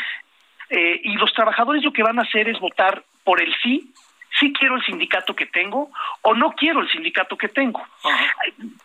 Eh, 0.69 1.01
y 1.03 1.13
los 1.13 1.31
trabajadores 1.33 1.83
lo 1.83 1.93
que 1.93 2.03
van 2.03 2.19
a 2.19 2.23
hacer 2.23 2.49
es 2.49 2.59
votar 2.59 3.03
por 3.23 3.41
el 3.41 3.53
sí 3.61 3.93
sí 4.39 4.53
quiero 4.53 4.75
el 4.75 4.85
sindicato 4.85 5.35
que 5.35 5.45
tengo 5.47 5.89
o 6.21 6.33
no 6.33 6.51
quiero 6.51 6.81
el 6.81 6.89
sindicato 6.89 7.37
que 7.37 7.47
tengo. 7.47 7.81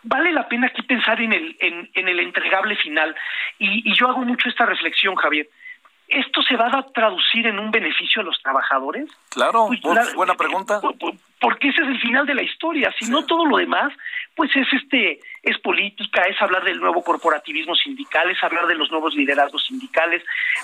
Vale 0.03 0.31
la 0.31 0.47
pena 0.47 0.67
aquí 0.67 0.81
pensar 0.81 1.21
en 1.21 1.33
el, 1.33 1.55
en, 1.59 2.07
el 2.07 2.19
entregable 2.19 2.75
final. 2.77 3.15
Y, 3.59 3.89
y 3.89 3.95
yo 3.95 4.07
hago 4.07 4.21
mucho 4.21 4.49
esta 4.49 4.65
reflexión, 4.65 5.15
Javier. 5.15 5.47
¿Esto 6.07 6.41
se 6.43 6.55
va 6.55 6.67
a 6.67 6.83
traducir 6.91 7.47
en 7.47 7.57
un 7.57 7.71
beneficio 7.71 8.21
a 8.21 8.25
los 8.25 8.39
trabajadores? 8.41 9.09
Claro, 9.29 9.69
pues, 9.81 10.13
buena 10.13 10.35
pregunta. 10.35 10.79
Porque 11.39 11.69
ese 11.69 11.81
es 11.81 11.87
el 11.87 11.99
final 11.99 12.25
de 12.25 12.35
la 12.35 12.43
historia. 12.43 12.93
Si 12.99 13.09
no 13.09 13.25
todo 13.25 13.45
lo 13.45 13.57
demás, 13.57 13.93
pues 14.35 14.55
es 14.55 14.67
este 14.73 15.19
es 15.43 15.59
política, 15.59 16.21
es 16.23 16.41
hablar 16.41 16.63
del 16.63 16.79
nuevo 16.79 17.03
corporativismo 17.03 17.75
sindical, 17.75 18.31
es 18.31 18.41
hablar 18.41 18.65
de 18.65 18.75
los 18.75 18.89
nuevos 18.89 19.13
liderazgos 19.13 19.65
sindicales. 19.65 20.23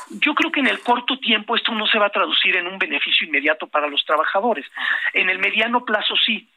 Yo 0.09 0.33
creo 0.33 0.51
que 0.51 0.61
en 0.61 0.67
el 0.67 0.79
corto 0.79 1.19
tiempo 1.19 1.57
esto 1.57 1.73
no 1.73 1.85
se 1.85 1.99
va 1.99 2.05
a 2.05 2.11
traducir 2.11 2.55
en 2.55 2.65
un 2.65 2.79
beneficio 2.79 3.27
inmediato 3.27 3.67
para 3.67 3.87
los 3.87 4.05
trabajadores. 4.05 4.65
En 5.13 5.29
el 5.29 5.39
mediano 5.39 5.83
plazo 5.83 6.15
sí. 6.15 6.47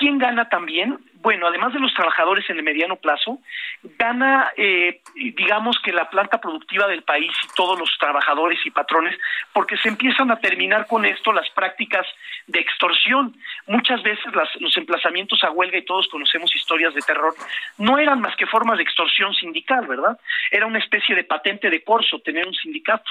¿Quién 0.00 0.16
gana 0.16 0.48
también? 0.48 0.96
Bueno, 1.16 1.46
además 1.46 1.74
de 1.74 1.78
los 1.78 1.92
trabajadores 1.92 2.48
en 2.48 2.56
el 2.56 2.62
mediano 2.62 2.96
plazo, 2.96 3.38
gana, 3.82 4.50
eh, 4.56 5.02
digamos 5.14 5.78
que 5.84 5.92
la 5.92 6.08
planta 6.08 6.40
productiva 6.40 6.88
del 6.88 7.02
país 7.02 7.30
y 7.44 7.54
todos 7.54 7.78
los 7.78 7.90
trabajadores 7.98 8.58
y 8.64 8.70
patrones, 8.70 9.14
porque 9.52 9.76
se 9.76 9.90
empiezan 9.90 10.30
a 10.30 10.40
terminar 10.40 10.86
con 10.86 11.04
esto 11.04 11.34
las 11.34 11.50
prácticas 11.50 12.06
de 12.46 12.60
extorsión. 12.60 13.36
Muchas 13.66 14.02
veces 14.02 14.24
los 14.58 14.74
emplazamientos 14.78 15.44
a 15.44 15.50
huelga, 15.50 15.76
y 15.76 15.84
todos 15.84 16.08
conocemos 16.08 16.56
historias 16.56 16.94
de 16.94 17.02
terror, 17.02 17.34
no 17.76 17.98
eran 17.98 18.22
más 18.22 18.34
que 18.36 18.46
formas 18.46 18.78
de 18.78 18.84
extorsión 18.84 19.34
sindical, 19.34 19.86
¿verdad? 19.86 20.18
Era 20.50 20.64
una 20.64 20.78
especie 20.78 21.14
de 21.14 21.24
patente 21.24 21.68
de 21.68 21.84
corso 21.84 22.20
tener 22.20 22.46
un 22.46 22.54
sindicato. 22.54 23.10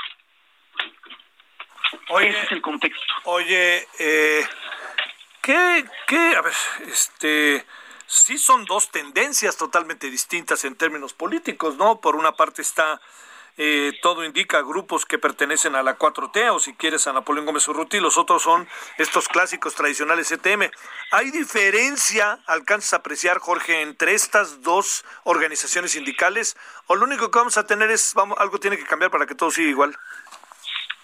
Ese 2.20 2.42
es 2.42 2.52
el 2.52 2.64
contexto. 2.64 3.14
Oye, 3.26 3.86
eh, 4.00 4.42
¿Qué, 5.42 5.86
qué, 6.08 6.36
a 6.36 6.42
ver, 6.42 6.54
este, 6.88 7.66
sí 8.06 8.38
son 8.38 8.66
dos 8.66 8.92
tendencias 8.92 9.58
totalmente 9.58 10.10
distintas 10.10 10.66
en 10.66 10.76
términos 10.76 11.14
políticos, 11.14 11.78
¿no? 11.78 12.02
Por 12.02 12.16
una 12.16 12.34
parte 12.34 12.62
está, 12.62 13.00
eh, 13.58 13.94
todo 14.02 14.26
indica 14.26 14.62
grupos 14.62 15.06
que 15.06 15.18
pertenecen 15.18 15.76
a 15.76 15.84
la 15.84 15.98
4T 15.98 16.50
o 16.52 16.60
si 16.60 16.74
quieres 16.74 17.08
a 17.08 17.14
Napoleón 17.14 17.46
Gómez 17.46 17.68
Urruti, 17.68 18.00
los 18.00 18.18
otros 18.18 18.42
son 18.42 18.68
estos 18.98 19.28
clásicos 19.28 19.76
tradicionales 19.76 20.32
ETM. 20.32 20.72
¿Hay 21.12 21.30
diferencia, 21.32 22.40
alcanzas 22.48 22.94
a 22.94 22.98
apreciar, 22.98 23.38
Jorge, 23.38 23.82
entre 23.82 24.16
estas 24.16 24.62
dos 24.64 25.06
organizaciones 25.24 25.92
sindicales 25.92 26.58
o 26.88 26.96
lo 26.96 27.06
único 27.06 27.30
que 27.30 27.38
vamos 27.40 27.58
a 27.58 27.68
tener 27.68 27.92
es, 27.92 28.14
vamos, 28.16 28.38
algo 28.40 28.60
tiene 28.60 28.78
que 28.78 28.86
cambiar 28.86 29.12
para 29.12 29.26
que 29.26 29.36
todo 29.36 29.52
siga 29.52 29.70
igual? 29.70 29.96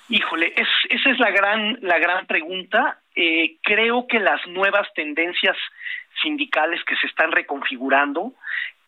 Híjole, 0.09 0.53
es, 0.55 0.67
esa 0.89 1.09
es 1.09 1.19
la 1.19 1.31
gran, 1.31 1.77
la 1.81 1.99
gran 1.99 2.25
pregunta. 2.27 2.99
Eh, 3.15 3.57
creo 3.61 4.07
que 4.07 4.19
las 4.19 4.45
nuevas 4.47 4.87
tendencias 4.93 5.55
sindicales 6.21 6.83
que 6.83 6.95
se 6.97 7.07
están 7.07 7.31
reconfigurando, 7.31 8.33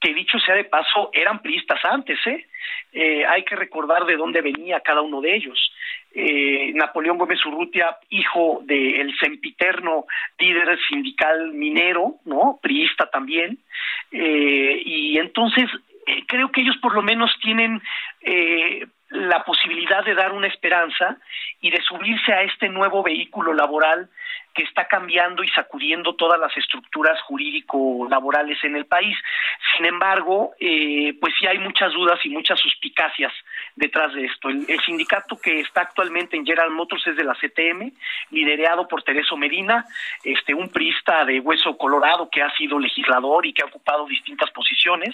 que 0.02 0.14
dicho 0.14 0.38
sea 0.40 0.56
de 0.56 0.66
paso, 0.66 1.10
eran 1.14 1.42
priistas 1.42 1.84
antes, 1.86 2.20
¿eh? 2.28 2.46
eh 2.92 3.26
hay 3.26 3.44
que 3.44 3.56
recordar 3.56 4.06
de 4.06 4.18
dónde 4.18 4.42
venía 4.42 4.82
cada 4.82 5.02
uno 5.02 5.22
de 5.22 5.36
ellos. 5.36 5.72
Eh, 6.14 6.72
Napoleón 6.76 7.18
Gómez 7.18 7.44
Urrutia, 7.46 7.98
hijo 8.10 8.60
del 8.64 9.18
sempiterno 9.18 10.06
líder 10.38 10.78
sindical 10.88 11.54
minero, 11.54 12.16
¿no? 12.26 12.60
Priista 12.62 13.10
también. 13.10 13.60
y 14.12 15.18
entonces 15.18 15.70
creo 16.28 16.52
que 16.52 16.62
ellos 16.62 16.78
por 16.82 16.94
lo 16.94 17.02
menos 17.02 17.32
tienen 17.42 17.82
la 19.10 19.44
posibilidad 19.44 20.04
de 20.04 20.16
dar 20.16 20.32
una 20.34 20.48
esperanza 20.48 21.18
y 21.62 21.72
de 21.72 21.82
subirse 21.82 22.34
a 22.34 22.42
este 22.42 22.70
nuevo 22.70 23.04
vehículo 23.04 23.54
laboral 23.54 24.10
que 24.58 24.64
está 24.64 24.88
cambiando 24.88 25.44
y 25.44 25.50
sacudiendo 25.50 26.16
todas 26.16 26.40
las 26.40 26.58
estructuras 26.58 27.22
jurídico-laborales 27.22 28.58
en 28.64 28.76
el 28.76 28.88
país. 28.88 29.16
Sin 29.76 29.86
embargo, 29.86 30.54
eh, 30.60 31.16
pues 31.22 31.36
sí 31.40 31.46
hay 31.46 31.60
muchas 31.60 31.94
dudas 31.94 32.20
y 32.24 32.30
muchas 32.30 32.60
suspicacias 32.60 33.32
detrás 33.76 34.16
de 34.16 34.26
esto. 34.26 34.50
El, 34.50 34.66
sindicato 34.84 35.40
que 35.40 35.60
está 35.60 35.82
actualmente 35.82 36.36
en 36.36 36.44
General 36.44 36.72
Motors 36.72 37.06
es 37.06 37.16
de 37.16 37.24
la 37.24 37.36
CTM, 37.36 37.92
liderado 38.32 38.88
por 38.88 39.04
Tereso 39.04 39.38
Medina, 39.38 39.86
este, 40.24 40.56
un 40.56 40.70
priista 40.70 41.24
de 41.24 41.40
hueso 41.40 41.78
colorado 41.78 42.28
que 42.32 42.42
ha 42.42 42.50
sido 42.56 42.80
legislador 42.80 43.46
y 43.46 43.54
que 43.54 43.62
ha 43.62 43.66
ocupado 43.66 44.08
distintas 44.08 44.50
posiciones. 44.50 45.14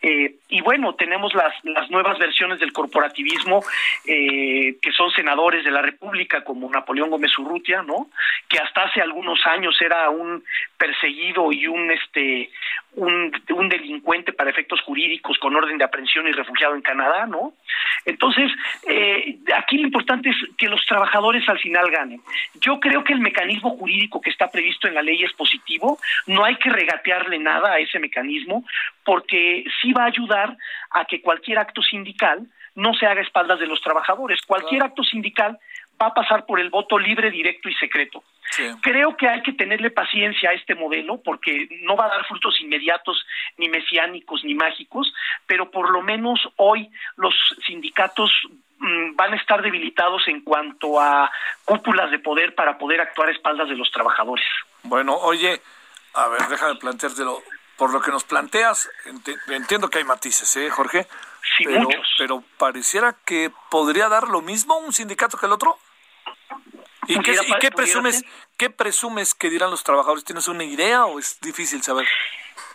Eh, 0.00 0.36
y 0.48 0.62
bueno, 0.62 0.94
tenemos 0.94 1.34
las, 1.34 1.52
las 1.62 1.90
nuevas 1.90 2.18
versiones 2.18 2.58
del 2.58 2.72
corporativismo 2.72 3.62
eh, 4.06 4.78
que 4.80 4.92
son 4.92 5.10
senadores 5.10 5.62
de 5.62 5.72
la 5.72 5.82
República, 5.82 6.42
como 6.42 6.70
Napoleón 6.70 7.10
Gómez 7.10 7.38
Urrutia, 7.38 7.82
¿no? 7.82 8.08
que 8.48 8.58
hasta 8.58 8.77
hace 8.78 9.00
algunos 9.00 9.44
años 9.46 9.76
era 9.80 10.08
un 10.10 10.44
perseguido 10.76 11.52
y 11.52 11.66
un 11.66 11.90
este 11.90 12.50
un, 12.94 13.32
un, 13.50 13.68
delincuente 13.68 14.32
para 14.32 14.50
efectos 14.50 14.80
jurídicos 14.80 15.38
con 15.38 15.54
orden 15.54 15.78
de 15.78 15.84
aprehensión 15.84 16.26
y 16.26 16.32
refugiado 16.32 16.74
en 16.74 16.82
Canadá, 16.82 17.26
¿no? 17.26 17.52
Entonces, 18.04 18.50
eh, 18.88 19.38
aquí 19.54 19.78
lo 19.78 19.84
importante 19.84 20.30
es 20.30 20.36
que 20.56 20.68
los 20.68 20.84
trabajadores 20.86 21.48
al 21.48 21.58
final 21.58 21.90
ganen. 21.90 22.20
Yo 22.60 22.80
creo 22.80 23.04
que 23.04 23.12
el 23.12 23.20
mecanismo 23.20 23.76
jurídico 23.76 24.20
que 24.20 24.30
está 24.30 24.50
previsto 24.50 24.88
en 24.88 24.94
la 24.94 25.02
ley 25.02 25.22
es 25.22 25.32
positivo, 25.34 25.98
no 26.26 26.44
hay 26.44 26.56
que 26.56 26.70
regatearle 26.70 27.38
nada 27.38 27.74
a 27.74 27.78
ese 27.78 27.98
mecanismo, 27.98 28.64
porque 29.04 29.64
sí 29.80 29.92
va 29.92 30.04
a 30.04 30.08
ayudar 30.08 30.56
a 30.90 31.04
que 31.04 31.20
cualquier 31.20 31.58
acto 31.58 31.82
sindical 31.82 32.46
no 32.74 32.94
se 32.94 33.06
haga 33.06 33.20
a 33.20 33.24
espaldas 33.24 33.58
de 33.58 33.66
los 33.66 33.80
trabajadores. 33.80 34.40
Cualquier 34.46 34.82
acto 34.82 35.02
sindical 35.02 35.58
va 36.00 36.08
a 36.08 36.14
pasar 36.14 36.46
por 36.46 36.60
el 36.60 36.70
voto 36.70 36.98
libre, 36.98 37.30
directo 37.30 37.68
y 37.68 37.74
secreto. 37.74 38.22
Creo 38.80 39.16
que 39.16 39.28
hay 39.28 39.42
que 39.42 39.52
tenerle 39.52 39.90
paciencia 39.90 40.50
a 40.50 40.54
este 40.54 40.74
modelo 40.74 41.20
porque 41.22 41.68
no 41.82 41.96
va 41.96 42.06
a 42.06 42.08
dar 42.08 42.26
frutos 42.26 42.58
inmediatos, 42.60 43.24
ni 43.56 43.68
mesiánicos, 43.68 44.42
ni 44.42 44.54
mágicos, 44.54 45.12
pero 45.46 45.70
por 45.70 45.90
lo 45.90 46.02
menos 46.02 46.40
hoy 46.56 46.90
los 47.16 47.34
sindicatos 47.66 48.32
mm, 48.78 49.14
van 49.14 49.34
a 49.34 49.36
estar 49.36 49.62
debilitados 49.62 50.26
en 50.28 50.40
cuanto 50.40 51.00
a 51.00 51.30
cúpulas 51.64 52.10
de 52.10 52.18
poder 52.18 52.54
para 52.54 52.78
poder 52.78 53.00
actuar 53.00 53.28
a 53.28 53.32
espaldas 53.32 53.68
de 53.68 53.76
los 53.76 53.90
trabajadores. 53.90 54.46
Bueno, 54.82 55.14
oye, 55.14 55.60
a 56.14 56.28
ver, 56.28 56.40
déjame 56.48 56.76
planteártelo. 56.76 57.42
Por 57.76 57.92
lo 57.92 58.00
que 58.00 58.10
nos 58.10 58.24
planteas, 58.24 58.90
entiendo 59.46 59.88
que 59.88 59.98
hay 59.98 60.04
matices, 60.04 60.56
¿eh, 60.56 60.68
Jorge? 60.68 61.06
Sí, 61.56 61.64
pero, 61.64 61.82
muchos. 61.82 62.12
Pero 62.18 62.42
pareciera 62.58 63.14
que 63.24 63.52
podría 63.70 64.08
dar 64.08 64.26
lo 64.26 64.40
mismo 64.42 64.78
un 64.78 64.92
sindicato 64.92 65.38
que 65.38 65.46
el 65.46 65.52
otro. 65.52 65.78
¿Y, 67.08 67.18
qué, 67.60 67.70
presumes, 67.70 68.24
qué 68.58 68.70
presumes 68.70 69.34
que 69.34 69.50
dirán 69.50 69.70
los 69.70 69.82
trabajadores? 69.82 70.24
¿Tienes 70.24 70.46
una 70.46 70.64
idea 70.64 71.06
o 71.06 71.18
es 71.18 71.40
difícil 71.40 71.82
saber? 71.82 72.06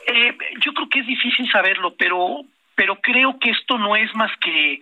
Eh, 0.08 0.36
yo 0.60 0.74
creo 0.74 0.90
que 0.90 1.00
es 1.00 1.08
difícil 1.08 1.50
saberlo, 1.52 1.96
pero, 1.96 2.42
pero 2.76 3.00
creo 3.00 3.38
que 3.40 3.52
esto 3.52 3.78
no 3.78 3.96
es 3.96 4.14
más 4.16 4.32
que 4.42 4.82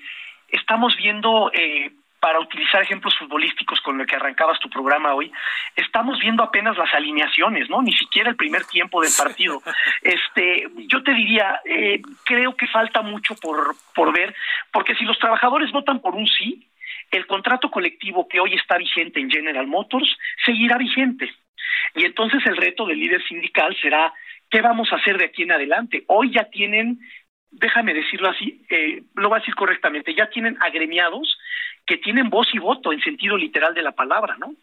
estamos 0.49 0.95
viendo, 0.95 1.51
eh, 1.53 1.91
para 2.21 2.39
utilizar 2.39 2.83
ejemplos 2.83 3.17
futbolísticos 3.17 3.81
con 3.81 3.97
lo 3.97 4.05
que 4.05 4.15
arrancabas 4.15 4.59
tu 4.59 4.69
programa 4.69 5.15
hoy, 5.15 5.31
estamos 5.75 6.19
viendo 6.19 6.43
apenas 6.43 6.77
las 6.77 6.93
alineaciones, 6.93 7.67
¿no? 7.67 7.81
Ni 7.81 7.93
siquiera 7.93 8.29
el 8.29 8.35
primer 8.35 8.63
tiempo 8.65 9.01
del 9.01 9.11
partido. 9.17 9.61
Este, 10.03 10.67
yo 10.87 11.01
te 11.01 11.15
diría, 11.15 11.59
eh, 11.65 11.99
creo 12.23 12.55
que 12.55 12.67
falta 12.67 13.01
mucho 13.01 13.33
por, 13.35 13.75
por 13.95 14.13
ver, 14.13 14.35
porque 14.71 14.93
si 14.95 15.03
los 15.03 15.17
trabajadores 15.17 15.71
votan 15.71 15.99
por 15.99 16.13
un 16.13 16.27
sí, 16.27 16.67
el 17.11 17.27
contrato 17.27 17.69
colectivo 17.69 18.27
que 18.27 18.39
hoy 18.39 18.55
está 18.55 18.77
vigente 18.77 19.19
en 19.19 19.29
General 19.29 19.67
Motors 19.67 20.17
seguirá 20.45 20.77
vigente. 20.77 21.31
Y 21.95 22.05
entonces 22.05 22.41
el 22.45 22.57
reto 22.57 22.85
del 22.85 22.99
líder 22.99 23.21
sindical 23.27 23.75
será, 23.81 24.13
¿qué 24.49 24.61
vamos 24.61 24.91
a 24.91 24.95
hacer 24.95 25.17
de 25.17 25.25
aquí 25.25 25.43
en 25.43 25.51
adelante? 25.51 26.05
Hoy 26.07 26.31
ya 26.31 26.45
tienen, 26.45 26.99
déjame 27.51 27.93
decirlo 27.93 28.29
así, 28.29 28.65
eh, 28.69 29.03
lo 29.15 29.29
voy 29.29 29.37
a 29.37 29.39
decir 29.39 29.55
correctamente, 29.55 30.15
ya 30.15 30.29
tienen 30.29 30.57
agremiados 30.61 31.37
que 31.85 31.97
tienen 31.97 32.29
voz 32.29 32.47
y 32.53 32.59
voto 32.59 32.93
en 32.93 33.01
sentido 33.01 33.35
literal 33.35 33.73
de 33.73 33.81
la 33.81 33.91
palabra, 33.91 34.37
¿no? 34.39 34.53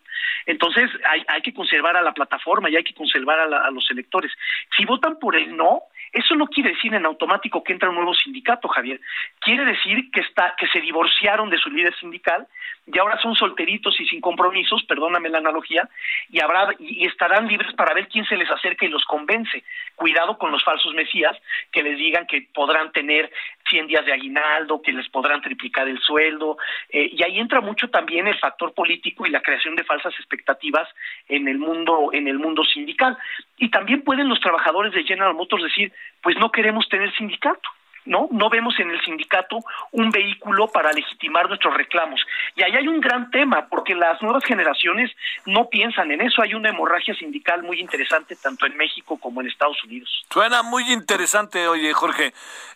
Entonces 0.46 0.90
hay, 1.04 1.42
que 1.42 1.52
conservar 1.52 1.96
a 1.96 2.02
la 2.02 2.14
plataforma 2.14 2.70
y 2.70 2.76
hay 2.76 2.84
que 2.84 2.94
conservar 2.94 3.40
a, 3.40 3.66
a 3.66 3.70
los 3.70 3.90
electores. 3.90 4.32
Si 4.76 4.84
votan 4.84 5.18
por 5.18 5.36
el 5.36 5.54
no, 5.54 5.82
eso 6.12 6.34
no 6.34 6.46
quiere 6.46 6.70
decir 6.70 6.94
en 6.94 7.06
automático 7.06 7.62
que 7.62 7.72
entra 7.72 7.88
un 7.88 7.96
nuevo 7.96 8.14
sindicato, 8.14 8.68
Javier. 8.68 9.00
Quiere 9.40 9.64
decir 9.64 10.10
que 10.10 10.20
está 10.20 10.54
que 10.56 10.66
se 10.68 10.80
divorciaron 10.80 11.50
de 11.50 11.58
su 11.58 11.70
líder 11.70 11.94
sindical 11.98 12.46
y 12.92 12.98
ahora 12.98 13.18
son 13.20 13.34
solteritos 13.34 14.00
y 14.00 14.06
sin 14.06 14.20
compromisos, 14.20 14.82
perdóname 14.84 15.28
la 15.28 15.38
analogía, 15.38 15.88
y 16.30 16.40
habrá 16.40 16.74
y 16.78 17.06
estarán 17.06 17.46
libres 17.46 17.72
para 17.74 17.94
ver 17.94 18.08
quién 18.08 18.24
se 18.24 18.36
les 18.36 18.50
acerca 18.50 18.86
y 18.86 18.88
los 18.88 19.04
convence. 19.04 19.62
Cuidado 19.94 20.38
con 20.38 20.50
los 20.50 20.64
falsos 20.64 20.94
mesías 20.94 21.36
que 21.70 21.82
les 21.82 21.98
digan 21.98 22.26
que 22.26 22.48
podrán 22.54 22.90
tener 22.92 23.30
100 23.68 23.88
días 23.88 24.06
de 24.06 24.12
aguinaldo, 24.12 24.80
que 24.80 24.92
les 24.92 25.08
podrán 25.10 25.42
triplicar 25.42 25.86
el 25.88 26.00
sueldo, 26.00 26.56
eh, 26.88 27.10
y 27.12 27.22
ahí 27.22 27.38
entra 27.38 27.60
mucho 27.60 27.88
también 27.90 28.26
el 28.26 28.38
factor 28.38 28.72
político 28.72 29.26
y 29.26 29.30
la 29.30 29.42
creación 29.42 29.76
de 29.76 29.84
falsas 29.84 30.14
expectativas 30.14 30.88
en 31.28 31.48
el 31.48 31.58
mundo 31.58 32.10
en 32.12 32.26
el 32.28 32.38
mundo 32.38 32.64
sindical. 32.64 33.18
Y 33.58 33.70
también 33.70 34.02
pueden 34.02 34.28
los 34.28 34.40
trabajadores 34.40 34.92
de 34.92 35.04
General 35.04 35.34
Motors 35.34 35.64
decir, 35.64 35.92
pues 36.22 36.36
no 36.38 36.50
queremos 36.50 36.88
tener 36.88 37.14
sindicato 37.16 37.68
¿no? 38.08 38.28
No 38.32 38.50
vemos 38.50 38.78
en 38.80 38.90
el 38.90 39.00
sindicato 39.04 39.58
un 39.92 40.10
vehículo 40.10 40.68
para 40.68 40.92
legitimar 40.92 41.48
nuestros 41.48 41.74
reclamos. 41.74 42.20
Y 42.56 42.62
ahí 42.62 42.74
hay 42.74 42.88
un 42.88 43.00
gran 43.00 43.30
tema, 43.30 43.68
porque 43.68 43.94
las 43.94 44.20
nuevas 44.22 44.44
generaciones 44.44 45.10
no 45.46 45.68
piensan 45.68 46.10
en 46.10 46.22
eso. 46.22 46.42
Hay 46.42 46.54
una 46.54 46.70
hemorragia 46.70 47.14
sindical 47.14 47.62
muy 47.62 47.80
interesante 47.80 48.36
tanto 48.36 48.66
en 48.66 48.76
México 48.76 49.18
como 49.18 49.40
en 49.40 49.48
Estados 49.48 49.82
Unidos. 49.84 50.26
Suena 50.30 50.62
muy 50.62 50.90
interesante, 50.92 51.68
oye, 51.68 51.92
Jorge. 51.92 52.32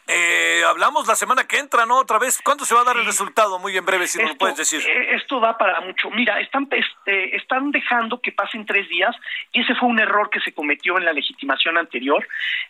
Eh, 0.07 0.63
hablamos 0.67 1.07
la 1.07 1.15
semana 1.15 1.45
que 1.45 1.59
entra, 1.59 1.87
¿no? 1.87 1.99
Otra 1.99 2.19
vez. 2.19 2.41
¿Cuándo 2.43 2.65
se 2.65 2.75
va 2.75 2.83
a 2.83 2.85
dar 2.85 2.97
el 2.97 3.07
resultado? 3.07 3.59
Muy 3.59 3.77
en 3.77 3.85
breve, 3.85 4.07
si 4.07 4.19
nos 4.19 4.31
lo 4.31 4.37
puedes 4.37 4.57
decir. 4.57 4.81
Eh, 4.87 5.15
esto 5.15 5.41
va 5.41 5.57
para 5.57 5.81
mucho. 5.81 6.11
Mira, 6.11 6.41
están, 6.41 6.69
este, 6.71 7.37
están 7.37 7.71
dejando 7.71 8.21
que 8.21 8.33
pasen 8.33 8.67
tres 8.67 8.89
días 8.89 9.15
y 9.53 9.63
ese 9.63 9.75
fue 9.75 9.89
un 9.89 9.99
error 9.99 10.29
que 10.31 10.41
se 10.41 10.53
cometió 10.53 10.99
en 10.99 11.05
la 11.05 11.13
legitimación 11.13 11.79
anterior. 11.79 12.27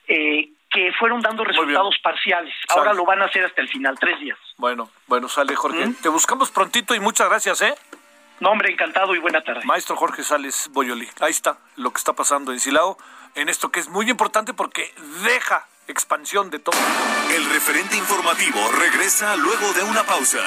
Eh, 0.07 0.51
que 0.73 0.93
fueron 0.99 1.21
dando 1.21 1.45
resultados 1.45 1.97
parciales. 2.03 2.55
Ahora 2.69 2.93
lo 2.93 3.05
van 3.05 3.23
a 3.23 3.27
hacer 3.27 3.45
hasta 3.45 3.61
el 3.61 3.69
final, 3.69 3.97
tres 3.99 4.19
días. 4.21 4.39
Bueno, 4.57 4.91
bueno, 5.07 5.29
sale 5.29 5.55
Jorge. 5.55 5.87
¿Mm? 5.87 5.95
Te 5.95 6.09
buscamos 6.09 6.51
prontito 6.51 6.95
y 6.95 7.01
muchas 7.01 7.29
gracias, 7.29 7.63
¿eh? 7.63 7.75
No, 8.41 8.51
hombre, 8.51 8.73
encantado 8.73 9.15
y 9.15 9.19
buena 9.19 9.43
tarde. 9.43 9.61
Maestro 9.65 9.95
Jorge 9.95 10.25
Sales 10.25 10.69
Boyoli. 10.73 11.09
Ahí 11.21 11.31
está 11.31 11.59
lo 11.77 11.93
que 11.93 11.99
está 11.99 12.13
pasando 12.15 12.53
en 12.53 12.59
Silao, 12.59 12.99
en 13.35 13.49
esto 13.49 13.71
que 13.71 13.79
es 13.79 13.89
muy 13.89 14.11
importante 14.11 14.53
porque 14.53 14.93
deja 15.23 15.67
expansión 15.87 16.51
de 16.51 16.59
todo. 16.59 16.77
El 17.35 17.49
referente 17.51 17.97
informativo 17.97 18.59
regresa 18.79 19.37
luego 19.37 19.73
de 19.75 19.85
una 19.85 20.03
pausa. 20.03 20.41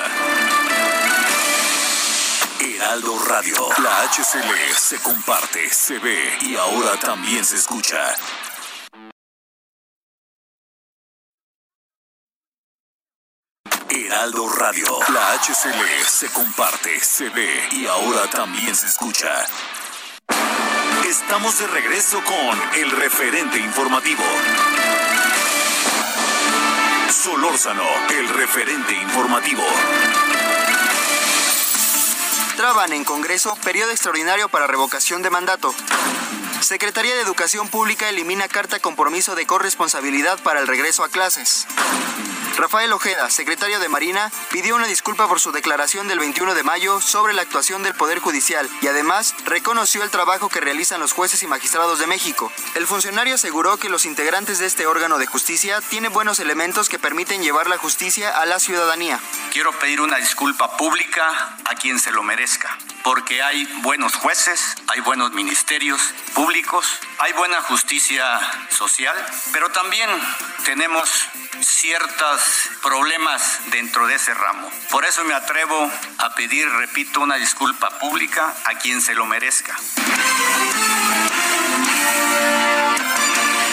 Heraldo 2.59 3.17
Radio, 3.29 3.55
la 3.81 4.01
HCL 4.03 4.73
se 4.73 5.01
comparte, 5.01 5.69
se 5.69 5.99
ve 5.99 6.37
y 6.41 6.55
ahora 6.57 6.97
también 6.99 7.45
se 7.45 7.55
escucha. 7.55 8.15
Heraldo 14.05 14.47
Radio. 14.49 14.85
La 15.11 15.33
HCL 15.33 16.05
se 16.07 16.29
comparte, 16.29 16.99
se 16.99 17.27
ve 17.29 17.67
y 17.71 17.87
ahora 17.87 18.29
también 18.29 18.75
se 18.75 18.85
escucha. 18.85 19.47
Estamos 21.09 21.57
de 21.57 21.65
regreso 21.65 22.21
con 22.23 22.79
el 22.79 22.91
referente 22.91 23.57
informativo. 23.57 24.23
Solórzano, 27.09 27.83
el 28.11 28.29
referente 28.29 28.93
informativo. 28.93 29.63
Traban 32.57 32.93
en 32.93 33.03
Congreso 33.05 33.55
periodo 33.63 33.89
extraordinario 33.89 34.49
para 34.49 34.67
revocación 34.67 35.23
de 35.23 35.31
mandato. 35.31 35.73
Secretaría 36.61 37.15
de 37.15 37.21
Educación 37.21 37.69
Pública 37.69 38.07
elimina 38.07 38.47
carta 38.47 38.79
compromiso 38.79 39.33
de 39.33 39.47
corresponsabilidad 39.47 40.37
para 40.43 40.59
el 40.59 40.67
regreso 40.67 41.03
a 41.03 41.09
clases. 41.09 41.65
Rafael 42.57 42.93
Ojeda, 42.93 43.29
secretario 43.29 43.81
de 43.81 43.89
Marina, 43.89 44.31
pidió 44.49 44.75
una 44.75 44.87
disculpa 44.87 45.27
por 45.27 45.41
su 45.41 45.51
declaración 45.51 46.07
del 46.07 46.19
21 46.19 46.55
de 46.55 46.63
mayo 46.63 47.01
sobre 47.01 47.33
la 47.33 47.41
actuación 47.41 47.83
del 47.83 47.95
Poder 47.95 48.19
Judicial 48.19 48.69
y 48.81 48.87
además 48.87 49.35
reconoció 49.43 50.03
el 50.03 50.09
trabajo 50.09 50.47
que 50.47 50.61
realizan 50.61 51.01
los 51.01 51.11
jueces 51.11 51.43
y 51.43 51.47
magistrados 51.47 51.99
de 51.99 52.07
México. 52.07 52.49
El 52.75 52.87
funcionario 52.87 53.35
aseguró 53.35 53.75
que 53.75 53.89
los 53.89 54.05
integrantes 54.05 54.59
de 54.59 54.67
este 54.67 54.87
órgano 54.87 55.17
de 55.17 55.25
justicia 55.25 55.81
tienen 55.89 56.13
buenos 56.13 56.39
elementos 56.39 56.87
que 56.87 56.97
permiten 56.97 57.43
llevar 57.43 57.67
la 57.67 57.77
justicia 57.77 58.39
a 58.39 58.45
la 58.45 58.59
ciudadanía. 58.59 59.19
Quiero 59.51 59.73
pedir 59.79 59.99
una 59.99 60.17
disculpa 60.17 60.77
pública 60.77 61.57
a 61.65 61.75
quien 61.75 61.99
se 61.99 62.11
lo 62.11 62.23
merezca, 62.23 62.77
porque 63.03 63.43
hay 63.43 63.65
buenos 63.81 64.15
jueces, 64.15 64.75
hay 64.87 65.01
buenos 65.01 65.31
ministerios 65.33 66.01
públicos, 66.33 66.85
hay 67.19 67.33
buena 67.33 67.61
justicia 67.63 68.23
social, 68.69 69.15
pero 69.51 69.69
también 69.71 70.09
tenemos 70.63 71.09
problemas 72.81 73.59
dentro 73.71 74.07
de 74.07 74.15
ese 74.15 74.33
ramo. 74.33 74.69
Por 74.91 75.05
eso 75.05 75.23
me 75.23 75.33
atrevo 75.33 75.89
a 76.19 76.35
pedir, 76.35 76.69
repito, 76.69 77.21
una 77.21 77.35
disculpa 77.35 77.89
pública 77.99 78.53
a 78.65 78.75
quien 78.75 79.01
se 79.01 79.15
lo 79.15 79.25
merezca. 79.25 79.75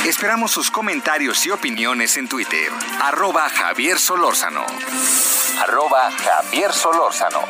Esperamos 0.04 0.50
sus 0.50 0.70
comentarios 0.70 1.46
y 1.46 1.50
opiniones 1.50 2.16
en 2.16 2.28
Twitter. 2.28 2.72
Arroba 3.00 3.48
Javier 3.48 3.98
Solórzano. 3.98 4.66
Arroba 5.60 6.10
Javier 6.10 6.72
Solórzano. 6.72 7.40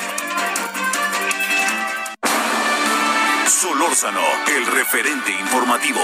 Solórzano, 3.48 4.22
el 4.48 4.66
referente 4.66 5.32
informativo. 5.32 6.00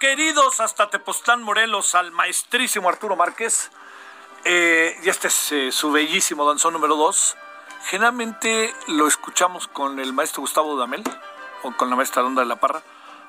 Queridos 0.00 0.58
hasta 0.58 0.90
Tepoztlán, 0.90 1.42
Morelos, 1.42 1.94
al 1.94 2.10
maestrísimo 2.10 2.88
Arturo 2.88 3.14
Márquez. 3.14 3.70
Eh, 4.44 4.98
y 5.02 5.08
este 5.08 5.28
es 5.28 5.52
eh, 5.52 5.70
su 5.70 5.92
bellísimo 5.92 6.44
danzón 6.44 6.72
número 6.72 6.96
2. 6.96 7.36
Generalmente 7.84 8.74
lo 8.88 9.06
escuchamos 9.06 9.68
con 9.68 10.00
el 10.00 10.12
maestro 10.12 10.40
Gustavo 10.40 10.76
Damel 10.76 11.04
o 11.62 11.72
con 11.76 11.88
la 11.88 11.94
maestra 11.94 12.22
Donda 12.22 12.42
de 12.42 12.48
la 12.48 12.56
Parra. 12.56 12.82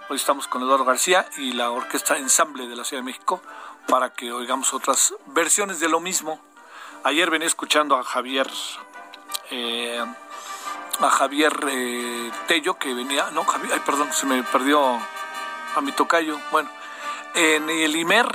Hoy 0.10 0.18
estamos 0.18 0.48
con 0.48 0.64
Eduardo 0.64 0.84
García 0.84 1.30
y 1.38 1.52
la 1.52 1.70
Orquesta 1.70 2.18
Ensamble 2.18 2.68
de 2.68 2.76
la 2.76 2.84
Ciudad 2.86 3.04
de 3.04 3.06
México 3.06 3.42
para 3.88 4.12
que 4.12 4.32
oigamos 4.32 4.74
otras 4.74 5.14
versiones 5.28 5.80
de 5.80 5.90
lo 5.90 6.00
mismo. 6.00 6.42
Ayer 7.04 7.30
venía 7.30 7.48
escuchando 7.48 7.96
a 7.96 8.04
Javier, 8.04 8.50
eh, 9.52 10.04
a 11.00 11.10
Javier 11.12 11.54
Tello 12.48 12.80
que 12.80 12.96
venía, 12.96 13.30
no, 13.32 13.46
Javier, 13.46 13.74
ay, 13.74 13.82
perdón, 13.86 14.12
se 14.12 14.26
me 14.26 14.42
perdió 14.44 15.00
a 15.76 15.82
mi 15.82 15.92
tocayo. 15.92 16.40
Bueno, 16.52 16.70
en 17.36 17.70
el 17.70 17.96
IMER, 17.96 18.28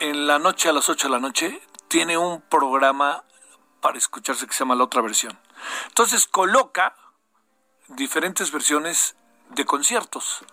en 0.00 0.26
la 0.26 0.38
noche 0.38 0.68
a 0.68 0.72
las 0.72 0.88
8 0.88 1.08
de 1.08 1.12
la 1.12 1.20
noche, 1.20 1.60
tiene 1.88 2.16
un 2.18 2.40
programa 2.42 3.24
para 3.80 3.98
escucharse 3.98 4.46
que 4.46 4.52
se 4.52 4.60
llama 4.60 4.74
La 4.74 4.84
Otra 4.84 5.02
Versión. 5.02 5.38
Entonces 5.86 6.26
coloca 6.26 6.94
diferentes 7.88 8.52
versiones 8.52 9.16
de 9.50 9.64
conciertos. 9.64 10.44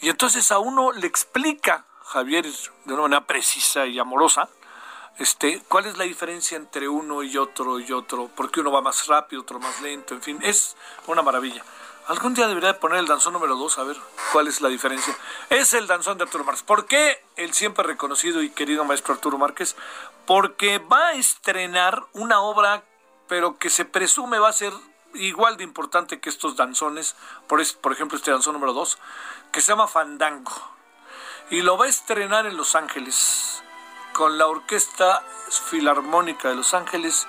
Y 0.00 0.08
entonces 0.08 0.50
a 0.52 0.58
uno 0.58 0.92
le 0.92 1.06
explica, 1.06 1.86
Javier, 2.04 2.46
de 2.84 2.92
una 2.92 3.02
manera 3.02 3.26
precisa 3.26 3.86
y 3.86 3.98
amorosa, 3.98 4.48
este, 5.18 5.62
cuál 5.68 5.86
es 5.86 5.96
la 5.96 6.04
diferencia 6.04 6.56
entre 6.56 6.88
uno 6.88 7.22
y 7.22 7.38
otro 7.38 7.80
y 7.80 7.90
otro, 7.92 8.30
porque 8.36 8.60
uno 8.60 8.70
va 8.70 8.82
más 8.82 9.06
rápido, 9.06 9.42
otro 9.42 9.58
más 9.58 9.80
lento, 9.80 10.14
en 10.14 10.22
fin, 10.22 10.38
es 10.42 10.76
una 11.06 11.22
maravilla. 11.22 11.64
Algún 12.08 12.34
día 12.34 12.46
debería 12.46 12.72
de 12.72 12.78
poner 12.78 12.98
el 12.98 13.06
danzón 13.06 13.32
número 13.32 13.56
2 13.56 13.78
a 13.78 13.82
ver 13.82 13.96
cuál 14.32 14.46
es 14.46 14.60
la 14.60 14.68
diferencia. 14.68 15.16
Es 15.50 15.74
el 15.74 15.88
danzón 15.88 16.18
de 16.18 16.24
Arturo 16.24 16.44
Márquez. 16.44 16.62
¿Por 16.62 16.86
qué 16.86 17.24
el 17.34 17.52
siempre 17.52 17.82
reconocido 17.82 18.42
y 18.42 18.50
querido 18.50 18.84
maestro 18.84 19.14
Arturo 19.14 19.38
Márquez? 19.38 19.74
Porque 20.24 20.78
va 20.78 21.08
a 21.08 21.12
estrenar 21.14 22.04
una 22.12 22.40
obra, 22.40 22.84
pero 23.26 23.58
que 23.58 23.70
se 23.70 23.84
presume 23.84 24.38
va 24.38 24.50
a 24.50 24.52
ser 24.52 24.72
igual 25.14 25.56
de 25.56 25.64
importante 25.64 26.20
que 26.20 26.30
estos 26.30 26.54
danzones, 26.54 27.16
por, 27.48 27.60
por 27.78 27.92
ejemplo 27.92 28.16
este 28.16 28.30
danzón 28.30 28.52
número 28.52 28.72
2, 28.72 28.98
que 29.50 29.60
se 29.60 29.72
llama 29.72 29.88
Fandango. 29.88 30.52
Y 31.50 31.62
lo 31.62 31.76
va 31.76 31.86
a 31.86 31.88
estrenar 31.88 32.46
en 32.46 32.56
Los 32.56 32.76
Ángeles 32.76 33.64
con 34.12 34.38
la 34.38 34.46
Orquesta 34.46 35.24
Filarmónica 35.70 36.50
de 36.50 36.54
Los 36.54 36.72
Ángeles, 36.72 37.26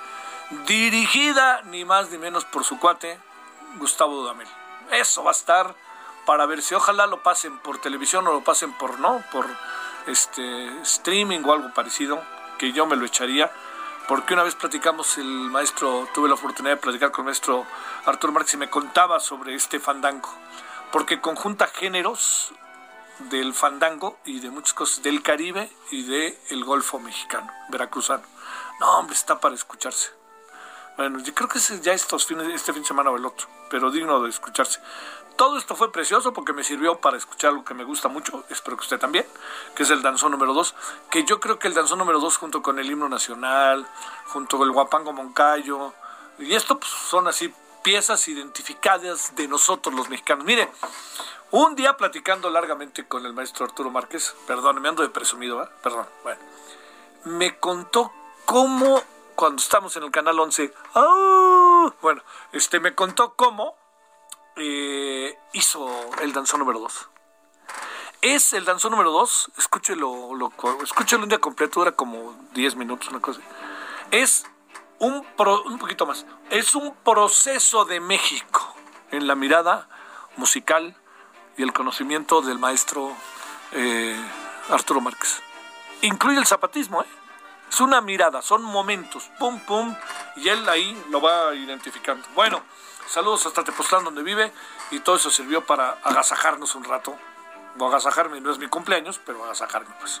dirigida 0.68 1.62
ni 1.62 1.84
más 1.84 2.10
ni 2.10 2.18
menos 2.18 2.44
por 2.44 2.62
su 2.62 2.78
cuate, 2.78 3.18
Gustavo 3.78 4.14
Dudamel. 4.14 4.48
Eso 4.92 5.24
va 5.24 5.30
a 5.30 5.32
estar 5.32 5.74
para 6.26 6.46
ver 6.46 6.62
si 6.62 6.74
ojalá 6.74 7.06
lo 7.06 7.22
pasen 7.22 7.58
por 7.58 7.78
televisión 7.78 8.26
o 8.26 8.32
lo 8.32 8.44
pasen 8.44 8.72
por 8.72 9.00
no, 9.00 9.22
por 9.32 9.46
este 10.06 10.68
streaming 10.82 11.40
o 11.44 11.52
algo 11.52 11.72
parecido, 11.72 12.22
que 12.58 12.72
yo 12.72 12.86
me 12.86 12.96
lo 12.96 13.06
echaría, 13.06 13.50
porque 14.08 14.34
una 14.34 14.42
vez 14.42 14.54
platicamos 14.54 15.18
el 15.18 15.26
maestro, 15.26 16.08
tuve 16.14 16.28
la 16.28 16.34
oportunidad 16.34 16.76
de 16.76 16.80
platicar 16.80 17.12
con 17.12 17.22
el 17.22 17.26
maestro 17.26 17.66
Arturo 18.04 18.32
Marx 18.32 18.54
y 18.54 18.56
me 18.56 18.70
contaba 18.70 19.20
sobre 19.20 19.54
este 19.54 19.80
fandango, 19.80 20.28
porque 20.92 21.20
conjunta 21.20 21.66
géneros 21.66 22.52
del 23.30 23.52
fandango 23.52 24.18
y 24.24 24.40
de 24.40 24.50
muchas 24.50 24.74
cosas 24.74 25.02
del 25.02 25.22
Caribe 25.22 25.70
y 25.90 26.02
del 26.02 26.38
el 26.50 26.64
Golfo 26.64 26.98
mexicano, 26.98 27.50
veracruzano. 27.68 28.24
No, 28.80 28.98
hombre, 28.98 29.14
está 29.14 29.40
para 29.40 29.54
escucharse. 29.54 30.17
Bueno, 30.98 31.20
yo 31.20 31.32
creo 31.32 31.48
que 31.48 31.60
ya 31.80 31.92
estos 31.92 32.26
fines, 32.26 32.48
este 32.48 32.72
fin 32.72 32.82
de 32.82 32.88
semana 32.88 33.12
o 33.12 33.16
el 33.16 33.24
otro, 33.24 33.46
pero 33.70 33.88
digno 33.88 34.20
de 34.20 34.30
escucharse. 34.30 34.80
Todo 35.36 35.56
esto 35.56 35.76
fue 35.76 35.92
precioso 35.92 36.32
porque 36.32 36.52
me 36.52 36.64
sirvió 36.64 36.98
para 36.98 37.16
escuchar 37.16 37.50
algo 37.50 37.64
que 37.64 37.72
me 37.72 37.84
gusta 37.84 38.08
mucho, 38.08 38.42
espero 38.50 38.76
que 38.76 38.82
usted 38.82 38.98
también, 38.98 39.24
que 39.76 39.84
es 39.84 39.90
el 39.90 40.02
danzón 40.02 40.32
número 40.32 40.52
2, 40.54 40.74
que 41.08 41.22
yo 41.22 41.38
creo 41.38 41.56
que 41.56 41.68
el 41.68 41.74
danzón 41.74 42.00
número 42.00 42.18
2 42.18 42.36
junto 42.38 42.62
con 42.62 42.80
el 42.80 42.90
himno 42.90 43.08
nacional, 43.08 43.86
junto 44.26 44.58
con 44.58 44.66
el 44.66 44.72
guapango 44.72 45.12
moncayo, 45.12 45.94
y 46.40 46.52
esto 46.52 46.80
pues, 46.80 46.90
son 46.90 47.28
así 47.28 47.54
piezas 47.84 48.26
identificadas 48.26 49.36
de 49.36 49.46
nosotros 49.46 49.94
los 49.94 50.08
mexicanos. 50.08 50.44
Mire, 50.44 50.68
un 51.52 51.76
día 51.76 51.96
platicando 51.96 52.50
largamente 52.50 53.06
con 53.06 53.24
el 53.24 53.34
maestro 53.34 53.66
Arturo 53.66 53.92
Márquez, 53.92 54.34
perdón, 54.48 54.82
me 54.82 54.88
ando 54.88 55.04
de 55.04 55.10
presumido, 55.10 55.62
¿eh? 55.62 55.68
perdón, 55.80 56.08
bueno, 56.24 56.40
me 57.22 57.56
contó 57.60 58.12
cómo 58.44 59.00
cuando 59.38 59.62
estamos 59.62 59.96
en 59.96 60.02
el 60.02 60.10
canal 60.10 60.40
11, 60.40 60.74
¡ah! 60.96 61.94
bueno, 62.02 62.20
este 62.50 62.80
me 62.80 62.96
contó 62.96 63.34
cómo 63.36 63.76
eh, 64.56 65.38
hizo 65.52 65.88
el 66.20 66.32
danzón 66.32 66.58
número 66.58 66.80
2. 66.80 67.08
Es 68.20 68.52
el 68.52 68.64
danzón 68.64 68.90
número 68.90 69.12
2, 69.12 69.52
escúchelo, 69.56 70.34
lo, 70.34 70.52
escúchelo 70.82 71.22
un 71.22 71.28
día 71.28 71.38
completo, 71.38 71.78
dura 71.78 71.92
como 71.92 72.34
10 72.54 72.74
minutos, 72.74 73.10
una 73.10 73.20
cosa. 73.20 73.40
Es 74.10 74.44
un, 74.98 75.24
un 75.66 75.78
poquito 75.78 76.04
más, 76.04 76.26
es 76.50 76.74
un 76.74 76.96
proceso 76.96 77.84
de 77.84 78.00
México 78.00 78.74
en 79.12 79.28
la 79.28 79.36
mirada 79.36 79.88
musical 80.36 80.96
y 81.56 81.62
el 81.62 81.72
conocimiento 81.72 82.42
del 82.42 82.58
maestro 82.58 83.16
eh, 83.70 84.20
Arturo 84.68 85.00
Márquez. 85.00 85.40
Incluye 86.02 86.38
el 86.38 86.46
zapatismo, 86.46 87.02
¿eh? 87.02 87.17
Es 87.70 87.80
una 87.80 88.00
mirada, 88.00 88.42
son 88.42 88.62
momentos, 88.62 89.30
pum, 89.38 89.60
pum, 89.60 89.94
y 90.36 90.48
él 90.48 90.68
ahí 90.68 91.00
lo 91.10 91.20
va 91.20 91.54
identificando. 91.54 92.26
Bueno, 92.34 92.62
saludos 93.06 93.46
hasta 93.46 93.64
Tepoztlán 93.64 94.04
donde 94.04 94.22
vive 94.22 94.52
y 94.90 95.00
todo 95.00 95.16
eso 95.16 95.30
sirvió 95.30 95.64
para 95.64 95.98
agasajarnos 96.02 96.74
un 96.74 96.84
rato. 96.84 97.16
O 97.78 97.86
agasajarme, 97.86 98.40
no 98.40 98.50
es 98.50 98.58
mi 98.58 98.66
cumpleaños, 98.66 99.20
pero 99.24 99.44
agasajarme 99.44 99.94
pues. 100.00 100.20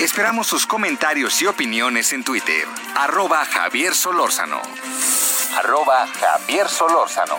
Esperamos 0.00 0.46
sus 0.46 0.66
comentarios 0.66 1.42
y 1.42 1.46
opiniones 1.46 2.14
en 2.14 2.24
Twitter. 2.24 2.66
Arroba 2.96 3.44
Javier 3.44 3.94
Solórzano. 3.94 4.62
Arroba 5.58 6.06
Javier 6.06 6.66
Solórzano. 6.70 7.36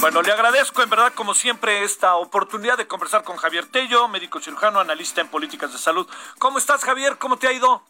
Bueno, 0.00 0.22
le 0.22 0.32
agradezco 0.32 0.82
en 0.82 0.90
verdad, 0.90 1.12
como 1.14 1.34
siempre, 1.34 1.84
esta 1.84 2.16
oportunidad 2.16 2.76
de 2.76 2.88
conversar 2.88 3.22
con 3.22 3.36
Javier 3.36 3.66
Tello, 3.66 4.08
médico 4.08 4.40
cirujano, 4.40 4.80
analista 4.80 5.20
en 5.20 5.28
políticas 5.28 5.72
de 5.72 5.78
salud. 5.78 6.08
¿Cómo 6.40 6.58
estás, 6.58 6.82
Javier? 6.82 7.18
¿Cómo 7.18 7.36
te 7.36 7.46
ha 7.46 7.52
ido? 7.52 7.84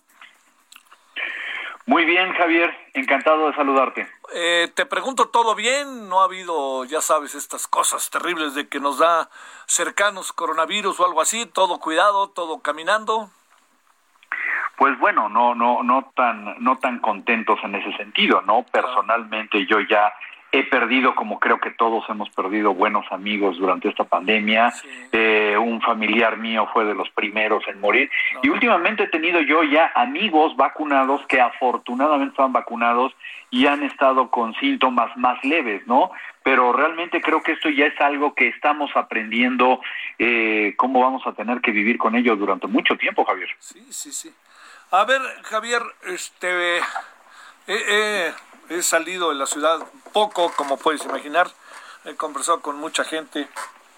Muy 1.89 2.05
bien, 2.05 2.35
Javier, 2.35 2.71
encantado 2.93 3.49
de 3.49 3.57
saludarte. 3.57 4.07
Eh, 4.35 4.71
te 4.75 4.85
pregunto, 4.85 5.31
¿todo 5.31 5.55
bien? 5.55 6.11
¿No 6.11 6.21
ha 6.21 6.25
habido, 6.25 6.85
ya 6.85 7.01
sabes, 7.01 7.35
estas 7.35 7.67
cosas 7.67 8.11
terribles 8.11 8.55
de 8.55 8.69
que 8.69 8.79
nos 8.79 8.99
da 8.99 9.31
cercanos 9.65 10.35
coronavirus 10.35 11.01
o 11.01 11.07
algo 11.07 11.23
así? 11.23 11.47
¿Todo 11.47 11.81
cuidado, 11.81 12.29
todo 12.29 12.61
caminando? 12.61 13.31
Pues 14.77 14.99
bueno, 14.99 15.31
no, 15.31 15.55
no, 15.55 15.83
no 15.83 16.13
tan, 16.15 16.63
no 16.63 16.77
tan 16.77 16.99
contentos 16.99 17.59
en 17.63 17.77
ese 17.77 17.97
sentido, 17.97 18.43
¿no? 18.43 18.67
Personalmente 18.71 19.65
yo 19.65 19.81
ya 19.81 20.13
he 20.51 20.65
perdido, 20.65 21.15
como 21.15 21.39
creo 21.39 21.61
que 21.61 21.71
todos 21.71 22.05
hemos 22.09 22.31
perdido 22.31 22.73
buenos 22.73 23.05
amigos 23.11 23.59
durante 23.59 23.89
esta 23.89 24.05
pandemia. 24.05 24.73
Eh, 25.13 25.57
un 25.59 25.81
familiar 25.83 26.39
mío 26.39 26.69
fue 26.73 26.85
de 26.85 26.95
los 26.95 27.11
primeros 27.11 27.67
en 27.69 27.81
morir. 27.81 28.11
Y 28.43 28.49
últimamente 28.49 29.05
he 29.05 29.09
tenido 29.09 29.41
yo 29.43 29.63
ya 29.63 29.93
amigos 29.95 30.57
vacunados 30.57 31.21
que 31.27 31.41
afortunadamente 31.41 32.31
estaban 32.31 32.53
vacunados 32.53 33.13
y 33.51 33.67
han 33.67 33.83
estado 33.83 34.31
con 34.31 34.55
síntomas 34.55 35.15
más 35.17 35.43
leves, 35.45 35.87
¿no? 35.87 36.11
Pero 36.43 36.73
realmente 36.73 37.21
creo 37.21 37.43
que 37.43 37.53
esto 37.53 37.69
ya 37.69 37.87
es 37.87 38.01
algo 38.01 38.35
que 38.35 38.49
estamos 38.49 38.91
aprendiendo 38.95 39.81
eh, 40.19 40.75
cómo 40.77 41.01
vamos 41.01 41.27
a 41.27 41.33
tener 41.33 41.61
que 41.61 41.73
vivir 41.73 41.99
con 41.99 42.15
ello 42.15 42.37
durante 42.37 42.67
mucho 42.67 42.97
tiempo, 42.97 43.25
Javier. 43.25 43.49
Sí, 43.59 43.87
sí, 43.91 44.13
sí. 44.13 44.35
A 44.91 45.05
ver, 45.05 45.21
Javier, 45.43 45.83
este... 46.07 46.79
Eh, 47.71 48.33
he 48.69 48.83
salido 48.83 49.31
de 49.31 49.35
la 49.35 49.47
ciudad 49.47 49.87
poco, 50.13 50.53
como 50.57 50.77
puedes 50.77 51.05
imaginar. 51.05 51.51
He 52.05 52.15
conversado 52.15 52.61
con 52.61 52.77
mucha 52.77 53.05
gente 53.05 53.49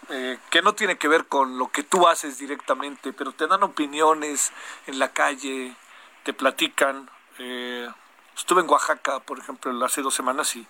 eh, 0.09 0.39
que 0.51 0.63
no 0.63 0.75
tiene 0.75 0.99
que 0.99 1.09
ver 1.09 1.27
con 1.27 1.59
lo 1.59 1.71
que 1.71 1.83
tú 1.83 2.09
haces 2.09 2.39
directamente, 2.39 3.12
pero 3.12 3.33
te 3.33 3.47
dan 3.47 3.62
opiniones 3.62 4.53
en 4.87 4.99
la 4.99 5.12
calle, 5.12 5.77
te 6.25 6.33
platican. 6.33 7.11
Eh, 7.39 7.89
estuve 8.37 8.62
en 8.62 8.71
Oaxaca, 8.71 9.21
por 9.21 9.39
ejemplo, 9.39 9.85
hace 9.85 10.03
dos 10.03 10.14
semanas 10.14 10.57
y 10.57 10.66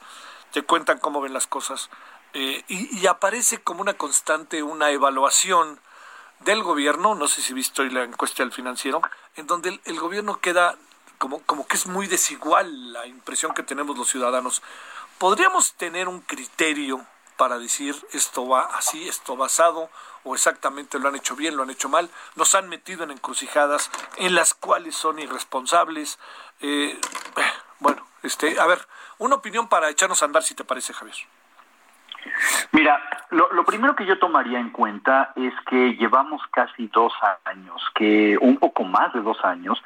te 0.53 0.62
cuentan 0.62 0.98
cómo 0.98 1.20
ven 1.20 1.32
las 1.32 1.46
cosas. 1.46 1.90
Eh, 2.32 2.64
y, 2.68 3.07
aparece 3.07 3.59
como 3.59 3.80
una 3.80 3.94
constante 3.94 4.62
una 4.62 4.90
evaluación 4.90 5.80
del 6.40 6.62
gobierno, 6.62 7.16
no 7.16 7.26
sé 7.26 7.42
si 7.42 7.53
visto 7.55 7.82
hoy 7.82 7.90
la 7.90 8.05
encuesta 8.05 8.44
del 8.44 8.53
financiero, 8.53 9.03
en 9.34 9.46
donde 9.46 9.80
el 9.84 9.98
gobierno 9.98 10.38
queda 10.40 10.76
como, 11.20 11.40
como 11.42 11.66
que 11.66 11.76
es 11.76 11.86
muy 11.86 12.06
desigual 12.06 12.94
la 12.94 13.06
impresión 13.06 13.52
que 13.52 13.62
tenemos 13.62 13.96
los 13.98 14.08
ciudadanos. 14.08 14.62
¿Podríamos 15.18 15.74
tener 15.74 16.08
un 16.08 16.22
criterio 16.22 17.04
para 17.36 17.58
decir 17.58 17.94
esto 18.12 18.48
va 18.48 18.62
así, 18.62 19.06
esto 19.06 19.36
basado, 19.36 19.90
o 20.24 20.34
exactamente 20.34 20.98
lo 20.98 21.08
han 21.08 21.16
hecho 21.16 21.36
bien, 21.36 21.56
lo 21.56 21.62
han 21.62 21.70
hecho 21.70 21.90
mal, 21.90 22.10
nos 22.36 22.54
han 22.54 22.70
metido 22.70 23.04
en 23.04 23.10
encrucijadas 23.10 23.90
en 24.16 24.34
las 24.34 24.54
cuales 24.54 24.96
son 24.96 25.18
irresponsables. 25.18 26.18
Eh, 26.60 26.98
bueno, 27.80 28.06
este, 28.22 28.58
a 28.58 28.66
ver, 28.66 28.88
una 29.18 29.36
opinión 29.36 29.68
para 29.68 29.90
echarnos 29.90 30.22
a 30.22 30.24
andar, 30.24 30.42
si 30.42 30.54
te 30.54 30.64
parece, 30.64 30.94
Javier. 30.94 31.16
Mira, 32.72 33.00
lo, 33.30 33.64
primero 33.64 33.94
que 33.94 34.06
yo 34.06 34.18
tomaría 34.18 34.58
en 34.58 34.70
cuenta 34.70 35.32
es 35.36 35.52
que 35.68 35.94
llevamos 35.96 36.42
casi 36.50 36.88
dos 36.88 37.12
años, 37.44 37.82
que 37.94 38.36
un 38.40 38.56
poco 38.58 38.84
más 38.84 39.12
de 39.12 39.20
dos 39.20 39.38
años, 39.44 39.82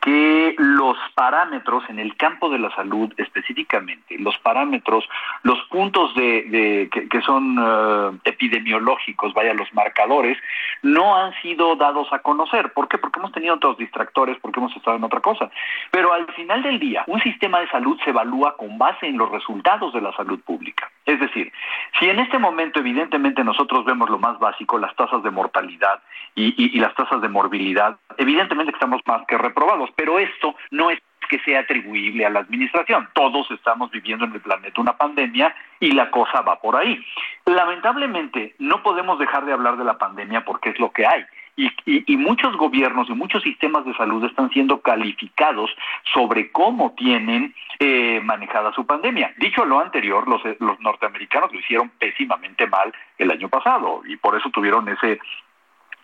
que 0.00 0.54
los 0.58 0.96
parámetros 1.14 1.84
en 1.88 1.98
el 1.98 2.16
campo 2.16 2.48
de 2.50 2.58
la 2.58 2.74
salud 2.74 3.12
específicamente, 3.16 4.18
los 4.18 4.36
parámetros, 4.38 5.08
los 5.42 5.58
puntos 5.68 6.14
de, 6.14 6.88
que, 6.90 7.20
son 7.22 7.56
eh, 7.60 8.18
epidemiológicos, 8.24 9.34
vaya, 9.34 9.54
los 9.54 9.72
marcadores, 9.74 10.38
no 10.82 11.16
han 11.16 11.34
sido 11.42 11.76
dados 11.76 12.12
a 12.12 12.20
conocer. 12.20 12.72
¿Por 12.72 12.88
qué? 12.88 12.98
Porque 12.98 13.18
hemos 13.18 13.32
tenido 13.32 13.54
otros 13.54 13.76
distractores, 13.78 14.38
porque 14.40 14.60
hemos 14.60 14.74
estado 14.76 14.96
en 14.96 15.04
otra 15.04 15.20
cosa. 15.20 15.50
Pero 15.90 16.12
al 16.12 16.26
final 16.34 16.62
del 16.62 16.78
día, 16.78 17.04
un 17.06 17.20
sistema 17.20 17.60
de 17.60 17.68
salud 17.68 17.98
se 18.04 18.10
evalúa 18.10 18.56
con 18.56 18.78
base 18.78 19.06
en 19.06 19.18
los 19.18 19.30
resultados 19.30 19.92
de 19.92 20.00
la 20.00 20.12
salud 20.14 20.40
pública. 20.40 20.90
Es 21.04 21.18
decir, 21.20 21.52
si 21.98 22.08
en 22.08 22.18
este 22.18 22.38
momento 22.38 22.80
evidentemente 22.80 23.44
nosotros 23.44 23.84
vemos 23.84 24.08
lo 24.10 24.18
más 24.18 24.38
básico, 24.38 24.78
las 24.78 24.94
tasas 24.96 25.22
de 25.22 25.30
mortalidad 25.30 26.00
y, 26.34 26.78
las 26.78 26.94
tasas 26.94 27.20
de 27.20 27.28
morbilidad, 27.28 27.96
evidentemente 28.16 28.72
estamos 28.72 29.00
más 29.06 29.26
que 29.26 29.36
reprobados, 29.36 29.90
pero 29.96 30.18
esto 30.18 30.54
no 30.70 30.90
es 30.90 31.00
que 31.28 31.38
sea 31.40 31.60
atribuible 31.60 32.24
a 32.24 32.30
la 32.30 32.40
administración. 32.40 33.08
Todos 33.12 33.50
estamos 33.50 33.90
viviendo 33.90 34.24
en 34.24 34.32
el 34.32 34.40
planeta 34.40 34.80
una 34.80 34.96
pandemia 34.96 35.54
y 35.78 35.92
la 35.92 36.10
cosa 36.10 36.40
va 36.40 36.60
por 36.60 36.76
ahí. 36.76 37.04
Lamentablemente, 37.44 38.54
no 38.58 38.82
podemos 38.82 39.18
dejar 39.18 39.44
de 39.44 39.52
hablar 39.52 39.76
de 39.76 39.84
la 39.84 39.98
pandemia 39.98 40.44
porque 40.44 40.70
es 40.70 40.78
lo 40.78 40.90
que 40.90 41.06
hay. 41.06 41.24
Y, 41.60 42.16
muchos 42.16 42.56
gobiernos 42.56 43.08
y 43.08 43.14
muchos 43.14 43.42
sistemas 43.42 43.84
de 43.84 43.92
salud 43.94 44.24
están 44.24 44.48
siendo 44.50 44.80
calificados 44.80 45.70
sobre 46.14 46.52
cómo 46.52 46.94
tienen 46.96 47.52
eh, 47.80 48.20
manejada 48.22 48.72
su 48.72 48.86
pandemia. 48.86 49.34
Dicho 49.38 49.64
lo 49.64 49.80
anterior, 49.80 50.28
los, 50.28 50.40
los 50.60 50.78
norteamericanos 50.78 51.52
lo 51.52 51.58
hicieron 51.58 51.90
pésimamente 51.98 52.68
mal 52.68 52.92
el 53.18 53.32
año 53.32 53.48
pasado 53.48 54.02
y 54.06 54.16
por 54.16 54.36
eso 54.36 54.50
tuvieron 54.50 54.88
ese 54.88 55.18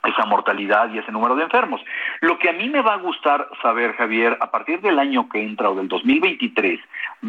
esa 0.04 0.26
mortalidad 0.26 0.92
y 0.92 0.98
ese 0.98 1.12
número 1.12 1.36
de 1.36 1.44
enfermos. 1.44 1.80
Lo 2.20 2.38
que 2.38 2.50
a 2.50 2.52
mí 2.52 2.68
me 2.68 2.82
va 2.82 2.94
a 2.94 2.98
gustar 2.98 3.48
saber, 3.62 3.94
Javier, 3.94 4.36
a 4.40 4.50
partir 4.50 4.80
del 4.80 4.98
año 4.98 5.28
que 5.28 5.42
entra 5.42 5.70
o 5.70 5.74
del 5.74 5.88
2023, 5.88 6.80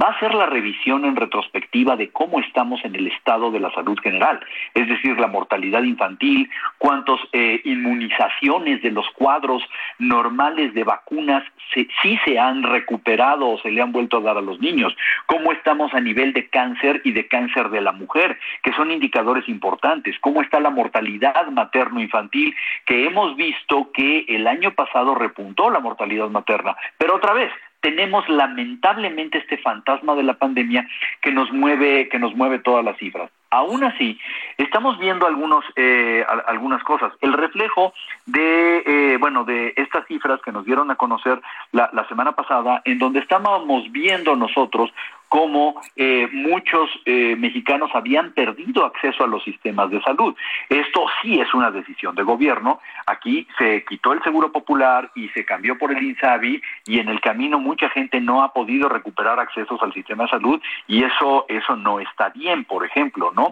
va 0.01 0.09
a 0.09 0.19
ser 0.19 0.33
la 0.33 0.45
revisión 0.45 1.05
en 1.05 1.15
retrospectiva 1.15 1.95
de 1.95 2.09
cómo 2.09 2.39
estamos 2.39 2.83
en 2.83 2.95
el 2.95 3.07
estado 3.07 3.51
de 3.51 3.59
la 3.59 3.71
salud 3.71 3.97
general, 4.01 4.39
es 4.73 4.87
decir, 4.87 5.19
la 5.19 5.27
mortalidad 5.27 5.83
infantil, 5.83 6.49
cuántas 6.77 7.19
eh, 7.31 7.61
inmunizaciones 7.63 8.81
de 8.81 8.91
los 8.91 9.09
cuadros 9.11 9.63
normales 9.99 10.73
de 10.73 10.83
vacunas 10.83 11.43
sí 11.73 12.19
se 12.25 12.39
han 12.39 12.63
recuperado 12.63 13.49
o 13.49 13.59
se 13.59 13.71
le 13.71 13.81
han 13.81 13.91
vuelto 13.91 14.17
a 14.17 14.21
dar 14.21 14.37
a 14.37 14.41
los 14.41 14.59
niños, 14.59 14.95
cómo 15.25 15.51
estamos 15.51 15.93
a 15.93 15.99
nivel 15.99 16.33
de 16.33 16.47
cáncer 16.47 17.01
y 17.03 17.11
de 17.11 17.27
cáncer 17.27 17.69
de 17.69 17.81
la 17.81 17.91
mujer, 17.91 18.37
que 18.63 18.73
son 18.73 18.91
indicadores 18.91 19.47
importantes, 19.49 20.15
cómo 20.21 20.41
está 20.41 20.59
la 20.59 20.69
mortalidad 20.69 21.47
materno-infantil 21.47 22.55
que 22.85 23.05
hemos 23.05 23.35
visto 23.35 23.91
que 23.93 24.25
el 24.27 24.47
año 24.47 24.73
pasado 24.73 25.15
repuntó 25.15 25.69
la 25.69 25.79
mortalidad 25.79 26.29
materna, 26.29 26.75
pero 26.97 27.15
otra 27.15 27.33
vez, 27.33 27.51
tenemos 27.81 28.27
lamentablemente 28.27 29.37
este 29.37 29.57
fantasma 29.57 30.15
de 30.15 30.23
la 30.23 30.33
pandemia 30.33 30.87
que 31.21 31.31
nos 31.31 31.51
mueve, 31.51 32.09
que 32.09 32.17
nos 32.17 32.35
mueve 32.35 32.59
todas 32.59 32.83
las 32.83 32.97
cifras. 32.97 33.29
Aún 33.55 33.85
así, 33.85 34.19
estamos 34.57 34.99
viendo 34.99 35.25
algunos, 35.25 35.63
eh, 35.77 36.25
algunas 36.45 36.83
cosas. 36.83 37.13
El 37.21 37.31
reflejo 37.31 37.93
de, 38.25 38.83
eh, 38.85 39.17
bueno, 39.17 39.45
de 39.45 39.73
estas 39.77 40.05
cifras 40.07 40.41
que 40.41 40.51
nos 40.51 40.65
dieron 40.65 40.91
a 40.91 40.97
conocer 40.97 41.41
la, 41.71 42.05
semana 42.09 42.33
pasada, 42.33 42.81
en 42.83 42.99
donde 42.99 43.19
estábamos 43.19 43.89
viendo 43.93 44.35
nosotros 44.35 44.91
cómo 45.29 45.81
eh, 45.95 46.27
muchos 46.31 46.89
eh, 47.05 47.35
mexicanos 47.37 47.89
habían 47.93 48.31
perdido 48.31 48.85
acceso 48.85 49.23
a 49.23 49.27
los 49.27 49.43
sistemas 49.43 49.89
de 49.89 50.01
salud. 50.01 50.35
Esto 50.69 51.05
sí 51.21 51.39
es 51.39 51.53
una 51.53 51.71
decisión 51.71 52.15
de 52.15 52.23
gobierno. 52.23 52.79
Aquí 53.05 53.47
se 53.57 53.83
quitó 53.85 54.13
el 54.13 54.23
Seguro 54.23 54.51
Popular 54.51 55.11
y 55.15 55.29
se 55.29 55.43
cambió 55.43 55.77
por 55.77 55.91
el 55.91 56.01
INSABI 56.01 56.61
y 56.85 56.99
en 56.99 57.09
el 57.09 57.19
camino 57.21 57.59
mucha 57.59 57.89
gente 57.89 58.21
no 58.21 58.43
ha 58.43 58.53
podido 58.53 58.87
recuperar 58.87 59.39
accesos 59.39 59.81
al 59.81 59.93
sistema 59.93 60.23
de 60.23 60.29
salud 60.29 60.61
y 60.87 61.03
eso 61.03 61.45
eso 61.49 61.75
no 61.75 61.99
está 61.99 62.29
bien, 62.29 62.63
por 62.63 62.85
ejemplo, 62.85 63.31
¿no? 63.35 63.44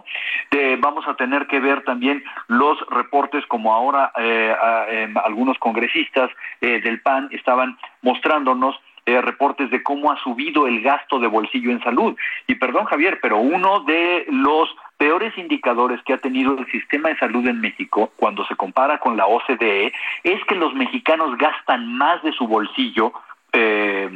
Vamos 0.78 1.06
a 1.06 1.14
tener 1.14 1.46
que 1.46 1.60
ver 1.60 1.82
también 1.84 2.22
los 2.48 2.78
reportes 2.88 3.44
como 3.46 3.72
ahora 3.72 4.12
eh, 4.18 4.54
em, 4.90 5.16
algunos 5.18 5.58
congresistas 5.58 6.30
del 6.60 7.00
PAN 7.00 7.28
estaban 7.32 7.76
mostrándonos 8.02 8.76
eh, 9.06 9.20
reportes 9.20 9.70
de 9.70 9.82
cómo 9.82 10.10
ha 10.10 10.16
subido 10.22 10.66
el 10.66 10.80
gasto 10.80 11.18
de 11.18 11.26
bolsillo 11.26 11.70
en 11.70 11.82
salud. 11.82 12.16
Y 12.46 12.54
perdón, 12.54 12.86
Javier, 12.86 13.18
pero 13.20 13.36
uno 13.36 13.80
de 13.80 14.24
los 14.30 14.74
peores 14.96 15.36
indicadores 15.36 16.00
que 16.04 16.14
ha 16.14 16.18
tenido 16.18 16.56
el 16.56 16.64
sistema 16.70 17.10
de 17.10 17.18
salud 17.18 17.46
en 17.46 17.60
México 17.60 18.14
cuando 18.16 18.46
se 18.46 18.56
compara 18.56 18.96
con 18.96 19.18
la 19.18 19.26
OCDE 19.26 19.92
es 20.22 20.42
que 20.46 20.54
los 20.54 20.72
mexicanos 20.72 21.36
gastan 21.36 21.98
más 21.98 22.22
de 22.22 22.32
su 22.32 22.48
bolsillo 22.48 23.12
eh, 23.52 24.08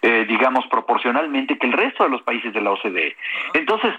eh, 0.00 0.24
digamos, 0.26 0.66
proporcionalmente 0.68 1.58
que 1.58 1.66
el 1.66 1.74
resto 1.74 2.04
de 2.04 2.10
los 2.10 2.22
países 2.22 2.54
de 2.54 2.60
la 2.62 2.70
OCDE. 2.70 3.16
Entonces, 3.52 3.92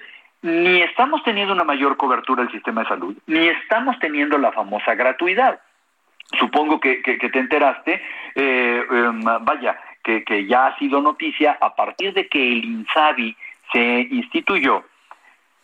ni 0.43 0.81
estamos 0.81 1.23
teniendo 1.23 1.53
una 1.53 1.63
mayor 1.63 1.97
cobertura 1.97 2.43
del 2.43 2.51
sistema 2.51 2.81
de 2.81 2.89
salud, 2.89 3.17
ni 3.27 3.47
estamos 3.47 3.97
teniendo 3.99 4.37
la 4.37 4.51
famosa 4.51 4.93
gratuidad. 4.93 5.59
Supongo 6.37 6.79
que, 6.79 6.95
te 6.95 7.39
enteraste, 7.39 8.01
em, 8.35 9.23
vaya, 9.41 9.79
que, 10.03 10.45
ya 10.45 10.67
ha 10.67 10.77
sido 10.77 11.01
noticia, 11.01 11.57
a 11.59 11.75
partir 11.75 12.13
de 12.13 12.27
que 12.27 12.51
el 12.51 12.65
INSABI 12.65 13.35
se 13.71 14.07
instituyó, 14.11 14.83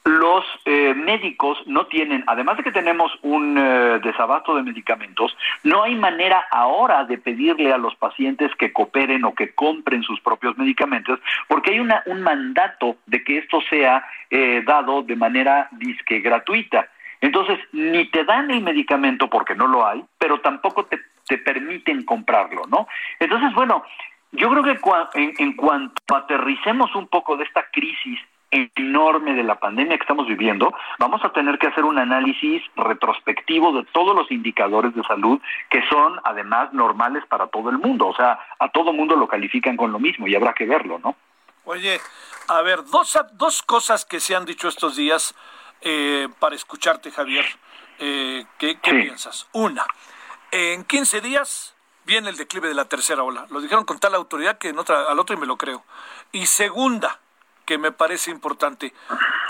los 0.09 0.43
eh, 0.65 0.93
médicos 0.95 1.57
no 1.65 1.85
tienen, 1.87 2.23
además 2.27 2.57
de 2.57 2.63
que 2.63 2.71
tenemos 2.71 3.11
un 3.21 3.57
eh, 3.57 3.99
desabasto 4.03 4.55
de 4.55 4.63
medicamentos, 4.63 5.35
no 5.63 5.83
hay 5.83 5.95
manera 5.95 6.45
ahora 6.51 7.05
de 7.05 7.17
pedirle 7.17 7.71
a 7.71 7.77
los 7.77 7.95
pacientes 7.95 8.51
que 8.55 8.73
cooperen 8.73 9.23
o 9.25 9.33
que 9.33 9.53
compren 9.53 10.03
sus 10.03 10.19
propios 10.21 10.57
medicamentos, 10.57 11.19
porque 11.47 11.71
hay 11.71 11.79
una, 11.79 12.01
un 12.07 12.21
mandato 12.21 12.97
de 13.05 13.23
que 13.23 13.37
esto 13.37 13.61
sea 13.69 14.03
eh, 14.29 14.63
dado 14.65 15.03
de 15.03 15.15
manera 15.15 15.67
disque 15.71 16.19
gratuita. 16.19 16.89
Entonces, 17.21 17.59
ni 17.73 18.05
te 18.09 18.23
dan 18.23 18.49
el 18.49 18.61
medicamento 18.61 19.29
porque 19.29 19.53
no 19.53 19.67
lo 19.67 19.85
hay, 19.85 20.03
pero 20.17 20.39
tampoco 20.39 20.85
te, 20.85 20.99
te 21.27 21.37
permiten 21.37 22.03
comprarlo, 22.03 22.63
¿no? 22.67 22.87
Entonces, 23.19 23.53
bueno, 23.53 23.83
yo 24.31 24.49
creo 24.49 24.63
que 24.63 24.79
en, 25.15 25.53
cuanto 25.53 26.15
aterricemos 26.15 26.95
un 26.95 27.07
poco 27.07 27.35
de 27.35 27.43
esta 27.43 27.65
crisis 27.71 28.19
enorme 28.51 29.33
de 29.33 29.43
la 29.43 29.59
pandemia 29.59 29.97
que 29.97 30.03
estamos 30.03 30.27
viviendo, 30.27 30.73
vamos 30.97 31.23
a 31.23 31.31
tener 31.31 31.59
que 31.59 31.67
hacer 31.67 31.83
un 31.83 31.99
análisis 31.99 32.63
retrospectivo 32.75 33.71
de 33.73 33.85
todos 33.91 34.15
los 34.15 34.31
indicadores 34.31 34.95
de 34.95 35.03
salud 35.03 35.39
que 35.69 35.81
son 35.89 36.19
además 36.23 36.73
normales 36.73 37.23
para 37.27 37.47
todo 37.47 37.69
el 37.69 37.77
mundo. 37.77 38.07
O 38.07 38.15
sea, 38.15 38.39
a 38.59 38.69
todo 38.69 38.93
mundo 38.93 39.15
lo 39.15 39.27
califican 39.27 39.77
con 39.77 39.91
lo 39.91 39.99
mismo 39.99 40.27
y 40.27 40.35
habrá 40.35 40.53
que 40.53 40.65
verlo, 40.65 40.99
¿no? 40.99 41.15
Oye, 41.65 41.99
a 42.47 42.61
ver, 42.61 42.83
dos, 42.85 43.17
dos 43.33 43.61
cosas 43.61 44.05
que 44.05 44.19
se 44.19 44.35
han 44.35 44.45
dicho 44.45 44.67
estos 44.67 44.95
días 44.95 45.35
eh, 45.81 46.27
para 46.39 46.55
escucharte, 46.55 47.11
Javier. 47.11 47.45
Eh, 47.99 48.45
¿Qué, 48.57 48.75
piensas? 48.75 49.47
Una, 49.51 49.85
en 50.51 50.83
15 50.85 51.21
días 51.21 51.75
viene 52.05 52.29
el 52.29 52.37
declive 52.37 52.69
de 52.69 52.73
la 52.73 52.85
tercera 52.85 53.23
ola. 53.23 53.45
Lo 53.49 53.61
dijeron 53.61 53.85
con 53.85 53.99
tal 53.99 54.15
autoridad 54.15 54.57
que 54.57 54.69
en 54.69 54.79
otra, 54.79 55.03
al 55.09 55.19
otro 55.19 55.35
y 55.35 55.39
me 55.39 55.45
lo 55.45 55.57
creo. 55.57 55.83
Y 56.31 56.45
segunda, 56.47 57.19
que 57.69 57.77
me 57.77 57.91
parece 57.91 58.31
importante, 58.31 58.95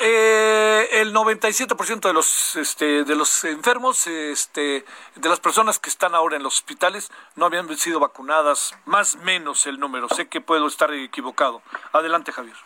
eh, 0.01 0.89
el 0.91 1.13
97% 1.13 2.01
de 2.01 2.13
los 2.13 2.57
este, 2.57 3.05
de 3.05 3.15
los 3.15 3.45
enfermos, 3.45 4.07
este, 4.07 4.83
de 5.15 5.29
las 5.29 5.39
personas 5.39 5.79
que 5.79 5.89
están 5.89 6.13
ahora 6.15 6.35
en 6.35 6.43
los 6.43 6.55
hospitales, 6.55 7.13
no 7.37 7.45
habían 7.45 7.73
sido 7.77 8.01
vacunadas, 8.01 8.75
más 8.83 9.15
menos 9.15 9.67
el 9.67 9.79
número. 9.79 10.09
Sé 10.09 10.27
que 10.27 10.41
puedo 10.41 10.67
estar 10.67 10.93
equivocado. 10.93 11.61
Adelante, 11.93 12.33
Javier. 12.33 12.57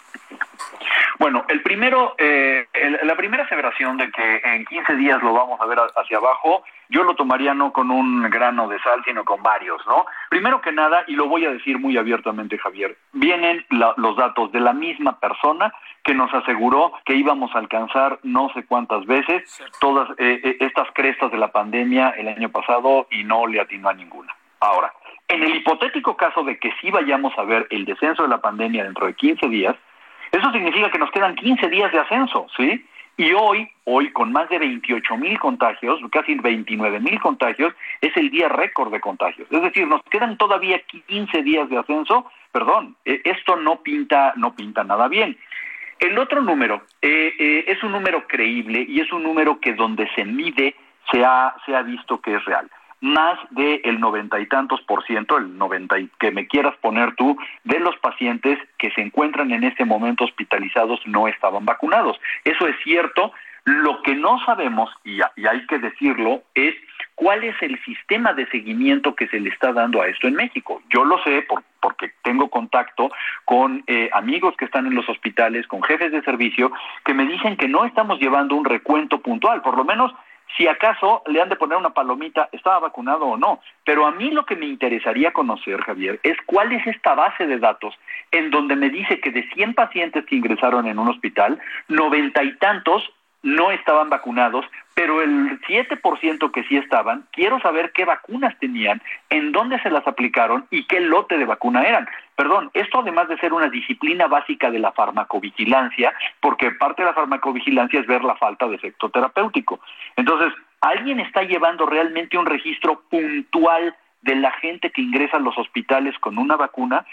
Bueno, 1.24 1.46
el 1.48 1.62
primero, 1.62 2.16
eh, 2.18 2.68
la 3.04 3.16
primera 3.16 3.46
aseveración 3.46 3.96
de 3.96 4.12
que 4.12 4.42
en 4.44 4.66
15 4.66 4.98
días 4.98 5.24
lo 5.24 5.32
vamos 5.32 5.58
a 5.62 5.66
ver 5.66 5.78
hacia 5.96 6.18
abajo, 6.18 6.66
yo 6.90 7.06
lo 7.06 7.16
tomaría 7.16 7.54
no 7.54 7.72
con 7.72 7.92
un 7.92 8.30
grano 8.30 8.68
de 8.68 8.78
sal, 8.80 9.02
sino 9.06 9.24
con 9.24 9.42
varios, 9.42 9.82
¿no? 9.88 10.06
Primero 10.30 10.60
que 10.60 10.74
nada, 10.74 11.06
y 11.08 11.16
lo 11.16 11.30
voy 11.30 11.46
a 11.46 11.52
decir 11.52 11.80
muy 11.80 11.96
abiertamente, 11.96 12.58
Javier, 12.58 12.98
vienen 13.14 13.66
los 13.70 14.18
datos 14.18 14.52
de 14.52 14.60
la 14.60 14.74
misma 14.74 15.18
persona 15.18 15.74
que 16.04 16.14
nos 16.14 16.34
aseguró 16.34 16.92
que 17.06 17.16
íbamos 17.16 17.56
a 17.56 17.60
alcanzar 17.60 18.20
no 18.24 18.50
sé 18.54 18.66
cuántas 18.66 19.06
veces 19.06 19.44
todas 19.80 20.10
eh, 20.18 20.42
eh, 20.44 20.58
estas 20.60 20.90
crestas 20.94 21.32
de 21.32 21.38
la 21.38 21.54
pandemia 21.54 22.10
el 22.18 22.28
año 22.28 22.50
pasado 22.50 23.08
y 23.12 23.24
no 23.24 23.48
le 23.48 23.62
atinó 23.62 23.88
a 23.88 23.94
ninguna. 23.94 24.36
Ahora, 24.60 24.92
en 25.30 25.42
el 25.42 25.56
hipotético 25.56 26.18
caso 26.18 26.44
de 26.44 26.60
que 26.60 26.74
sí 26.82 26.92
vayamos 26.92 27.32
a 27.38 27.44
ver 27.44 27.66
el 27.70 27.86
descenso 27.86 28.24
de 28.24 28.30
la 28.30 28.42
pandemia 28.42 28.84
dentro 28.84 29.08
de 29.08 29.14
15 29.14 29.48
días, 29.48 29.78
eso 30.34 30.52
significa 30.52 30.90
que 30.90 30.98
nos 30.98 31.12
quedan 31.12 31.36
15 31.36 31.70
días 31.70 31.92
de 31.92 32.00
ascenso, 32.00 32.48
¿sí? 32.58 32.84
Y 33.18 33.34
hoy, 33.34 33.70
hoy 33.84 34.12
con 34.12 34.32
más 34.32 34.50
de 34.50 34.58
28 34.58 35.18
mil 35.18 35.38
contagios, 35.38 36.00
casi 36.12 36.34
29 36.34 37.00
mil 37.00 37.20
contagios, 37.20 37.72
es 38.02 38.18
el 38.18 38.32
día 38.32 38.50
récord 38.50 38.92
de 38.92 39.00
contagios. 39.00 39.48
Es 39.52 39.62
decir, 39.62 39.88
nos 39.88 40.02
quedan 40.10 40.36
todavía 40.38 40.82
15 41.08 41.44
días 41.44 41.70
de 41.70 41.78
ascenso. 41.78 42.26
Perdón, 42.52 42.96
eh, 43.06 43.22
esto 43.26 43.58
no 43.58 43.84
pinta, 43.84 44.34
no 44.36 44.56
pinta 44.56 44.84
nada 44.84 45.08
bien. 45.08 45.38
El 46.00 46.18
otro 46.18 46.42
número 46.42 46.82
eh, 47.04 47.36
eh, 47.38 47.66
es 47.68 47.84
un 47.84 47.92
número 47.92 48.26
creíble 48.28 48.84
y 48.90 49.02
es 49.02 49.14
un 49.14 49.22
número 49.22 49.60
que 49.60 49.76
donde 49.76 50.10
se 50.16 50.26
mide 50.26 50.76
se 51.12 51.24
ha, 51.24 51.56
se 51.68 51.76
ha 51.76 51.84
visto 51.84 52.20
que 52.20 52.34
es 52.34 52.46
real 52.46 52.68
más 53.04 53.38
del 53.50 54.00
noventa 54.00 54.40
y 54.40 54.48
tantos 54.48 54.82
por 54.84 55.06
ciento, 55.06 55.38
el 55.38 55.58
noventa 55.58 56.00
y 56.00 56.10
que 56.22 56.32
me 56.32 56.48
quieras 56.48 56.74
poner 56.78 57.14
tú, 57.16 57.38
de 57.66 57.78
los 57.80 57.98
pacientes 57.98 58.58
que 58.78 58.92
se 58.92 59.02
encuentran 59.02 59.52
en 59.52 59.66
este 59.66 59.84
momento 59.84 60.24
hospitalizados 60.24 61.02
no 61.06 61.28
estaban 61.28 61.66
vacunados. 61.66 62.18
Eso 62.46 62.66
es 62.66 62.78
cierto. 62.82 63.34
Lo 63.66 64.02
que 64.04 64.16
no 64.16 64.40
sabemos, 64.46 64.90
y, 65.04 65.20
hay 65.22 65.66
que 65.68 65.80
decirlo, 65.80 66.44
es 66.56 66.76
cuál 67.16 67.44
es 67.44 67.56
el 67.62 67.78
sistema 67.84 68.32
de 68.32 68.48
seguimiento 68.48 69.16
que 69.16 69.28
se 69.28 69.40
le 69.40 69.50
está 69.50 69.74
dando 69.74 70.02
a 70.02 70.08
esto 70.08 70.30
en 70.30 70.36
México. 70.36 70.82
Yo 70.90 71.04
lo 71.04 71.22
sé 71.24 71.46
porque 71.82 72.14
tengo 72.24 72.50
contacto 72.50 73.12
con 73.44 73.84
eh, 73.88 74.10
amigos 74.14 74.56
que 74.58 74.66
están 74.66 74.88
en 74.88 74.96
los 74.96 75.08
hospitales, 75.10 75.68
con 75.68 75.84
jefes 75.84 76.14
de 76.14 76.22
servicio, 76.24 76.72
que 77.04 77.14
me 77.14 77.26
dicen 77.26 77.58
que 77.58 77.68
no 77.68 77.84
estamos 77.84 78.18
llevando 78.20 78.56
un 78.56 78.64
recuento 78.64 79.20
puntual, 79.20 79.62
por 79.62 79.76
lo 79.76 79.84
menos 79.84 80.14
si 80.58 80.68
acaso 80.68 81.24
le 81.28 81.42
han 81.42 81.50
de 81.50 81.56
poner 81.56 81.78
una 81.78 81.94
palomita, 81.94 82.50
¿estaba 82.52 82.80
vacunado 82.80 83.26
o 83.26 83.38
no? 83.38 83.60
Pero 83.86 84.06
a 84.06 84.12
mí 84.12 84.32
lo 84.32 84.46
que 84.46 84.56
me 84.56 84.68
interesaría 84.68 85.34
conocer, 85.34 85.82
Javier, 85.82 86.20
es 86.24 86.38
cuál 86.46 86.72
es 86.72 86.86
esta 86.86 87.16
base 87.16 87.48
de 87.48 87.58
datos 87.58 87.96
en 88.32 88.52
donde 88.52 88.76
me 88.76 88.90
dice 88.90 89.20
que 89.20 89.32
de 89.32 89.50
100 89.50 89.74
pacientes 89.74 90.26
que 90.26 90.36
ingresaron 90.36 90.88
en 90.88 91.00
un 91.00 91.10
hospital, 91.10 91.60
noventa 91.88 92.44
y 92.44 92.56
tantos 92.58 93.12
no 93.42 93.72
estaban 93.72 94.10
vacunados, 94.10 94.66
pero 94.94 95.22
el 95.22 95.60
7% 95.62 96.52
que 96.52 96.64
sí 96.66 96.78
estaban, 96.78 97.26
quiero 97.32 97.60
saber 97.60 97.92
qué 97.94 98.06
vacunas 98.06 98.58
tenían, 98.60 99.02
en 99.30 99.52
dónde 99.52 99.80
se 99.82 99.90
las 99.90 100.06
aplicaron 100.08 100.66
y 100.70 100.86
qué 100.86 101.00
lote 101.00 101.38
de 101.38 101.46
vacuna 101.46 101.84
eran. 101.84 102.08
Perdón, 102.36 102.70
esto 102.74 103.00
además 103.00 103.28
de 103.28 103.38
ser 103.38 103.54
una 103.54 103.70
disciplina 103.70 104.28
básica 104.28 104.70
de 104.72 104.80
la 104.80 104.92
farmacovigilancia, 104.92 106.14
porque 106.40 106.72
parte 106.72 107.02
de 107.02 107.10
la 107.10 107.16
farmacovigilancia 107.16 108.00
es 108.00 108.08
ver 108.08 108.24
la 108.24 108.36
falta 108.36 108.68
de 108.68 108.76
efecto 108.76 109.10
terapéutico. 109.10 109.80
Entonces, 110.16 110.54
¿alguien 110.82 111.20
está 111.20 111.44
llevando 111.44 111.86
realmente 111.86 112.38
un 112.38 112.46
registro 112.46 113.02
puntual 113.10 113.96
de 114.22 114.36
la 114.36 114.52
gente 114.52 114.92
que 114.92 115.02
ingresa 115.02 115.38
a 115.38 115.42
los 115.42 115.58
hospitales 115.58 116.18
con 116.20 116.38
una 116.38 116.56
vacuna? 116.56 117.06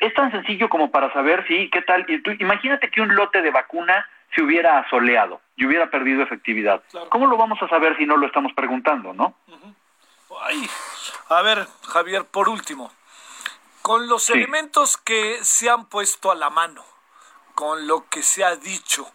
Es 0.00 0.14
tan 0.14 0.30
sencillo 0.30 0.68
como 0.68 0.90
para 0.90 1.12
saber 1.12 1.46
si, 1.46 1.70
qué 1.70 1.82
tal. 1.82 2.06
Imagínate 2.38 2.90
que 2.90 3.00
un 3.00 3.14
lote 3.14 3.40
de 3.40 3.50
vacuna 3.50 4.06
se 4.34 4.42
hubiera 4.42 4.78
asoleado 4.78 5.40
y 5.56 5.66
hubiera 5.66 5.90
perdido 5.90 6.22
efectividad. 6.22 6.82
¿Cómo 7.08 7.26
lo 7.26 7.36
vamos 7.36 7.62
a 7.62 7.68
saber 7.68 7.96
si 7.96 8.04
no 8.04 8.16
lo 8.16 8.26
estamos 8.26 8.52
preguntando, 8.52 9.12
no? 9.12 9.34
Ay, 10.42 10.68
a 11.28 11.42
ver, 11.42 11.66
Javier, 11.86 12.24
por 12.24 12.48
último, 12.48 12.92
con 13.82 14.08
los 14.08 14.30
elementos 14.30 14.96
que 14.96 15.38
se 15.42 15.70
han 15.70 15.86
puesto 15.86 16.32
a 16.32 16.34
la 16.34 16.50
mano, 16.50 16.84
con 17.54 17.86
lo 17.86 18.08
que 18.08 18.22
se 18.22 18.44
ha 18.44 18.56
dicho, 18.56 19.10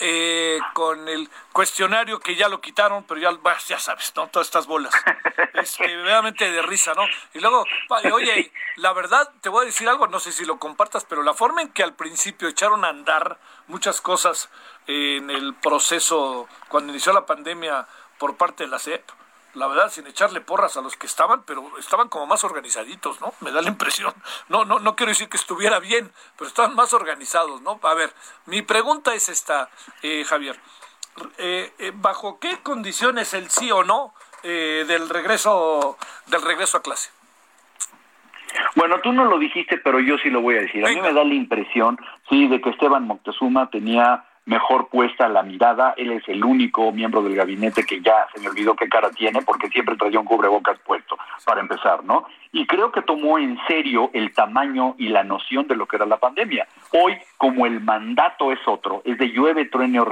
eh, 0.00 0.58
con 0.74 1.08
el 1.08 1.28
cuestionario 1.52 2.20
que 2.20 2.36
ya 2.36 2.48
lo 2.48 2.60
quitaron, 2.60 3.04
pero 3.04 3.20
ya, 3.20 3.30
ya 3.66 3.78
sabes, 3.78 4.12
¿no? 4.14 4.28
Todas 4.28 4.48
estas 4.48 4.66
bolas. 4.66 4.94
Este, 5.54 5.96
de 6.38 6.62
risa, 6.62 6.94
¿no? 6.94 7.04
Y 7.34 7.40
luego, 7.40 7.64
oye, 8.12 8.52
la 8.76 8.92
verdad, 8.92 9.30
te 9.40 9.48
voy 9.48 9.62
a 9.62 9.66
decir 9.66 9.88
algo, 9.88 10.06
no 10.06 10.20
sé 10.20 10.32
si 10.32 10.44
lo 10.44 10.58
compartas, 10.58 11.04
pero 11.04 11.22
la 11.22 11.34
forma 11.34 11.62
en 11.62 11.70
que 11.70 11.82
al 11.82 11.94
principio 11.94 12.48
echaron 12.48 12.84
a 12.84 12.88
andar 12.88 13.38
muchas 13.66 14.00
cosas 14.00 14.48
en 14.86 15.30
el 15.30 15.54
proceso, 15.54 16.48
cuando 16.68 16.92
inició 16.92 17.12
la 17.12 17.26
pandemia 17.26 17.86
por 18.18 18.36
parte 18.36 18.64
de 18.64 18.70
la 18.70 18.78
CEP, 18.78 19.02
la 19.54 19.66
verdad, 19.66 19.90
sin 19.90 20.06
echarle 20.06 20.40
porras 20.40 20.76
a 20.76 20.80
los 20.80 20.96
que 20.96 21.06
estaban, 21.06 21.42
pero 21.44 21.78
estaban 21.78 22.08
como 22.08 22.26
más 22.26 22.44
organizaditos, 22.44 23.20
¿no? 23.20 23.32
Me 23.40 23.50
da 23.50 23.62
la 23.62 23.68
impresión. 23.68 24.14
No, 24.48 24.64
no, 24.64 24.78
no 24.78 24.96
quiero 24.96 25.10
decir 25.10 25.28
que 25.28 25.36
estuviera 25.36 25.78
bien, 25.80 26.10
pero 26.36 26.48
estaban 26.48 26.74
más 26.74 26.92
organizados, 26.92 27.60
¿no? 27.62 27.80
A 27.82 27.94
ver, 27.94 28.12
mi 28.46 28.62
pregunta 28.62 29.14
es 29.14 29.28
esta, 29.28 29.68
eh, 30.02 30.24
Javier. 30.24 30.58
Eh, 31.38 31.72
eh, 31.78 31.92
¿Bajo 31.94 32.38
qué 32.38 32.58
condiciones 32.62 33.34
el 33.34 33.50
sí 33.50 33.70
o 33.72 33.82
no 33.84 34.14
del 34.42 35.08
regreso 35.08 35.98
del 36.26 36.40
regreso 36.42 36.78
a 36.78 36.82
clase? 36.82 37.10
Bueno, 38.76 39.00
tú 39.00 39.12
no 39.12 39.24
lo 39.24 39.38
dijiste, 39.38 39.78
pero 39.78 39.98
yo 39.98 40.16
sí 40.18 40.30
lo 40.30 40.40
voy 40.40 40.56
a 40.56 40.60
decir. 40.60 40.84
A 40.86 40.90
mí 40.90 41.00
me 41.00 41.12
da 41.12 41.24
la 41.24 41.34
impresión, 41.34 41.98
sí, 42.28 42.46
de 42.46 42.60
que 42.60 42.70
Esteban 42.70 43.04
Moctezuma 43.04 43.68
tenía 43.68 44.24
mejor 44.48 44.88
puesta 44.88 45.28
la 45.28 45.42
mirada. 45.42 45.94
Él 45.96 46.10
es 46.10 46.26
el 46.26 46.42
único 46.42 46.90
miembro 46.90 47.22
del 47.22 47.36
gabinete 47.36 47.84
que 47.84 48.00
ya 48.00 48.26
se 48.34 48.40
me 48.40 48.48
olvidó 48.48 48.74
qué 48.74 48.88
cara 48.88 49.10
tiene 49.10 49.42
porque 49.42 49.68
siempre 49.68 49.96
traía 49.96 50.18
un 50.18 50.24
cubrebocas 50.24 50.78
puesto, 50.80 51.16
para 51.44 51.60
empezar, 51.60 52.02
¿no? 52.02 52.26
Y 52.50 52.66
creo 52.66 52.90
que 52.90 53.02
tomó 53.02 53.38
en 53.38 53.58
serio 53.68 54.10
el 54.14 54.32
tamaño 54.32 54.94
y 54.96 55.08
la 55.08 55.22
noción 55.22 55.68
de 55.68 55.76
lo 55.76 55.86
que 55.86 55.96
era 55.96 56.06
la 56.06 56.16
pandemia. 56.16 56.66
Hoy, 56.92 57.14
como 57.36 57.66
el 57.66 57.80
mandato 57.80 58.50
es 58.50 58.58
otro, 58.66 59.02
es 59.04 59.18
de 59.18 59.30
llueve, 59.30 59.66
truene 59.66 60.00
o 60.00 60.06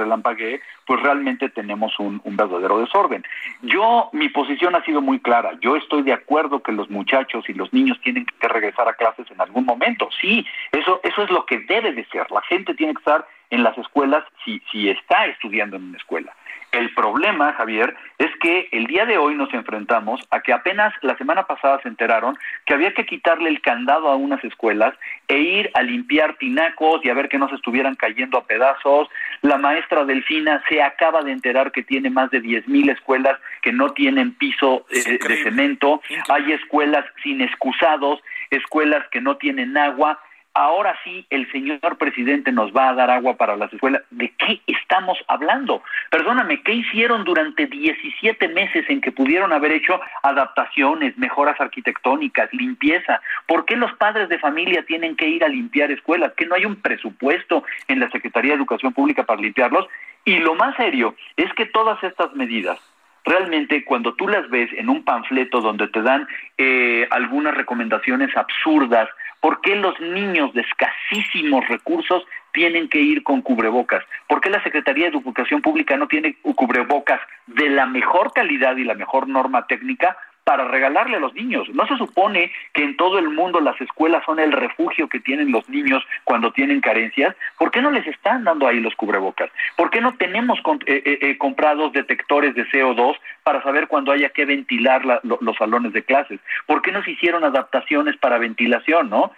pues 0.85 1.01
realmente 1.01 1.49
tenemos 1.49 1.99
un, 1.99 2.21
un 2.23 2.37
verdadero 2.37 2.79
desorden. 2.79 3.23
Yo, 3.63 4.09
mi 4.13 4.29
posición 4.29 4.75
ha 4.75 4.83
sido 4.85 5.01
muy 5.01 5.19
clara. 5.19 5.53
Yo 5.61 5.75
estoy 5.75 6.03
de 6.03 6.13
acuerdo 6.13 6.61
que 6.61 6.71
los 6.71 6.89
muchachos 6.89 7.43
y 7.49 7.53
los 7.53 7.73
niños 7.73 7.99
tienen 8.03 8.25
que 8.25 8.47
regresar 8.47 8.87
a 8.87 8.93
clases 8.93 9.29
en 9.31 9.41
algún 9.41 9.65
momento. 9.65 10.09
Sí, 10.21 10.45
eso, 10.71 11.01
eso 11.03 11.23
es 11.23 11.31
lo 11.31 11.45
que 11.45 11.59
debe 11.59 11.91
de 11.91 12.05
ser. 12.05 12.29
La 12.31 12.41
gente 12.43 12.75
tiene 12.75 12.93
que 12.93 12.99
estar 12.99 13.25
en 13.49 13.63
las 13.63 13.77
escuelas 13.77 14.23
si, 14.43 14.61
si 14.71 14.89
está 14.89 15.25
estudiando 15.25 15.77
en 15.77 15.83
una 15.83 15.97
escuela. 15.97 16.33
El 16.73 16.93
problema, 16.93 17.53
Javier, 17.53 17.95
es 18.17 18.29
que 18.41 18.67
el 18.71 18.87
día 18.87 19.05
de 19.05 19.17
hoy 19.17 19.35
nos 19.35 19.53
enfrentamos 19.53 20.21
a 20.31 20.41
que 20.41 20.51
apenas 20.51 20.93
la 21.01 21.17
semana 21.17 21.47
pasada 21.47 21.79
se 21.81 21.87
enteraron 21.87 22.37
que 22.65 22.73
había 22.73 22.93
que 22.93 23.05
quitarle 23.05 23.49
el 23.49 23.61
candado 23.61 24.09
a 24.09 24.15
unas 24.15 24.43
escuelas 24.43 24.93
e 25.29 25.37
ir 25.37 25.71
a 25.75 25.81
limpiar 25.81 26.35
tinacos 26.35 27.03
y 27.05 27.09
a 27.09 27.13
ver 27.13 27.29
que 27.29 27.37
no 27.37 27.47
se 27.47 27.55
estuvieran 27.55 27.95
cayendo 27.95 28.37
a 28.37 28.45
pedazos. 28.45 29.07
La 29.41 29.57
maestra 29.57 30.03
Delfina 30.03 30.61
se 30.67 30.81
acaba 30.83 31.23
de 31.23 31.31
enterar 31.31 31.71
que 31.71 31.83
tiene 31.83 32.09
más 32.09 32.31
de 32.31 32.41
diez 32.41 32.67
mil 32.67 32.89
escuelas 32.89 33.39
que 33.61 33.71
no 33.71 33.93
tienen 33.93 34.33
piso 34.33 34.85
eh, 34.91 35.17
de 35.25 35.43
cemento. 35.43 36.01
Hay 36.29 36.51
escuelas 36.51 37.05
sin 37.23 37.41
excusados, 37.41 38.21
escuelas 38.49 39.07
que 39.09 39.21
no 39.21 39.37
tienen 39.37 39.77
agua 39.77 40.19
ahora 40.57 40.97
sí 41.03 41.25
el 41.29 41.49
señor 41.51 41.97
presidente 41.99 42.51
nos 42.51 42.71
va 42.75 42.89
a 42.89 42.93
dar 42.95 43.11
agua 43.11 43.37
para 43.37 43.55
las 43.55 43.71
escuelas. 43.71 44.01
¿De 44.09 44.33
qué 44.39 44.59
estamos 44.65 45.17
hablando? 45.27 45.83
Perdóname, 46.09 46.63
¿qué 46.63 46.73
hicieron 46.73 47.23
durante 47.23 47.67
17 47.67 48.47
meses 48.49 48.85
en 48.89 48.99
que 48.99 49.11
pudieron 49.11 49.53
haber 49.53 49.71
hecho 49.71 49.99
adaptaciones, 50.23 51.15
mejoras 51.17 51.61
arquitectónicas, 51.61 52.51
limpieza? 52.53 53.21
¿Por 53.45 53.65
qué 53.65 53.75
los 53.75 53.93
padres 53.93 54.29
de 54.29 54.39
familia 54.39 54.83
tienen 54.83 55.15
que 55.15 55.27
ir 55.27 55.43
a 55.43 55.47
limpiar 55.47 55.91
escuelas? 55.91 56.33
¿Que 56.33 56.47
no 56.47 56.55
hay 56.55 56.65
un 56.65 56.77
presupuesto 56.77 57.63
en 57.87 57.99
la 57.99 58.09
Secretaría 58.09 58.53
de 58.53 58.57
Educación 58.57 58.93
Pública 58.93 59.23
para 59.23 59.41
limpiarlos? 59.41 59.87
Y 60.25 60.39
lo 60.39 60.55
más 60.55 60.75
serio 60.75 61.15
es 61.35 61.53
que 61.53 61.67
todas 61.67 62.03
estas 62.03 62.33
medidas 62.33 62.79
realmente 63.27 63.83
cuando 63.83 64.13
tú 64.15 64.27
las 64.27 64.49
ves 64.49 64.69
en 64.73 64.89
un 64.89 65.03
panfleto 65.03 65.59
donde 65.59 65.87
te 65.89 66.01
dan 66.01 66.27
eh, 66.57 67.05
algunas 67.11 67.53
recomendaciones 67.53 68.35
absurdas, 68.35 69.09
¿por 69.47 69.61
qué 69.61 69.77
los 69.77 69.97
niños 70.01 70.53
de 70.53 70.59
escasísimos 70.59 71.65
recursos 71.69 72.25
tienen 72.51 72.89
que 72.89 72.99
ir 72.99 73.23
con 73.23 73.41
cubrebocas? 73.41 74.03
¿Por 74.27 74.41
qué 74.41 74.49
la 74.49 74.61
Secretaría 74.61 75.05
de 75.05 75.17
Educación 75.17 75.61
Pública 75.61 75.95
no 75.95 76.09
tiene 76.09 76.35
cubrebocas 76.41 77.21
de 77.45 77.69
la 77.69 77.85
mejor 77.85 78.33
calidad 78.33 78.75
y 78.75 78.83
la 78.83 78.93
mejor 78.93 79.29
norma 79.29 79.65
técnica 79.65 80.17
para 80.47 80.63
regalarle 80.63 81.17
a 81.17 81.19
los 81.19 81.33
niños. 81.33 81.67
No 81.73 81.85
se 81.87 81.97
supone 81.97 82.53
que 82.71 82.81
en 82.81 82.95
todo 82.95 83.19
el 83.19 83.29
mundo 83.31 83.59
las 83.59 83.81
escuelas 83.81 84.23
son 84.25 84.39
el 84.39 84.53
refugio 84.53 85.09
que 85.09 85.19
tienen 85.19 85.51
los 85.51 85.67
niños 85.67 86.01
cuando 86.23 86.53
tienen 86.53 86.79
carencias. 86.79 87.35
¿Por 87.57 87.69
qué 87.69 87.81
no 87.81 87.91
les 87.91 88.07
están 88.07 88.45
dando 88.45 88.65
ahí 88.65 88.79
los 88.79 88.95
cubrebocas? 88.95 89.51
¿Por 89.75 89.89
qué 89.89 89.99
no 89.99 90.15
tenemos 90.15 90.57
eh, 90.85 91.03
eh, 91.05 91.19
eh, 91.19 91.37
comprados 91.37 91.91
detectores 91.91 92.55
de 92.55 92.65
CO2 92.67 93.17
para 93.43 93.61
saber 93.61 93.89
cuándo 93.89 94.13
haya 94.13 94.29
que 94.29 94.45
ventilar 94.45 95.01
los 95.23 95.57
salones 95.57 95.91
de 95.91 96.03
clases? 96.03 96.39
¿Por 96.65 96.81
qué 96.81 96.93
no 96.93 97.03
se 97.03 97.11
hicieron 97.11 97.43
adaptaciones 97.43 98.15
para 98.15 98.37
ventilación? 98.37 99.09
¿no? 99.09 99.33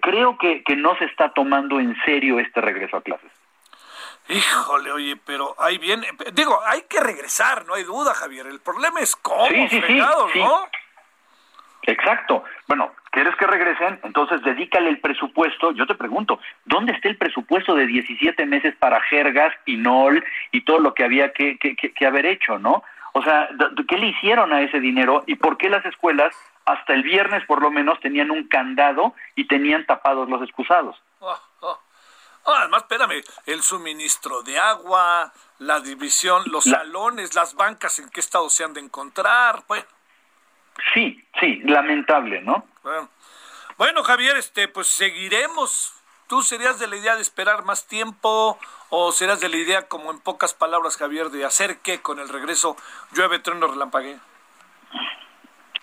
Creo 0.00 0.38
que 0.38 0.64
no 0.74 0.96
se 0.96 1.04
está 1.04 1.34
tomando 1.34 1.80
en 1.80 1.94
serio 2.06 2.38
este 2.38 2.62
regreso 2.62 2.96
a 2.96 3.02
clases. 3.02 3.30
Híjole, 4.28 4.90
oye, 4.90 5.16
pero 5.24 5.54
ahí 5.58 5.78
viene. 5.78 6.08
Digo, 6.32 6.60
hay 6.66 6.82
que 6.82 7.00
regresar, 7.00 7.64
no 7.66 7.74
hay 7.74 7.84
duda, 7.84 8.12
Javier. 8.14 8.46
El 8.46 8.60
problema 8.60 9.00
es 9.00 9.14
cómo, 9.16 9.46
sí, 9.46 9.80
¿no? 10.34 10.68
Exacto. 11.82 12.42
Bueno, 12.66 12.92
¿quieres 13.12 13.36
que 13.36 13.46
regresen? 13.46 14.00
Entonces 14.02 14.42
dedícale 14.42 14.90
el 14.90 15.00
presupuesto. 15.00 15.70
Yo 15.72 15.86
te 15.86 15.94
pregunto, 15.94 16.40
¿dónde 16.64 16.92
está 16.92 17.08
el 17.08 17.16
presupuesto 17.16 17.74
de 17.74 17.86
17 17.86 18.44
meses 18.46 18.74
para 18.76 19.00
jergas, 19.02 19.54
pinol 19.64 20.24
y 20.50 20.62
todo 20.62 20.80
lo 20.80 20.94
que 20.94 21.04
había 21.04 21.32
que, 21.32 21.58
que, 21.58 21.76
que, 21.76 22.06
haber 22.06 22.26
hecho, 22.26 22.58
no? 22.58 22.82
O 23.12 23.22
sea, 23.22 23.48
¿qué 23.88 23.96
le 23.96 24.08
hicieron 24.08 24.52
a 24.52 24.60
ese 24.60 24.80
dinero 24.80 25.22
y 25.26 25.36
por 25.36 25.56
qué 25.56 25.70
las 25.70 25.86
escuelas 25.86 26.34
hasta 26.66 26.92
el 26.92 27.02
viernes 27.02 27.44
por 27.46 27.62
lo 27.62 27.70
menos 27.70 28.00
tenían 28.00 28.30
un 28.30 28.48
candado 28.48 29.14
y 29.36 29.46
tenían 29.46 29.86
tapados 29.86 30.28
los 30.28 30.42
excusados? 30.42 31.00
Ah, 32.46 32.60
además, 32.60 32.82
espérame, 32.82 33.24
el 33.46 33.62
suministro 33.62 34.42
de 34.42 34.58
agua, 34.58 35.32
la 35.58 35.80
división, 35.80 36.44
los 36.46 36.64
salones, 36.64 37.34
las 37.34 37.54
bancas, 37.54 37.98
en 37.98 38.08
qué 38.08 38.20
estado 38.20 38.48
se 38.48 38.62
han 38.62 38.72
de 38.72 38.80
encontrar, 38.80 39.64
bueno. 39.66 39.84
Sí, 40.94 41.24
sí, 41.40 41.60
lamentable, 41.64 42.42
¿no? 42.42 42.64
Bueno. 42.82 43.08
bueno, 43.76 44.04
Javier, 44.04 44.36
este, 44.36 44.68
pues 44.68 44.86
seguiremos. 44.86 45.92
¿Tú 46.28 46.42
serías 46.42 46.78
de 46.78 46.86
la 46.86 46.96
idea 46.96 47.16
de 47.16 47.22
esperar 47.22 47.64
más 47.64 47.86
tiempo 47.86 48.58
o 48.90 49.12
serás 49.12 49.40
de 49.40 49.48
la 49.48 49.56
idea, 49.56 49.88
como 49.88 50.10
en 50.10 50.20
pocas 50.20 50.54
palabras, 50.54 50.96
Javier, 50.96 51.30
de 51.30 51.44
hacer 51.44 51.78
qué 51.78 52.00
con 52.00 52.18
el 52.18 52.28
regreso 52.28 52.76
llueve, 53.12 53.38
trueno, 53.38 53.66
relampague? 53.66 54.18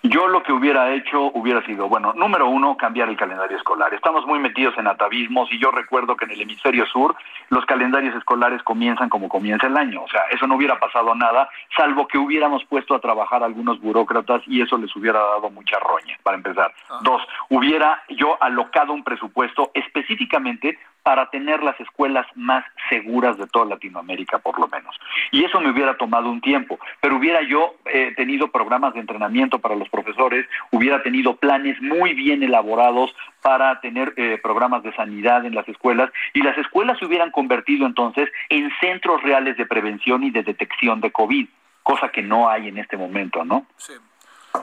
Yo 0.06 0.28
lo 0.28 0.42
que 0.42 0.52
hubiera 0.52 0.92
hecho 0.92 1.30
hubiera 1.32 1.64
sido, 1.64 1.88
bueno, 1.88 2.12
número 2.12 2.46
uno, 2.46 2.76
cambiar 2.76 3.08
el 3.08 3.16
calendario 3.16 3.56
escolar. 3.56 3.94
Estamos 3.94 4.26
muy 4.26 4.38
metidos 4.38 4.76
en 4.76 4.86
atavismos 4.86 5.50
y 5.50 5.58
yo 5.58 5.70
recuerdo 5.70 6.14
que 6.14 6.26
en 6.26 6.32
el 6.32 6.42
hemisferio 6.42 6.84
sur 6.84 7.16
los 7.48 7.64
calendarios 7.64 8.14
escolares 8.14 8.62
comienzan 8.64 9.08
como 9.08 9.30
comienza 9.30 9.66
el 9.66 9.78
año. 9.78 10.02
O 10.02 10.08
sea, 10.08 10.20
eso 10.30 10.46
no 10.46 10.56
hubiera 10.56 10.78
pasado 10.78 11.14
nada, 11.14 11.48
salvo 11.74 12.06
que 12.06 12.18
hubiéramos 12.18 12.62
puesto 12.66 12.94
a 12.94 13.00
trabajar 13.00 13.42
algunos 13.42 13.80
burócratas 13.80 14.42
y 14.46 14.60
eso 14.60 14.76
les 14.76 14.94
hubiera 14.94 15.20
dado 15.20 15.48
mucha 15.48 15.78
roña, 15.78 16.18
para 16.22 16.36
empezar. 16.36 16.70
Ah. 16.90 16.98
Dos, 17.02 17.22
hubiera 17.48 18.02
yo 18.10 18.36
alocado 18.42 18.92
un 18.92 19.04
presupuesto 19.04 19.70
específicamente 19.72 20.78
para 21.04 21.28
tener 21.28 21.62
las 21.62 21.78
escuelas 21.78 22.26
más 22.34 22.64
seguras 22.88 23.36
de 23.36 23.46
toda 23.46 23.66
Latinoamérica, 23.66 24.38
por 24.38 24.58
lo 24.58 24.66
menos. 24.68 24.96
Y 25.30 25.44
eso 25.44 25.60
me 25.60 25.70
hubiera 25.70 25.96
tomado 25.98 26.30
un 26.30 26.40
tiempo, 26.40 26.80
pero 27.00 27.16
hubiera 27.16 27.42
yo 27.42 27.76
eh, 27.84 28.14
tenido 28.16 28.50
programas 28.50 28.94
de 28.94 29.00
entrenamiento 29.00 29.58
para 29.58 29.76
los 29.76 29.88
profesores, 29.90 30.46
hubiera 30.72 31.02
tenido 31.02 31.36
planes 31.36 31.80
muy 31.82 32.14
bien 32.14 32.42
elaborados 32.42 33.14
para 33.42 33.80
tener 33.80 34.14
eh, 34.16 34.40
programas 34.42 34.82
de 34.82 34.96
sanidad 34.96 35.44
en 35.44 35.54
las 35.54 35.68
escuelas 35.68 36.10
y 36.32 36.40
las 36.40 36.56
escuelas 36.56 36.98
se 36.98 37.04
hubieran 37.04 37.30
convertido 37.30 37.86
entonces 37.86 38.30
en 38.48 38.72
centros 38.80 39.22
reales 39.22 39.58
de 39.58 39.66
prevención 39.66 40.24
y 40.24 40.30
de 40.30 40.42
detección 40.42 41.02
de 41.02 41.12
COVID, 41.12 41.46
cosa 41.82 42.08
que 42.08 42.22
no 42.22 42.48
hay 42.48 42.68
en 42.68 42.78
este 42.78 42.96
momento, 42.96 43.44
¿no? 43.44 43.66
Sí. 43.76 43.92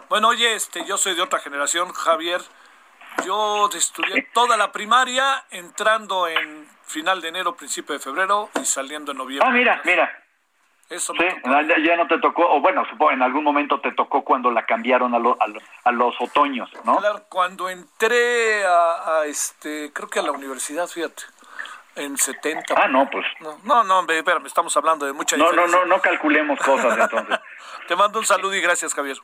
Bueno, 0.09 0.29
oye, 0.29 0.55
este, 0.55 0.83
yo 0.87 0.97
soy 0.97 1.13
de 1.13 1.21
otra 1.21 1.37
generación, 1.39 1.89
Javier. 1.89 2.41
Yo 3.25 3.69
estudié 3.73 4.29
toda 4.33 4.57
la 4.57 4.71
primaria, 4.71 5.45
entrando 5.51 6.27
en 6.27 6.67
final 6.85 7.21
de 7.21 7.29
enero, 7.29 7.55
principio 7.55 7.93
de 7.93 7.99
febrero 7.99 8.49
y 8.59 8.65
saliendo 8.65 9.11
en 9.11 9.17
noviembre. 9.17 9.47
Ah, 9.47 9.51
mira, 9.51 9.81
mira. 9.85 10.21
Eso 10.91 11.13
sí, 11.13 11.25
ya 11.85 11.95
no 11.95 12.05
te 12.05 12.19
tocó, 12.19 12.45
o 12.51 12.59
bueno, 12.59 12.83
supongo 12.89 13.13
en 13.13 13.21
algún 13.21 13.45
momento 13.45 13.79
te 13.79 13.93
tocó 13.93 14.25
cuando 14.25 14.51
la 14.51 14.65
cambiaron 14.65 15.15
a, 15.15 15.19
a, 15.85 15.91
los 15.93 16.19
otoños, 16.19 16.69
¿no? 16.83 16.97
Claro, 16.97 17.23
cuando 17.29 17.69
entré 17.69 18.65
a, 18.65 19.23
este, 19.25 19.93
creo 19.93 20.09
que 20.09 20.19
a 20.19 20.21
la 20.21 20.33
universidad, 20.33 20.87
fíjate, 20.87 21.23
en 21.95 22.17
70. 22.17 22.73
Ah, 22.75 22.89
no, 22.89 23.09
pues. 23.09 23.25
No, 23.63 23.85
no, 23.85 24.01
espérame, 24.01 24.45
estamos 24.47 24.75
hablando 24.75 25.05
de 25.05 25.13
mucha 25.13 25.37
No, 25.37 25.53
no, 25.53 25.65
no, 25.65 25.85
no 25.85 26.01
calculemos 26.01 26.59
cosas 26.59 26.97
entonces. 26.97 27.39
te 27.87 27.95
mando 27.95 28.19
un 28.19 28.25
saludo 28.25 28.53
y 28.53 28.59
gracias, 28.59 28.93
Javier. 28.93 29.17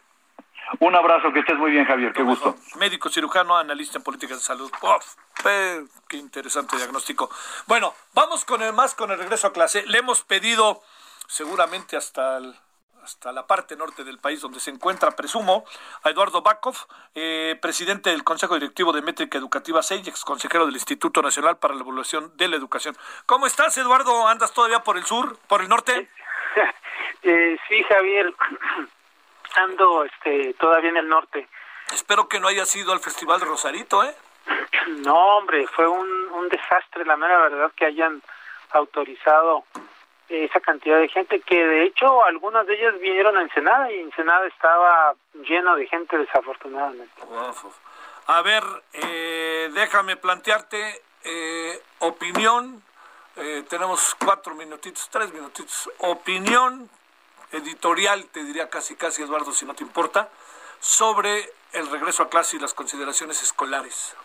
Un 0.79 0.95
abrazo, 0.95 1.31
que 1.31 1.39
estés 1.39 1.57
muy 1.57 1.71
bien, 1.71 1.85
Javier, 1.85 2.13
qué 2.13 2.23
gusto. 2.23 2.55
Médico 2.77 3.09
cirujano, 3.09 3.57
analista 3.57 3.97
en 3.97 4.03
políticas 4.03 4.39
de 4.39 4.43
salud. 4.43 4.71
qué 6.07 6.17
interesante 6.17 6.77
diagnóstico. 6.77 7.29
Bueno, 7.67 7.93
vamos 8.13 8.43
con 8.45 8.61
el 8.61 8.73
más 8.73 8.93
con 8.93 9.11
el 9.11 9.17
regreso 9.17 9.47
a 9.47 9.53
clase. 9.53 9.85
Le 9.87 9.99
hemos 9.99 10.23
pedido 10.23 10.81
seguramente 11.27 11.95
hasta 11.97 12.39
hasta 13.07 13.31
la 13.31 13.47
parte 13.47 13.77
norte 13.77 14.03
del 14.03 14.19
país 14.19 14.41
donde 14.41 14.59
se 14.59 14.69
encuentra, 14.69 15.11
presumo, 15.11 15.63
a 16.03 16.09
Eduardo 16.09 16.41
Bakov, 16.41 16.75
eh, 17.15 17.57
presidente 17.61 18.09
del 18.09 18.25
Consejo 18.25 18.55
Directivo 18.55 18.91
de 18.91 19.01
Métrica 19.01 19.37
Educativa 19.37 19.79
ex 19.79 20.25
consejero 20.25 20.65
del 20.65 20.75
Instituto 20.75 21.21
Nacional 21.21 21.55
para 21.57 21.73
la 21.73 21.83
Evaluación 21.83 22.35
de 22.35 22.49
la 22.49 22.57
Educación. 22.57 22.97
¿Cómo 23.25 23.47
estás, 23.47 23.77
Eduardo? 23.77 24.27
¿Andas 24.27 24.53
todavía 24.53 24.79
por 24.83 24.97
el 24.97 25.05
sur, 25.05 25.37
por 25.47 25.61
el 25.61 25.69
norte? 25.69 26.09
Eh, 27.23 27.57
sí, 27.67 27.83
Javier 27.83 28.33
ando 29.57 30.03
este, 30.03 30.53
todavía 30.55 30.89
en 30.89 30.97
el 30.97 31.07
norte. 31.07 31.47
Espero 31.93 32.27
que 32.27 32.39
no 32.39 32.47
haya 32.47 32.65
sido 32.65 32.91
al 32.93 32.99
Festival 32.99 33.39
de 33.39 33.45
Rosarito, 33.45 34.03
¿eh? 34.03 34.15
No, 35.03 35.37
hombre, 35.37 35.67
fue 35.67 35.87
un, 35.87 36.07
un 36.31 36.49
desastre, 36.49 37.05
la 37.05 37.17
mera 37.17 37.37
verdad, 37.39 37.71
que 37.75 37.85
hayan 37.85 38.21
autorizado 38.71 39.65
esa 40.29 40.59
cantidad 40.59 40.99
de 40.99 41.07
gente, 41.07 41.39
que 41.41 41.65
de 41.65 41.85
hecho 41.85 42.23
algunas 42.25 42.67
de 42.67 42.75
ellas 42.75 42.99
vinieron 42.99 43.37
a 43.37 43.41
Ensenada 43.41 43.91
y 43.91 43.99
Ensenada 43.99 44.45
estaba 44.47 45.15
lleno 45.47 45.75
de 45.75 45.87
gente 45.87 46.17
desafortunadamente. 46.17 47.13
A 48.27 48.41
ver, 48.41 48.63
eh, 48.91 49.69
déjame 49.73 50.17
plantearte 50.17 51.01
eh, 51.23 51.81
opinión, 51.99 52.83
eh, 53.37 53.63
tenemos 53.69 54.15
cuatro 54.15 54.53
minutitos, 54.55 55.09
tres 55.09 55.33
minutitos, 55.33 55.89
opinión 55.99 56.89
editorial, 57.51 58.25
te 58.31 58.43
diría 58.43 58.69
casi 58.69 58.95
casi 58.95 59.23
Eduardo, 59.23 59.51
si 59.51 59.65
no 59.65 59.73
te 59.73 59.83
importa, 59.83 60.29
sobre 60.79 61.49
el 61.73 61.89
regreso 61.89 62.23
a 62.23 62.29
clase 62.29 62.57
y 62.57 62.59
las 62.59 62.73
consideraciones 62.73 63.41
escolares. 63.41 64.15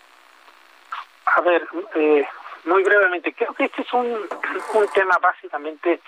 A 1.26 1.40
ver, 1.40 1.66
eh, 1.94 2.26
muy 2.64 2.82
brevemente, 2.82 3.32
creo 3.32 3.54
que 3.54 3.64
este 3.64 3.82
es 3.82 3.92
un, 3.92 4.06
un 4.74 4.88
tema 4.88 5.18
básicamente 5.20 6.00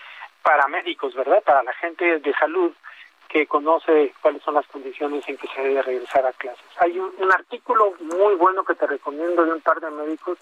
para 0.42 0.68
médicos, 0.68 1.14
¿verdad? 1.14 1.42
Para 1.42 1.62
la 1.62 1.72
gente 1.74 2.18
de 2.18 2.34
salud 2.34 2.72
que 3.28 3.46
conoce 3.46 4.14
cuáles 4.20 4.42
son 4.42 4.54
las 4.54 4.66
condiciones 4.66 5.26
en 5.28 5.36
que 5.38 5.48
se 5.48 5.62
debe 5.62 5.82
regresar 5.82 6.26
a 6.26 6.32
clases. 6.32 6.64
Hay 6.78 6.98
un, 6.98 7.12
un 7.18 7.32
artículo 7.32 7.94
muy 8.00 8.34
bueno 8.34 8.64
que 8.64 8.74
te 8.74 8.86
recomiendo 8.86 9.44
de 9.44 9.52
un 9.52 9.60
par 9.60 9.80
de 9.80 9.90
médicos 9.90 10.38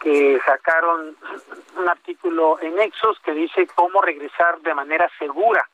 que 0.00 0.40
sacaron 0.44 1.16
un 1.76 1.88
artículo 1.88 2.58
en 2.60 2.78
Exos 2.80 3.18
que 3.20 3.32
dice 3.32 3.66
cómo 3.74 4.00
regresar 4.00 4.58
de 4.60 4.74
manera 4.74 5.08
segura 5.18 5.68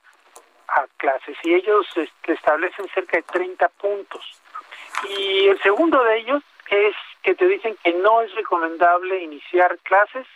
a 0.69 0.85
clases 0.97 1.37
y 1.45 1.55
ellos 1.55 1.87
este, 1.95 2.33
establecen 2.33 2.89
cerca 2.93 3.17
de 3.17 3.23
30 3.23 3.69
puntos. 3.69 4.41
Y 5.09 5.47
el 5.47 5.61
segundo 5.63 6.03
de 6.03 6.19
ellos 6.19 6.43
es 6.69 6.97
que 7.23 7.35
te 7.35 7.47
dicen 7.47 7.77
que 7.83 7.93
no 7.93 8.23
es 8.23 8.35
recomendable 8.35 9.23
iniciar 9.23 9.79
clases 9.85 10.27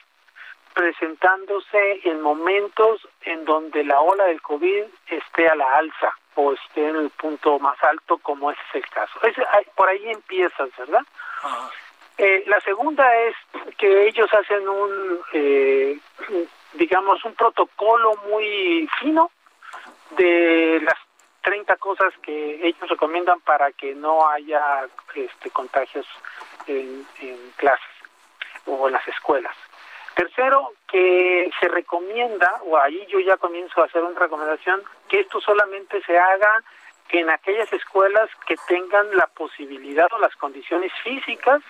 presentándose 0.75 2.01
en 2.05 2.21
momentos 2.21 3.07
en 3.23 3.45
donde 3.45 3.83
la 3.83 4.01
ola 4.01 4.25
del 4.27 4.41
COVID 4.41 4.85
esté 5.09 5.49
a 5.49 5.57
la 5.57 5.67
alza 5.75 6.17
o 6.37 6.53
esté 6.53 6.89
en 6.89 6.97
el 6.97 7.11
punto 7.11 7.59
más 7.59 7.77
alto 7.83 8.19
como 8.19 8.53
ese 8.53 8.61
es 8.71 8.75
el 8.77 8.89
caso. 8.91 9.19
por 9.75 9.89
ahí 9.89 10.11
empiezas, 10.11 10.69
¿verdad? 10.79 11.05
Eh, 12.23 12.45
la 12.49 12.61
segunda 12.61 13.17
es 13.17 13.35
que 13.79 14.07
ellos 14.07 14.29
hacen 14.35 14.69
un, 14.69 15.21
eh, 15.33 15.99
digamos, 16.75 17.25
un 17.25 17.35
protocolo 17.35 18.15
muy 18.29 18.87
fino 19.01 19.31
de 20.19 20.83
las 20.85 20.97
30 21.41 21.77
cosas 21.77 22.13
que 22.23 22.61
ellos 22.63 22.91
recomiendan 22.91 23.41
para 23.41 23.73
que 23.73 23.95
no 23.95 24.29
haya 24.29 24.87
este, 25.15 25.49
contagios 25.49 26.07
en, 26.67 27.07
en 27.23 27.39
clases 27.57 27.89
o 28.67 28.89
en 28.89 28.93
las 28.93 29.09
escuelas. 29.09 29.57
Tercero, 30.15 30.75
que 30.89 31.51
se 31.59 31.69
recomienda, 31.69 32.61
o 32.67 32.77
ahí 32.77 33.07
yo 33.09 33.19
ya 33.21 33.39
comienzo 33.39 33.81
a 33.81 33.87
hacer 33.87 34.03
una 34.03 34.21
recomendación, 34.21 34.83
que 35.09 35.21
esto 35.21 35.41
solamente 35.41 36.03
se 36.03 36.19
haga 36.19 36.63
en 37.09 37.31
aquellas 37.31 37.73
escuelas 37.73 38.29
que 38.47 38.57
tengan 38.69 39.17
la 39.17 39.27
posibilidad 39.29 40.07
o 40.13 40.19
las 40.19 40.37
condiciones 40.37 40.93
físicas 41.03 41.63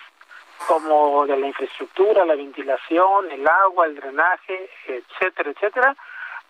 como 0.67 1.25
de 1.25 1.37
la 1.37 1.47
infraestructura, 1.47 2.25
la 2.25 2.35
ventilación, 2.35 3.31
el 3.31 3.47
agua, 3.47 3.85
el 3.85 3.95
drenaje, 3.95 4.69
etcétera, 4.87 5.51
etcétera, 5.51 5.95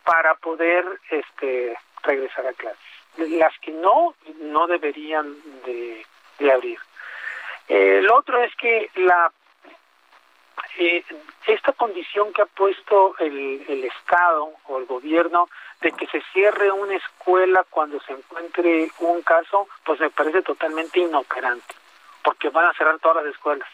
para 0.03 0.36
poder 0.36 0.86
este 1.09 1.78
regresar 2.03 2.47
a 2.47 2.53
clases. 2.53 2.80
Las 3.18 3.57
que 3.59 3.72
no, 3.72 4.16
no 4.39 4.68
deberían 4.68 5.36
de, 5.66 6.05
abrir. 6.51 6.80
Lo 7.70 8.18
otro 8.18 8.41
es 8.41 8.55
que 8.55 8.89
la 8.95 9.32
eh, 10.78 11.03
esta 11.47 11.74
condición 11.74 12.32
que 12.34 12.41
ha 12.41 12.45
puesto 12.45 13.16
el, 13.20 13.64
el 13.68 13.84
Estado 13.84 14.51
o 14.68 14.80
el 14.80 14.86
gobierno 14.86 15.49
de 15.82 15.91
que 15.91 16.07
se 16.07 16.22
cierre 16.34 16.72
una 16.72 16.95
escuela 16.95 17.66
cuando 17.70 17.99
se 18.01 18.14
encuentre 18.14 18.89
un 18.99 19.22
caso, 19.22 19.68
pues 19.84 19.99
me 19.99 20.09
parece 20.09 20.43
totalmente 20.43 20.99
inoperante, 20.99 21.76
porque 22.24 22.49
van 22.49 22.68
a 22.68 22.74
cerrar 22.74 22.99
todas 22.99 23.24
las 23.24 23.34
escuelas. 23.34 23.68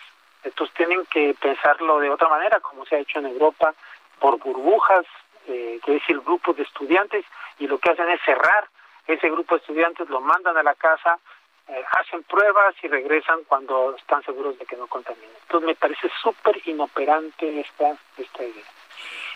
Entonces 0.47 0.75
tienen 0.75 1.05
que 1.07 1.35
pensarlo 1.39 1.99
de 1.99 2.09
otra 2.09 2.29
manera, 2.29 2.59
como 2.61 2.85
se 2.85 2.95
ha 2.95 2.99
hecho 2.99 3.19
en 3.19 3.27
Europa, 3.27 3.73
por 4.19 4.37
burbujas, 4.39 5.05
eh, 5.47 5.79
que 5.83 5.97
es 5.97 6.03
el 6.07 6.21
grupo 6.21 6.53
de 6.53 6.63
estudiantes, 6.63 7.25
y 7.59 7.67
lo 7.67 7.77
que 7.77 7.91
hacen 7.91 8.09
es 8.09 8.21
cerrar 8.23 8.67
ese 9.05 9.29
grupo 9.29 9.55
de 9.55 9.61
estudiantes, 9.61 10.09
lo 10.09 10.21
mandan 10.21 10.57
a 10.57 10.63
la 10.63 10.75
casa, 10.75 11.19
eh, 11.67 11.83
hacen 11.99 12.23
pruebas 12.23 12.75
y 12.81 12.87
regresan 12.87 13.43
cuando 13.43 13.95
están 13.97 14.23
seguros 14.23 14.57
de 14.57 14.65
que 14.65 14.77
no 14.77 14.87
contaminan. 14.87 15.35
Entonces 15.41 15.67
me 15.67 15.75
parece 15.75 16.09
súper 16.21 16.61
inoperante 16.65 17.59
esta, 17.59 17.97
esta 18.17 18.43
idea. 18.43 18.65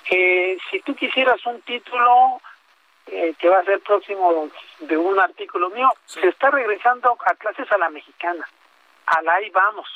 Eh, 0.09 0.57
si 0.69 0.79
tú 0.81 0.95
quisieras 0.95 1.45
un 1.45 1.61
título 1.61 2.41
que 3.37 3.49
va 3.49 3.59
a 3.59 3.65
ser 3.65 3.81
próximo 3.81 4.49
de 4.79 4.95
un 4.95 5.19
artículo 5.19 5.69
mío, 5.71 5.89
se 6.05 6.29
está 6.29 6.49
regresando 6.49 7.17
a 7.25 7.33
clases 7.33 7.69
a 7.69 7.77
la 7.77 7.89
mexicana. 7.89 8.47
A 9.07 9.21
la 9.23 9.33
ahí 9.33 9.49
vamos 9.49 9.87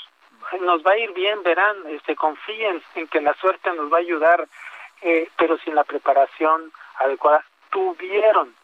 nos 0.62 0.84
va 0.84 0.92
a 0.92 0.98
ir 0.98 1.12
bien, 1.14 1.44
verán, 1.44 1.76
este, 1.88 2.16
confíen 2.16 2.82
en 2.96 3.08
que 3.08 3.22
la 3.22 3.34
suerte 3.36 3.72
nos 3.74 3.92
va 3.92 3.98
a 3.98 4.02
ayudar, 4.02 4.48
eh, 5.02 5.30
pero 5.38 5.58
sin 5.58 5.76
la 5.76 5.84
preparación 5.84 6.72
adecuada. 6.98 7.44
Tuvieron 7.70 8.56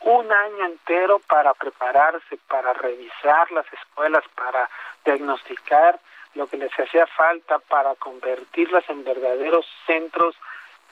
un 0.00 0.32
año 0.32 0.64
entero 0.64 1.20
para 1.26 1.54
prepararse, 1.54 2.38
para 2.48 2.72
revisar 2.72 3.50
las 3.52 3.66
escuelas, 3.72 4.24
para 4.34 4.68
diagnosticar 5.04 5.98
lo 6.34 6.46
que 6.46 6.56
les 6.56 6.72
hacía 6.78 7.06
falta 7.06 7.58
para 7.58 7.94
convertirlas 7.96 8.88
en 8.88 9.02
verdaderos 9.02 9.66
centros 9.86 10.36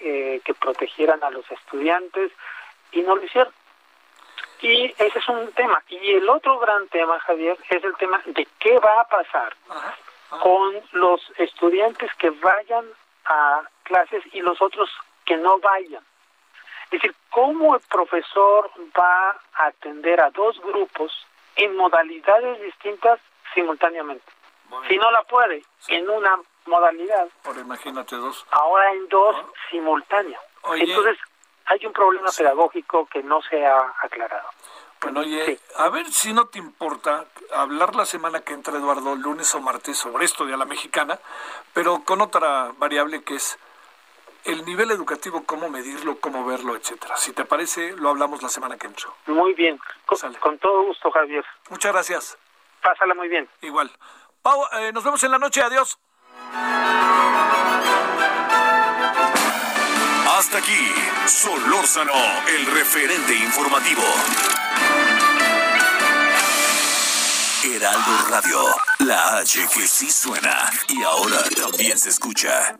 eh, 0.00 0.40
que 0.44 0.54
protegieran 0.54 1.22
a 1.22 1.30
los 1.30 1.48
estudiantes 1.50 2.32
y 2.92 3.02
no 3.02 3.16
lo 3.16 3.22
hicieron. 3.22 3.52
Y 4.60 4.86
ese 4.98 5.18
es 5.18 5.28
un 5.28 5.52
tema. 5.52 5.82
Y 5.88 6.12
el 6.12 6.28
otro 6.28 6.58
gran 6.58 6.88
tema, 6.88 7.20
Javier, 7.20 7.58
es 7.68 7.84
el 7.84 7.94
tema 7.96 8.22
de 8.24 8.48
qué 8.58 8.78
va 8.78 9.02
a 9.02 9.08
pasar 9.08 9.54
con 10.28 10.74
los 10.92 11.20
estudiantes 11.38 12.10
que 12.18 12.30
vayan 12.30 12.84
a 13.26 13.62
clases 13.82 14.22
y 14.32 14.40
los 14.40 14.60
otros 14.60 14.90
que 15.24 15.36
no 15.36 15.58
vayan. 15.58 16.02
Es 16.84 17.02
decir, 17.02 17.14
cómo 17.30 17.74
el 17.74 17.80
profesor 17.88 18.70
va 18.98 19.30
a 19.30 19.66
atender 19.66 20.20
a 20.20 20.30
dos 20.30 20.60
grupos 20.60 21.12
en 21.56 21.76
modalidades 21.76 22.62
distintas 22.62 23.18
simultáneamente. 23.54 24.24
Si 24.88 24.96
no 24.96 25.10
la 25.10 25.22
puede, 25.24 25.62
en 25.88 26.08
una 26.08 26.40
modalidad. 26.66 27.28
Por 27.42 27.56
imagínate 27.56 28.16
dos. 28.16 28.44
Ahora 28.50 28.92
en 28.92 29.08
dos 29.08 29.36
simultáneos. 29.70 30.42
Entonces, 30.74 31.18
hay 31.66 31.84
un 31.86 31.92
problema 31.92 32.28
pedagógico 32.36 33.06
que 33.06 33.22
no 33.22 33.42
se 33.42 33.64
ha 33.64 33.94
aclarado. 34.02 34.48
Bueno, 35.06 35.20
oye, 35.20 35.60
a 35.76 35.88
ver 35.88 36.10
si 36.10 36.32
no 36.32 36.48
te 36.48 36.58
importa 36.58 37.26
hablar 37.54 37.94
la 37.94 38.04
semana 38.04 38.40
que 38.40 38.54
entra, 38.54 38.76
Eduardo, 38.76 39.14
lunes 39.14 39.54
o 39.54 39.60
martes, 39.60 39.96
sobre 39.96 40.24
esto 40.24 40.44
de 40.44 40.54
a 40.54 40.56
la 40.56 40.64
mexicana, 40.64 41.20
pero 41.72 42.02
con 42.02 42.20
otra 42.20 42.72
variable 42.76 43.22
que 43.22 43.36
es 43.36 43.56
el 44.42 44.64
nivel 44.64 44.90
educativo, 44.90 45.44
cómo 45.46 45.68
medirlo, 45.68 46.18
cómo 46.18 46.44
verlo, 46.44 46.74
etcétera. 46.74 47.16
Si 47.18 47.32
te 47.32 47.44
parece, 47.44 47.92
lo 47.92 48.08
hablamos 48.08 48.42
la 48.42 48.48
semana 48.48 48.76
que 48.78 48.88
entra. 48.88 49.08
Muy 49.26 49.54
bien, 49.54 49.78
con, 50.06 50.34
con 50.40 50.58
todo 50.58 50.82
gusto, 50.86 51.08
Javier. 51.12 51.44
Muchas 51.70 51.92
gracias. 51.92 52.38
Pásala 52.82 53.14
muy 53.14 53.28
bien. 53.28 53.48
Igual. 53.60 53.92
Pau, 54.42 54.60
eh, 54.72 54.90
nos 54.92 55.04
vemos 55.04 55.22
en 55.22 55.30
la 55.30 55.38
noche, 55.38 55.62
adiós. 55.62 56.00
Hasta 60.36 60.58
aquí, 60.58 60.92
Solórzano, 61.26 62.12
el 62.48 62.66
referente 62.66 63.36
informativo. 63.36 64.02
Heraldo 67.66 68.30
Radio, 68.30 68.62
la 69.00 69.40
H 69.40 69.58
que 69.74 69.88
sí 69.88 70.08
suena 70.08 70.70
y 70.88 71.02
ahora 71.02 71.42
también 71.56 71.98
se 71.98 72.10
escucha. 72.10 72.76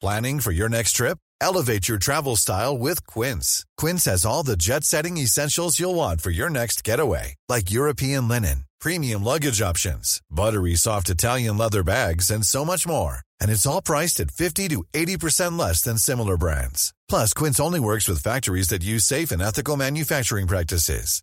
Planning 0.00 0.40
for 0.40 0.52
your 0.52 0.70
next 0.70 0.92
trip? 0.92 1.18
Elevate 1.40 1.86
your 1.86 1.98
travel 1.98 2.36
style 2.36 2.78
with 2.78 3.06
Quince. 3.06 3.66
Quince 3.76 4.06
has 4.06 4.24
all 4.24 4.42
the 4.42 4.56
jet 4.56 4.84
setting 4.84 5.18
essentials 5.18 5.78
you'll 5.78 5.94
want 5.94 6.22
for 6.22 6.30
your 6.30 6.48
next 6.48 6.82
getaway, 6.82 7.34
like 7.48 7.70
European 7.70 8.26
linen, 8.26 8.64
premium 8.80 9.22
luggage 9.22 9.60
options, 9.60 10.22
buttery 10.30 10.76
soft 10.76 11.10
Italian 11.10 11.58
leather 11.58 11.82
bags, 11.82 12.30
and 12.30 12.46
so 12.46 12.64
much 12.64 12.86
more. 12.86 13.18
And 13.38 13.50
it's 13.50 13.66
all 13.66 13.82
priced 13.82 14.18
at 14.20 14.30
50 14.30 14.68
to 14.68 14.84
80% 14.94 15.58
less 15.58 15.82
than 15.82 15.98
similar 15.98 16.38
brands. 16.38 16.94
Plus, 17.08 17.34
Quince 17.34 17.60
only 17.60 17.80
works 17.80 18.08
with 18.08 18.22
factories 18.22 18.68
that 18.68 18.82
use 18.82 19.04
safe 19.04 19.30
and 19.30 19.42
ethical 19.42 19.76
manufacturing 19.76 20.46
practices. 20.46 21.22